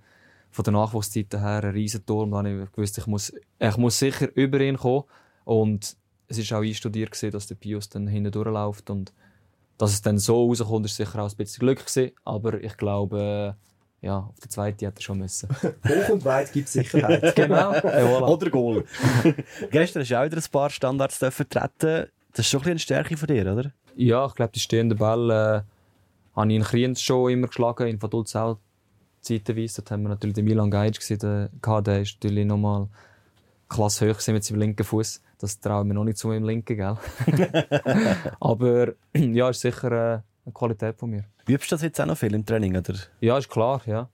[0.52, 2.30] von der Nachwuchszeiten her, ein Riesenturm.
[2.30, 5.04] Da habe ich gewusst, ich muss, ich muss sicher über ihn kommen.
[5.44, 5.96] Und
[6.28, 8.90] es ist auch einstudiert, gewesen, dass der Pius dann hinten durchläuft.
[8.90, 9.12] Und
[9.78, 12.12] dass es dann so rauskommt, ist sicher auch ein bisschen Glück gewesen.
[12.24, 13.56] Aber ich glaube,
[14.02, 15.48] äh, ja, auf der zweiten hätte er schon müssen.
[15.88, 17.34] Hoch und weit gibt es Sicherheit.
[17.36, 17.72] genau.
[17.72, 18.28] Voilà.
[18.28, 18.84] Oder Goal.
[19.70, 22.06] Gestern hast du auch wieder ein paar Standards dürfen treten.
[22.32, 23.72] Das ist schon ein bisschen eine Stärke von dir, oder?
[23.96, 28.02] Ja, ich glaube, die stehenden Bälle äh, habe ich in Kriens schon immer geschlagen, in
[28.02, 28.58] Vaduz auch
[29.20, 29.80] zeitweise.
[29.80, 32.88] Dort haben wir natürlich den Milan Geic gesehen, der, ist natürlich nochmal
[33.68, 35.22] klasse hoch gewesen mit seinem linken Fuß.
[35.38, 36.96] Das trauen wir noch nicht zu meinem linken, gell?
[38.40, 41.24] Aber ja, ist sicher äh, eine Qualität von mir.
[41.48, 42.94] Übst du das jetzt auch noch viel im Training, oder?
[43.20, 44.08] Ja, ist klar, ja.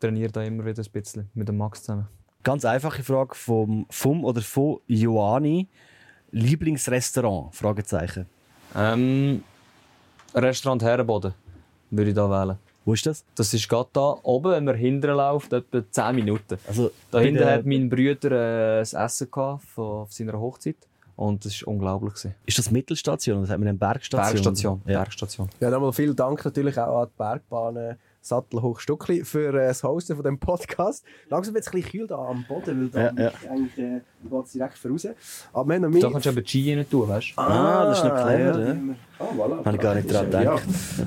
[0.00, 2.08] Trainiere da immer wieder ein bisschen mit dem Max zusammen.
[2.44, 5.68] Ganz einfache Frage vom, vom oder von Joani.
[6.30, 7.54] Lieblingsrestaurant?
[7.54, 8.26] Fragezeichen.
[8.76, 9.42] Ähm,
[10.34, 11.34] Restaurant Herrenboden
[11.90, 12.58] würde ich da wählen.
[12.88, 13.22] Wo ist das?
[13.34, 16.56] Das ist gerade da oben, wenn man hinten läuft, etwa 10 Minuten.
[16.66, 20.76] Also, Da hinten der- hat mein Bruder äh, ein Essen gehabt von, auf seiner Hochzeit.
[21.14, 22.14] Und das war unglaublich.
[22.14, 22.34] Gewesen.
[22.46, 23.42] Ist das Mittelstation?
[23.42, 24.32] Das hat man eine Bergstation?
[24.32, 24.82] Bergstation.
[24.86, 25.00] Ja.
[25.00, 25.50] Bergstation.
[25.60, 30.24] Ja, nochmal vielen Dank natürlich auch an die Bergbahn Sattelhochstuckli für äh, das Hosten von
[30.24, 31.04] dem Podcast.
[31.28, 33.50] Langsam wird es ein bisschen kühl da am Boden, weil da Ja, ja.
[33.50, 35.06] eigentlich äh, geht es direkt voraus.
[35.52, 36.00] Aber wir haben noch mehr...
[36.02, 37.40] Da kannst du eben Ski rein tun, weißt du?
[37.42, 38.74] Ah, das ist noch clever, ja.
[38.74, 39.64] wir- Ah, voilà.
[39.64, 40.38] Habe ich gar nicht dran Ja.
[40.40, 40.62] gedacht.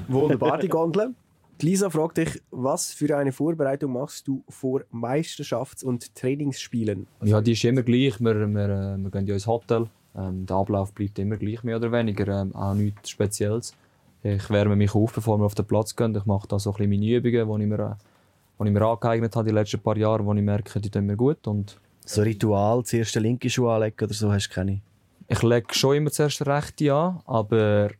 [0.07, 1.15] Wunderbar, die Gondel.
[1.64, 7.07] Lisa fragt dich, was für eine Vorbereitung machst du vor Meisterschafts- und Trainingsspielen?
[7.24, 8.20] Ja, die ist immer gleich.
[8.20, 9.88] Wir, wir, äh, wir gehen ja ins Hotel.
[10.16, 12.41] Ähm, der Ablauf bleibt immer gleich, mehr oder weniger.
[12.41, 13.76] Ähm, auch nichts Spezielles.
[14.24, 16.16] Ich wärme mich auf, bevor wir auf den Platz gehen.
[16.16, 17.97] Ich mache da so ein bisschen meine Übungen, die ich mir,
[18.59, 21.16] die ich mir angeeignet habe die letzten paar Jahre, wo ich merke, die tun mir
[21.16, 21.47] gut.
[21.47, 24.82] Und So Ritual, zuerst den linken Schuh anlegen oder so, hast du keine?
[25.32, 27.91] ich lege schon immer zuerst den rechten an, aber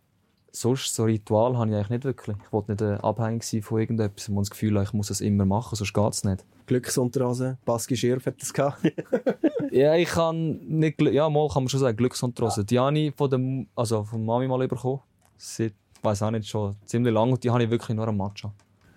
[0.52, 2.38] sonst so Ritual habe ich eigentlich nicht wirklich.
[2.46, 5.08] Ich wollte nicht äh, abhängig sein von irgendetwas, wo ich das Gefühl habe, ich muss
[5.08, 6.46] das immer machen, sonst geht es nicht.
[6.68, 8.82] Glücksunterhose, Baski Schirf hat das gehabt.
[9.72, 12.66] Ja, ich kann nicht, ja, mal kann man schon sagen, Glücksunterhose.
[12.66, 15.00] Die habe ich von, dem, also von Mami mal bekommen.
[15.38, 17.32] Seit, ich weiß auch nicht, schon ziemlich lange.
[17.32, 18.52] Und die habe ich wirklich nur am Match an.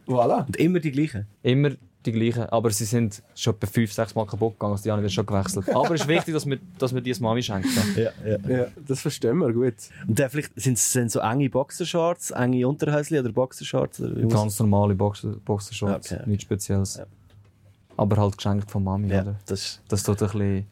[0.07, 0.45] voilà.
[0.47, 1.29] Und immer die gleichen?
[1.43, 1.71] Immer
[2.07, 2.45] die gleichen.
[2.51, 4.73] Aber sie sind schon etwa fünf, sechs Mal kaputt gegangen.
[4.73, 5.69] Also die habe ich dann schon gewechselt.
[5.75, 7.69] Aber es ist wichtig, dass wir, dass wir die Mami schenken.
[7.97, 8.39] Ja, ja.
[8.49, 9.75] Ja, das verstehen wir gut.
[10.07, 14.01] Und dann vielleicht sind es so enge Boxershorts, enge Unterhäusli oder Boxershorts?
[14.01, 16.13] Oder Ganz normale Boxer, Boxershorts.
[16.13, 16.23] Okay.
[16.27, 16.97] Nichts Spezielles.
[16.97, 17.07] Ja.
[17.97, 19.09] Aber halt geschenkt von Mami.
[19.09, 19.37] Ja, Oder?
[19.47, 20.67] das, Das tut ein bisschen,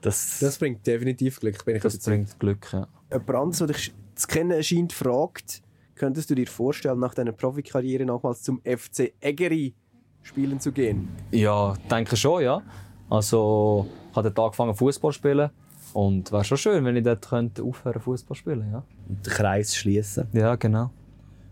[0.00, 2.38] das, Das bringt definitiv Glück, bin ich das überzeugt.
[2.38, 2.72] bringt Glück.
[2.72, 2.88] Ja.
[3.12, 5.62] Jemand anderes, der dich zu kennen scheint, fragt,
[5.94, 9.74] könntest du dir vorstellen, nach deiner Profikarriere nochmals zum FC Eggeri
[10.22, 11.08] spielen zu gehen?
[11.30, 12.62] Ja, denke schon, ja.
[13.10, 15.50] Also, ich habe dort angefangen Fußball zu spielen.
[15.94, 18.82] Und wäre schon schön, wenn ich dort könnte aufhören Fußball zu spielen, ja.
[19.08, 20.26] den Kreis schließen.
[20.32, 20.90] Ja, genau.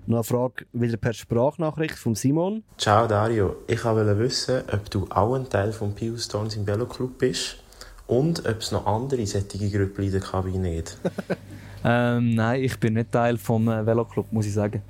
[0.08, 2.62] Noch eine Frage wieder per Sprachnachricht von Simon.
[2.78, 7.18] Ciao Dario, ich wollte wissen, ob du auch ein Teil des Pius Stones im Veloclub
[7.18, 7.56] bist
[8.06, 10.96] und ob es noch andere solche Gruppen in der Kabine hat.
[11.88, 14.82] Ähm, nein, ich bin nicht Teil vom äh, Veloclub, muss ich sagen.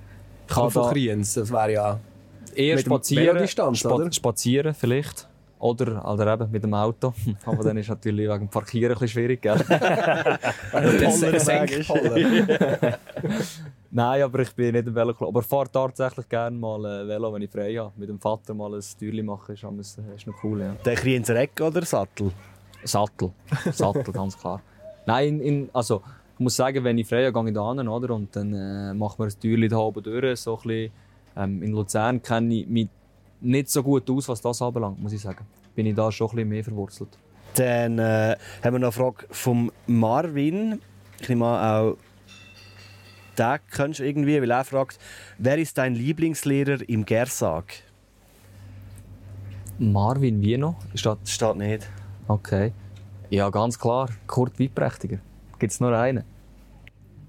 [0.47, 2.01] Ich Kann habe von da Kriens, das wäre ja...
[2.57, 4.12] eher mit dem spazieren, spa oder?
[4.12, 5.28] spazieren vielleicht.
[5.59, 7.14] Oder, oder eben mit dem Auto.
[7.46, 9.57] Aber dann ist natürlich wegen dem Parkieren ein bisschen schwierig, gell?
[13.90, 15.30] Nein, aber ich bin nicht im Veloclub.
[15.30, 17.90] Aber ich fahre tatsächlich gerne mal äh, Velo, wenn ich frei habe.
[17.96, 20.76] Mit dem Vater mal ein Türli machen, ist, äh, ist noch cool, ja.
[20.84, 22.30] Der Krienzer Eck oder Sattel?
[22.84, 23.32] Sattel.
[23.72, 24.61] Sattel, ganz klar.
[25.07, 26.02] Nein, in, in, also,
[26.34, 28.14] ich muss sagen, wenn ich frei habe, gehe ich da hin, oder?
[28.14, 30.40] Und dann äh, machen wir ein Türchen da oben durch.
[30.40, 30.92] So ein bisschen,
[31.37, 32.89] ähm, in Luzern kenne ich mich
[33.41, 35.47] nicht so gut aus, was das anbelangt, muss ich sagen.
[35.74, 37.18] Bin ich da schon ein bisschen mehr verwurzelt.
[37.55, 40.80] Dann äh, haben wir noch eine Frage vom Marvin.
[41.20, 41.97] Ich nehme an, auch
[43.39, 44.99] den kennst du irgendwie, weil er fragt,
[45.39, 47.74] wer ist dein Lieblingslehrer im Gersag?
[49.78, 50.74] Marvin Wiener?
[50.95, 51.89] Ist das Das steht nicht.
[52.28, 52.72] okay?
[53.28, 54.09] Ja, ganz klar.
[54.26, 55.18] Kurt Weitprächtiger.
[55.59, 56.24] Gibt es nur einen?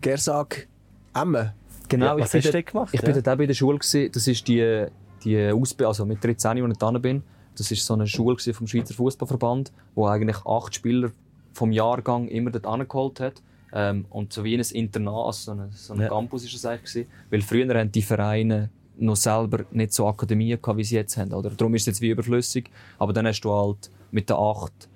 [0.01, 0.67] Gersag
[1.13, 1.53] Emme.
[1.89, 2.89] Genau, Ja, ich was bin hast du dort- dort gemacht?
[2.93, 3.05] Ich ja?
[3.05, 3.77] bin dort auch bei der Schule.
[3.79, 4.11] Gewesen.
[4.11, 4.85] Das ist die,
[5.23, 7.23] die Ausbildung, also mit 13, als ich da bin.
[7.57, 11.11] Das ist so eine Schule vom Schweizer Fußballverband, wo eigentlich acht Spieler
[11.53, 13.41] vom Jahrgang immer dort angeholt hat.
[13.73, 16.07] Ähm, und so wie ein Internat, also so ein, so ein Ja.
[16.09, 17.09] Campus ist es eigentlich gewesen.
[17.29, 18.69] Weil früher haben die Vereine
[18.99, 21.33] noch selber nicht so Akademien gehabt, wie sie jetzt haben.
[21.33, 21.49] Oder?
[21.51, 22.69] Darum ist es jetzt wie überflüssig.
[22.99, 24.87] Aber dann hast du halt mit den acht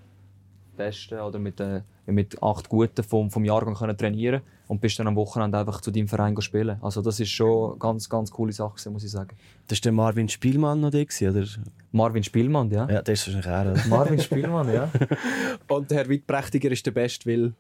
[0.77, 4.41] Besten oder mit den mit acht Guten vom, vom Jahrgang können trainieren
[4.72, 6.78] und bist dann am Wochenende einfach zu deinem Verein spielen.
[6.82, 9.36] Also das ist schon eine ganz, ganz coole Sache, muss ich sagen.
[9.67, 11.45] Das war der Marvin Spielmann noch gewesen, oder?
[11.91, 12.89] Marvin Spielmann, ja.
[12.89, 13.72] Ja, der ist wahrscheinlich er.
[13.74, 13.88] oder?
[13.89, 14.89] Marvin Spielmann, ja.
[15.67, 17.53] Und der Herr Wittprächtiger ist der Beste, weil...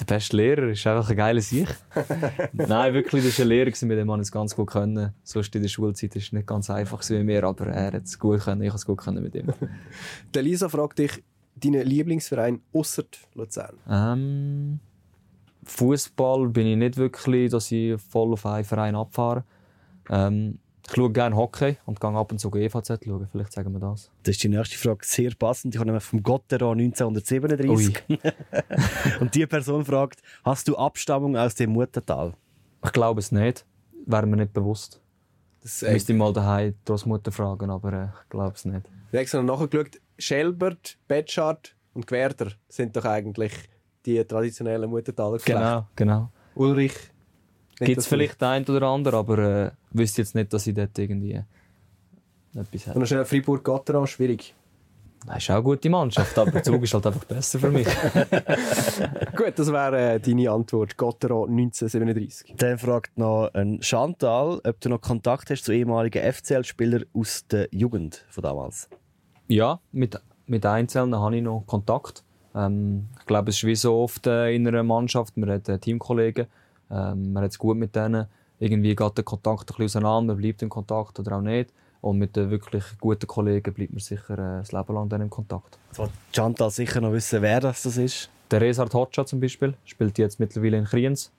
[0.00, 1.68] Der beste Lehrer ist einfach ein geiler Sieg.
[2.54, 5.12] Nein, wirklich, das war ein Lehrer, mit dem man es ganz gut können.
[5.24, 8.18] Sonst in der Schulzeit ist es nicht ganz einfach wie mir, aber er hat es
[8.18, 9.52] gut können, ich habe es gut können mit ihm.
[10.32, 11.22] Der Lisa fragt dich,
[11.56, 13.04] deinen Lieblingsverein ausser
[13.34, 13.76] Luzern?
[13.86, 14.80] Ähm,
[15.64, 19.44] Fußball bin ich nicht wirklich, dass ich voll auf einen Verein abfahre.
[20.10, 23.28] Ähm, ich schaue gerne Hockey und gehe ab und zu EVZ schauen.
[23.30, 24.10] Vielleicht sagen wir das.
[24.24, 25.74] Das ist die nächste Frage sehr passend.
[25.74, 28.02] Ich habe nämlich vom Gotteron 1937.
[29.20, 32.34] Und die Person fragt, hast du Abstammung aus dem Muttertal?
[32.84, 33.64] Ich glaube es nicht.
[34.06, 35.00] Wäre mir nicht bewusst.
[35.62, 38.64] Das, Ich äh, müsste ich mal daheim die Großmutter fragen, aber äh, ich glaube es
[38.64, 38.82] nicht.
[39.12, 40.00] ich habe nachgeschaut.
[40.18, 43.52] Schelbert, Betschart und Gwerder sind doch eigentlich
[44.04, 46.30] die traditionellen Muttertaler Genau, genau.
[46.54, 46.94] Ulrich.
[47.78, 51.42] Gibt es vielleicht ein oder andere, aber äh, wüsste jetzt nicht, dass ich dort irgendwie
[52.54, 52.98] etwas Und habe.
[53.00, 54.54] noch schnell Fribourg-Gotteron, schwierig.
[55.26, 57.86] Das ist auch eine gute Mannschaft, aber der Zug ist halt einfach besser für mich.
[59.36, 60.96] Gut, das wäre äh, deine Antwort.
[60.96, 62.54] Gotteron 1937.
[62.56, 67.68] Dann fragt noch ein Chantal, ob du noch Kontakt hast zu ehemaligen FCL-Spielern aus der
[67.70, 68.88] Jugend von damals.
[69.46, 72.24] Ja, mit, mit Einzelnen habe ich noch Kontakt.
[72.54, 75.36] Ähm, ich glaube, es ist wie so oft äh, in einer Mannschaft.
[75.36, 76.46] Man hat äh, Teamkollegen,
[76.90, 78.26] ähm, man hat es gut mit denen.
[78.58, 81.70] Irgendwie geht der Kontakt ein bisschen auseinander, man bleibt in Kontakt oder auch nicht.
[82.00, 85.30] Und mit den wirklich guten Kollegen bleibt man sicher äh, das Leben lang dann in
[85.30, 85.78] Kontakt.
[85.88, 88.28] Jetzt will Chantal sicher noch wissen, wer das, das ist.
[88.50, 91.30] Der Resard Hoxha zum Beispiel spielt jetzt mittlerweile in Kriens.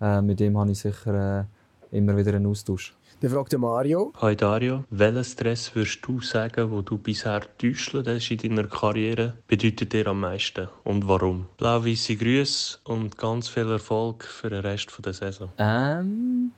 [0.00, 2.94] Äh, mit dem habe ich sicher äh, immer wieder einen Austausch.
[3.20, 4.12] Dann fragt der Mario.
[4.20, 9.34] Hi Dario, welchen Stress würdest du sagen, wo du bisher getäuscht hast in deiner Karriere,
[9.48, 11.46] bedeutet dir am meisten und warum?
[11.56, 15.48] Blau-weiße Grüße und ganz viel Erfolg für den Rest der Saison.
[15.56, 16.52] Ähm,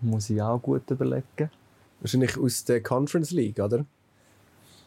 [0.00, 1.50] muss ich auch gut überlegen.
[2.00, 3.84] Wahrscheinlich aus der Conference League, oder?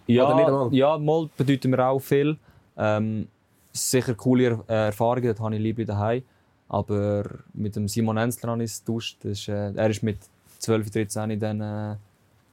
[0.07, 0.73] Ja, Oder nicht einmal?
[0.73, 2.37] ja mal bedeutet mir auch viel.
[2.75, 3.27] Ähm,
[3.71, 6.23] sicher coole er äh, Erfahrungen, das habe ich lieber daheim.
[6.69, 9.23] Aber mit dem Simon Enzler habe ich es getauscht.
[9.25, 10.17] Ist, äh, er ist mit
[10.63, 11.95] 12, 13 dann äh,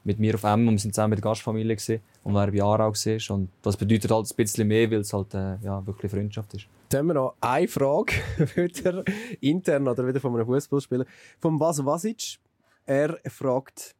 [0.04, 2.62] mit mir auf M und wir sind zusammen mit der Gastfamilie gewesen, und er bei
[2.62, 3.36] Aarau war.
[3.36, 6.66] Und das bedeutet halt ein bisschen mehr, weil es halt äh, ja, wirklich Freundschaft ist.
[6.88, 8.14] Dann haben wir noch eine Frage,
[8.56, 9.04] wieder
[9.40, 11.04] intern oder wieder von einem Fußballspieler.
[11.38, 12.38] Vom Vas Vasic.
[12.86, 13.94] Er fragt,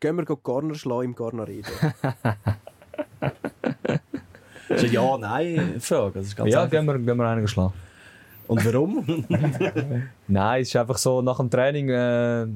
[0.00, 1.68] gehen wir Corner schlagen im Cornaredo?
[4.68, 6.12] Das ist eine Ja-Nein-Frage.
[6.12, 6.70] Ganz ja, einfach.
[6.70, 7.74] gehen wir, gehen wir einen schlagen.
[8.48, 9.04] Und warum?
[10.28, 12.46] Nein, es ist einfach so, nach dem Training, äh,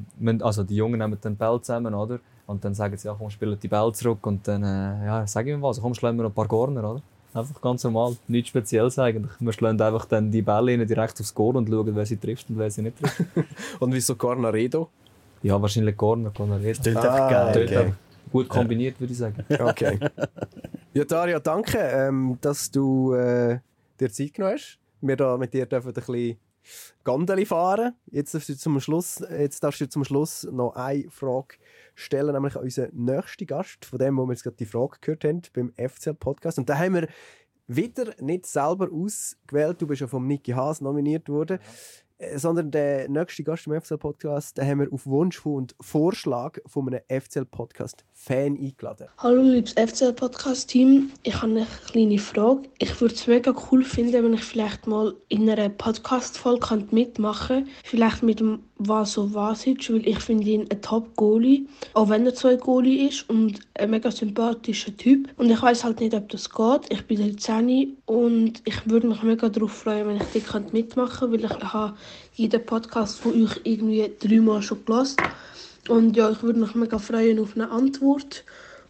[0.42, 2.18] also die Jungen nehmen den Ball zusammen, oder?
[2.46, 4.26] Und dann sagen sie, ja, komm, spielen die Ball zurück.
[4.26, 6.90] Und dann, äh, ja, sag ich mir was, komm, schlagen wir noch ein paar Corner,
[6.90, 7.02] oder?
[7.34, 9.32] Einfach ganz normal, nichts Spezielles eigentlich.
[9.40, 12.48] Wir schlagen einfach dann die Bälle rein, direkt aufs Goal und schauen, wer sie trifft
[12.48, 13.24] und wer sie nicht trifft.
[13.80, 14.88] Und wieso Cornaredo?
[15.42, 16.32] ja, wahrscheinlich Corner,
[16.62, 16.82] jetzt.
[16.82, 17.64] Tönt Ah, geil.
[17.64, 17.92] Okay.
[18.32, 19.44] Gut kombiniert, würde ich sagen.
[19.60, 19.98] Okay.
[20.94, 23.58] ja, Dario, danke, ähm, dass du äh,
[24.00, 24.78] dir Zeit genommen hast.
[25.06, 26.38] Wir da mit dir dürfen ein bisschen
[27.04, 27.94] Gondeli fahren.
[28.10, 31.56] Jetzt darfst, du zum Schluss, jetzt darfst du zum Schluss noch eine Frage
[31.94, 35.24] stellen, nämlich an unseren nächsten Gast, von dem, wo wir jetzt gerade die Frage gehört
[35.24, 36.58] haben, beim FCL-Podcast.
[36.58, 37.08] Und da haben wir
[37.68, 39.80] wieder nicht selber ausgewählt.
[39.80, 41.58] Du bist ja vom Niki Haas nominiert worden.
[41.58, 46.88] Äh, Sondern der nächste Gast im FCL-Podcast, den haben wir auf Wunsch und Vorschlag von
[46.88, 49.08] einem FCL-Podcast-Fan eingeladen.
[49.18, 52.70] Hallo liebes FCL-Podcast-Team, ich habe eine kleine Frage.
[52.78, 57.70] Ich würde es mega cool finden, wenn ich vielleicht mal in einer Podcast-Folge mitmachen könnte.
[57.84, 61.66] Vielleicht mit dem Vaso Vasic, weil ich finde ihn ein Top-Goalie.
[61.94, 65.28] Auch wenn er zwei Goalie ist und ein mega sympathischer Typ.
[65.38, 66.82] Und ich weiß halt nicht, ob das geht.
[66.90, 71.44] Ich bin 13 und ich würde mich mega darauf freuen, wenn ich die mitmachen könnte,
[71.44, 71.96] weil ich habe
[72.34, 75.16] jeden Podcast von euch irgendwie dreimal schon gelesen.
[75.88, 78.44] Und ja, ich würde mich mega freuen auf eine Antwort.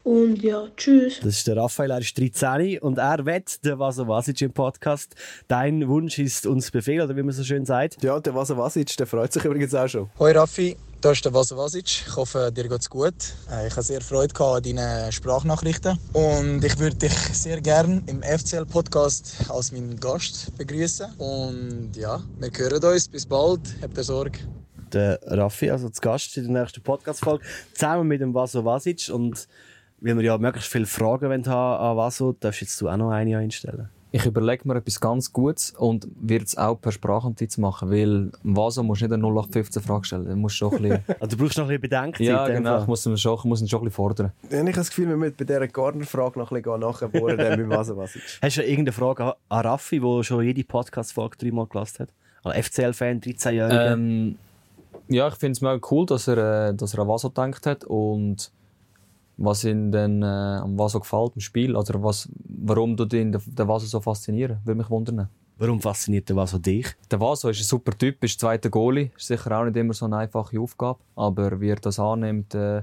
[0.07, 1.19] Und ja, tschüss.
[1.19, 5.17] Das ist der Raphael, er ist 13 und er wett der Vaso Vasic im Podcast.
[5.49, 8.01] Dein Wunsch ist uns Befehl, oder wie man so schön sagt.
[8.05, 10.09] Ja, der Vasa Vasic, der freut sich übrigens auch schon.
[10.21, 11.85] Hoi Raffi, da ist der Vaso Vasic.
[12.07, 13.15] Ich hoffe, dir geht's gut.
[13.51, 15.99] Äh, Ich habe sehr Freude gehabt an deinen Sprachnachrichten.
[16.13, 21.15] Und ich würde dich sehr gerne im FCL-Podcast als meinen Gast begrüßen.
[21.19, 23.09] Und ja, wir hören uns.
[23.09, 23.61] Bis bald.
[23.83, 24.39] Habt ihr Sorge.
[24.93, 27.45] Der Raffi, also zu Gast in der nächsten Podcast-Folge,
[27.75, 29.09] zusammen mit dem Vaso Vasic.
[29.13, 29.49] Und
[30.01, 33.39] weil wir ja möglichst viele Fragen haben an Vaso, darfst jetzt du auch noch eine
[33.39, 33.89] einstellen.
[34.13, 38.83] Ich überlege mir etwas ganz Gutes und werde es auch per Sprachnotiz machen, weil Vaso
[38.83, 40.25] musst du nicht eine 0815 Frage stellen.
[40.27, 41.05] Du, musst schon ein bisschen...
[41.21, 42.27] also, du brauchst noch ein bisschen Bedenkzeit.
[42.27, 42.81] Ja, genau.
[42.81, 44.33] Ich muss ihn schon, ich muss ihn schon ein bisschen fordern.
[44.49, 47.61] Ja, ich habe das Gefühl, wir müssen bei dieser Garner-Frage noch ein bisschen nachbohren, dann
[47.61, 48.23] mit Vaso Vasic.
[48.41, 52.09] Hast du irgendeine Frage an Raffi, der schon jede Podcast-Folge dreimal gelassen hat?
[52.45, 53.93] Als FCL-Fan, 13-Jähriger?
[53.93, 54.37] Ähm,
[55.09, 57.85] ja, ich finde es mega cool, dass er, äh, dass er an Vaso gedacht hat
[57.85, 58.51] und
[59.37, 63.69] was ihm dann äh, am Vaso gefällt im Spiel, oder was, warum du den, den
[63.69, 65.29] Vaso so faszinieren, würde mich wundern.
[65.59, 66.87] Warum fasziniert der Vaso dich?
[67.11, 70.05] Der Vaso ist ein super Typ, ist zweiter Goalie, ist sicher auch nicht immer so
[70.05, 72.83] eine einfache Aufgabe, aber wie er das annimmt äh,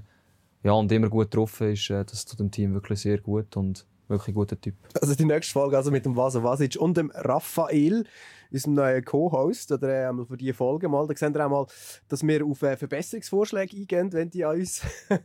[0.64, 3.86] ja, und immer gut drauf ist, äh, das tut dem Team wirklich sehr gut und
[4.08, 4.76] wirklich ein guter Typ.
[5.00, 8.06] Also die nächste Folge also mit dem Vaso Vasic und dem Raphael,
[8.54, 11.66] unserem neuen Co-Host, oder äh, für diese Folge mal, da sehen wir auch mal,
[12.08, 14.82] dass wir auf äh, Verbesserungsvorschläge eingehen, wenn die an uns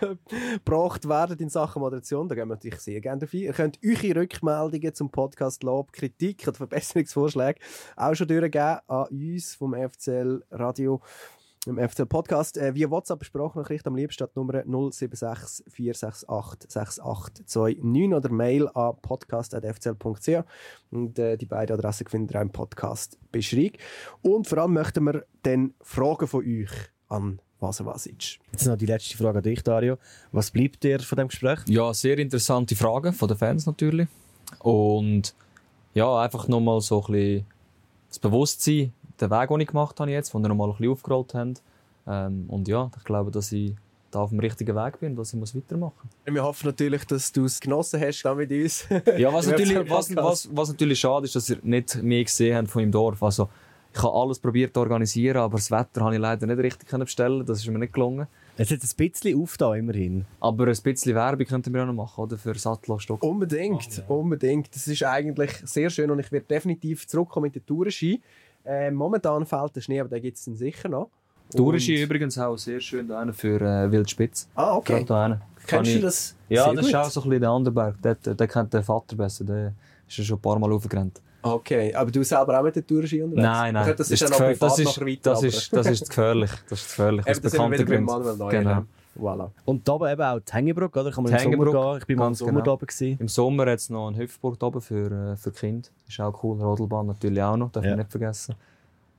[0.00, 2.28] gebracht werden in Sachen Moderation.
[2.28, 3.40] Da gehen wir natürlich sehr gerne dafür.
[3.40, 7.60] Ihr könnt eure Rückmeldungen zum Podcast Lob, Kritik oder Verbesserungsvorschläge
[7.96, 11.00] auch schon durchgeben an uns vom FCL Radio
[11.68, 12.56] im FCL Podcast.
[12.56, 20.44] Äh, via WhatsApp Sprachnachricht am liebsten die Nummer 076 468 6829 oder Mail an podcast.fcl.ch.
[20.90, 23.72] Und äh, die beiden Adressen findet ihr im Podcast Beschreibung.
[24.22, 26.70] Und vor allem möchten wir dann Fragen von euch
[27.08, 28.38] an Vasa Vasic.
[28.52, 29.98] Jetzt noch die letzte Frage an dich, Dario.
[30.32, 31.60] Was bleibt dir von dem Gespräch?
[31.66, 34.08] Ja, sehr interessante Fragen von den Fans natürlich.
[34.60, 35.34] Und
[35.94, 37.46] ja, einfach nochmal so ein bisschen
[38.08, 41.34] das Bewusstsein, den Weg, den ich gemacht habe jetzt, den wir nochmal ein bisschen aufgerollt
[41.34, 41.54] haben.
[42.06, 43.74] Ähm, und ja, ich glaube, dass ich
[44.10, 45.92] da auf dem richtigen Weg bin und dass ich muss weitermachen
[46.24, 46.34] muss.
[46.34, 48.86] Wir hoffen natürlich, dass du es genossen hast da mit uns.
[49.18, 52.68] ja, was natürlich, was, was, was natürlich schade ist, dass ihr nicht mehr gesehen habt
[52.68, 53.22] von im Dorf.
[53.22, 53.48] Also,
[53.92, 57.44] ich habe alles probiert zu organisieren, aber das Wetter habe ich leider nicht richtig bestellen
[57.44, 58.26] Das ist mir nicht gelungen.
[58.56, 60.24] Es hat ein bisschen aufgetan, immerhin.
[60.40, 62.36] Aber ein bisschen Werbung könnten wir auch noch machen, oder?
[62.36, 63.22] Für Sattel Stock.
[63.22, 64.16] Unbedingt, oh, ja.
[64.16, 64.74] unbedingt.
[64.74, 68.20] Das ist eigentlich sehr schön und ich werde definitiv zurückkommen mit der Tourenski.
[68.68, 71.08] Äh, momentan fällt der Schnee, aber den gibt es dann sicher noch.
[71.56, 74.48] Tourenski übrigens auch sehr schön da für äh, Wildspitz.
[74.54, 75.06] Ah, okay.
[75.66, 76.36] Kennst du das?
[76.50, 76.88] Ja, das gut?
[76.88, 78.02] ist auch so ein bisschen der Anderberg.
[78.02, 79.44] Der, der kennt den Vater besser.
[79.44, 79.72] Der
[80.06, 81.22] ist schon ein paar Mal aufgerannt.
[81.40, 83.42] Okay, aber du selber auch mit der Tourenski unterwegs?
[83.42, 83.94] Nein, nein.
[83.96, 85.30] Das, ist ja noch privat das ist, weiter.
[85.30, 86.50] Das ist, das ist gefährlich.
[86.68, 87.26] Das ist gefährlich.
[87.28, 88.50] Eben, das wieder Manuel Neuer.
[88.50, 88.84] Genau.
[89.18, 89.50] Voilà.
[89.64, 91.10] Und da oben eben auch die Hängebrücke, oder?
[91.10, 91.98] Kann man im Sommer gehen?
[91.98, 92.64] Ich bin mal im Sommer genau.
[92.64, 93.16] da oben.
[93.18, 95.88] Im Sommer hat es noch eine Hüpfburg oben für, äh, für Kinder.
[96.08, 96.60] Ist auch cool.
[96.62, 97.90] Rodelbahn natürlich auch noch, darf ja.
[97.90, 98.54] man nicht vergessen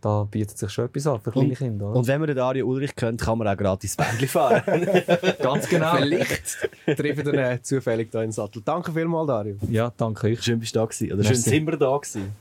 [0.02, 1.90] da bietet sich schon etwas an für kleine und, Kinder.
[1.90, 2.00] Oder?
[2.00, 4.64] Und wenn man den Dario Ulrich kennt, kann man auch gratis Bändli fahren.
[5.42, 5.96] Ganz genau.
[5.98, 8.62] Vielleicht treffen wir ihn zufällig hier in den Sattel.
[8.64, 9.58] Danke vielmals, Dario.
[9.70, 10.42] Ja, danke euch.
[10.42, 11.12] Schön, bist du da gewesen.
[11.12, 12.32] Oder schön sind wir da gewesen.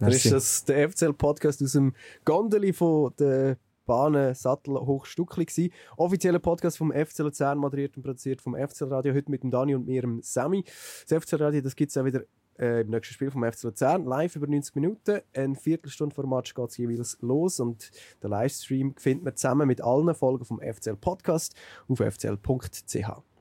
[0.00, 1.94] Dann ist das der FCL-Podcast aus dem
[2.24, 5.72] Gondeli von der Bahnen Sattel Hochstuckli gsi.
[5.96, 9.14] Offizieller Podcast vom FC Luzern, moderiert und produziert vom FC Radio.
[9.14, 10.64] Heute mit dem Dani und mir, dem Sammy.
[11.08, 12.22] Das FC Radio, das gibt es auch wieder
[12.58, 14.04] äh, im nächsten Spiel vom FC Luzern.
[14.04, 15.20] Live über 90 Minuten.
[15.34, 17.60] Eine Viertelstunde vor Match geht es jeweils los.
[17.60, 17.90] Und
[18.22, 21.54] den Livestream findet man zusammen mit allen Folgen vom FCL Podcast
[21.88, 23.31] auf fcl.ch.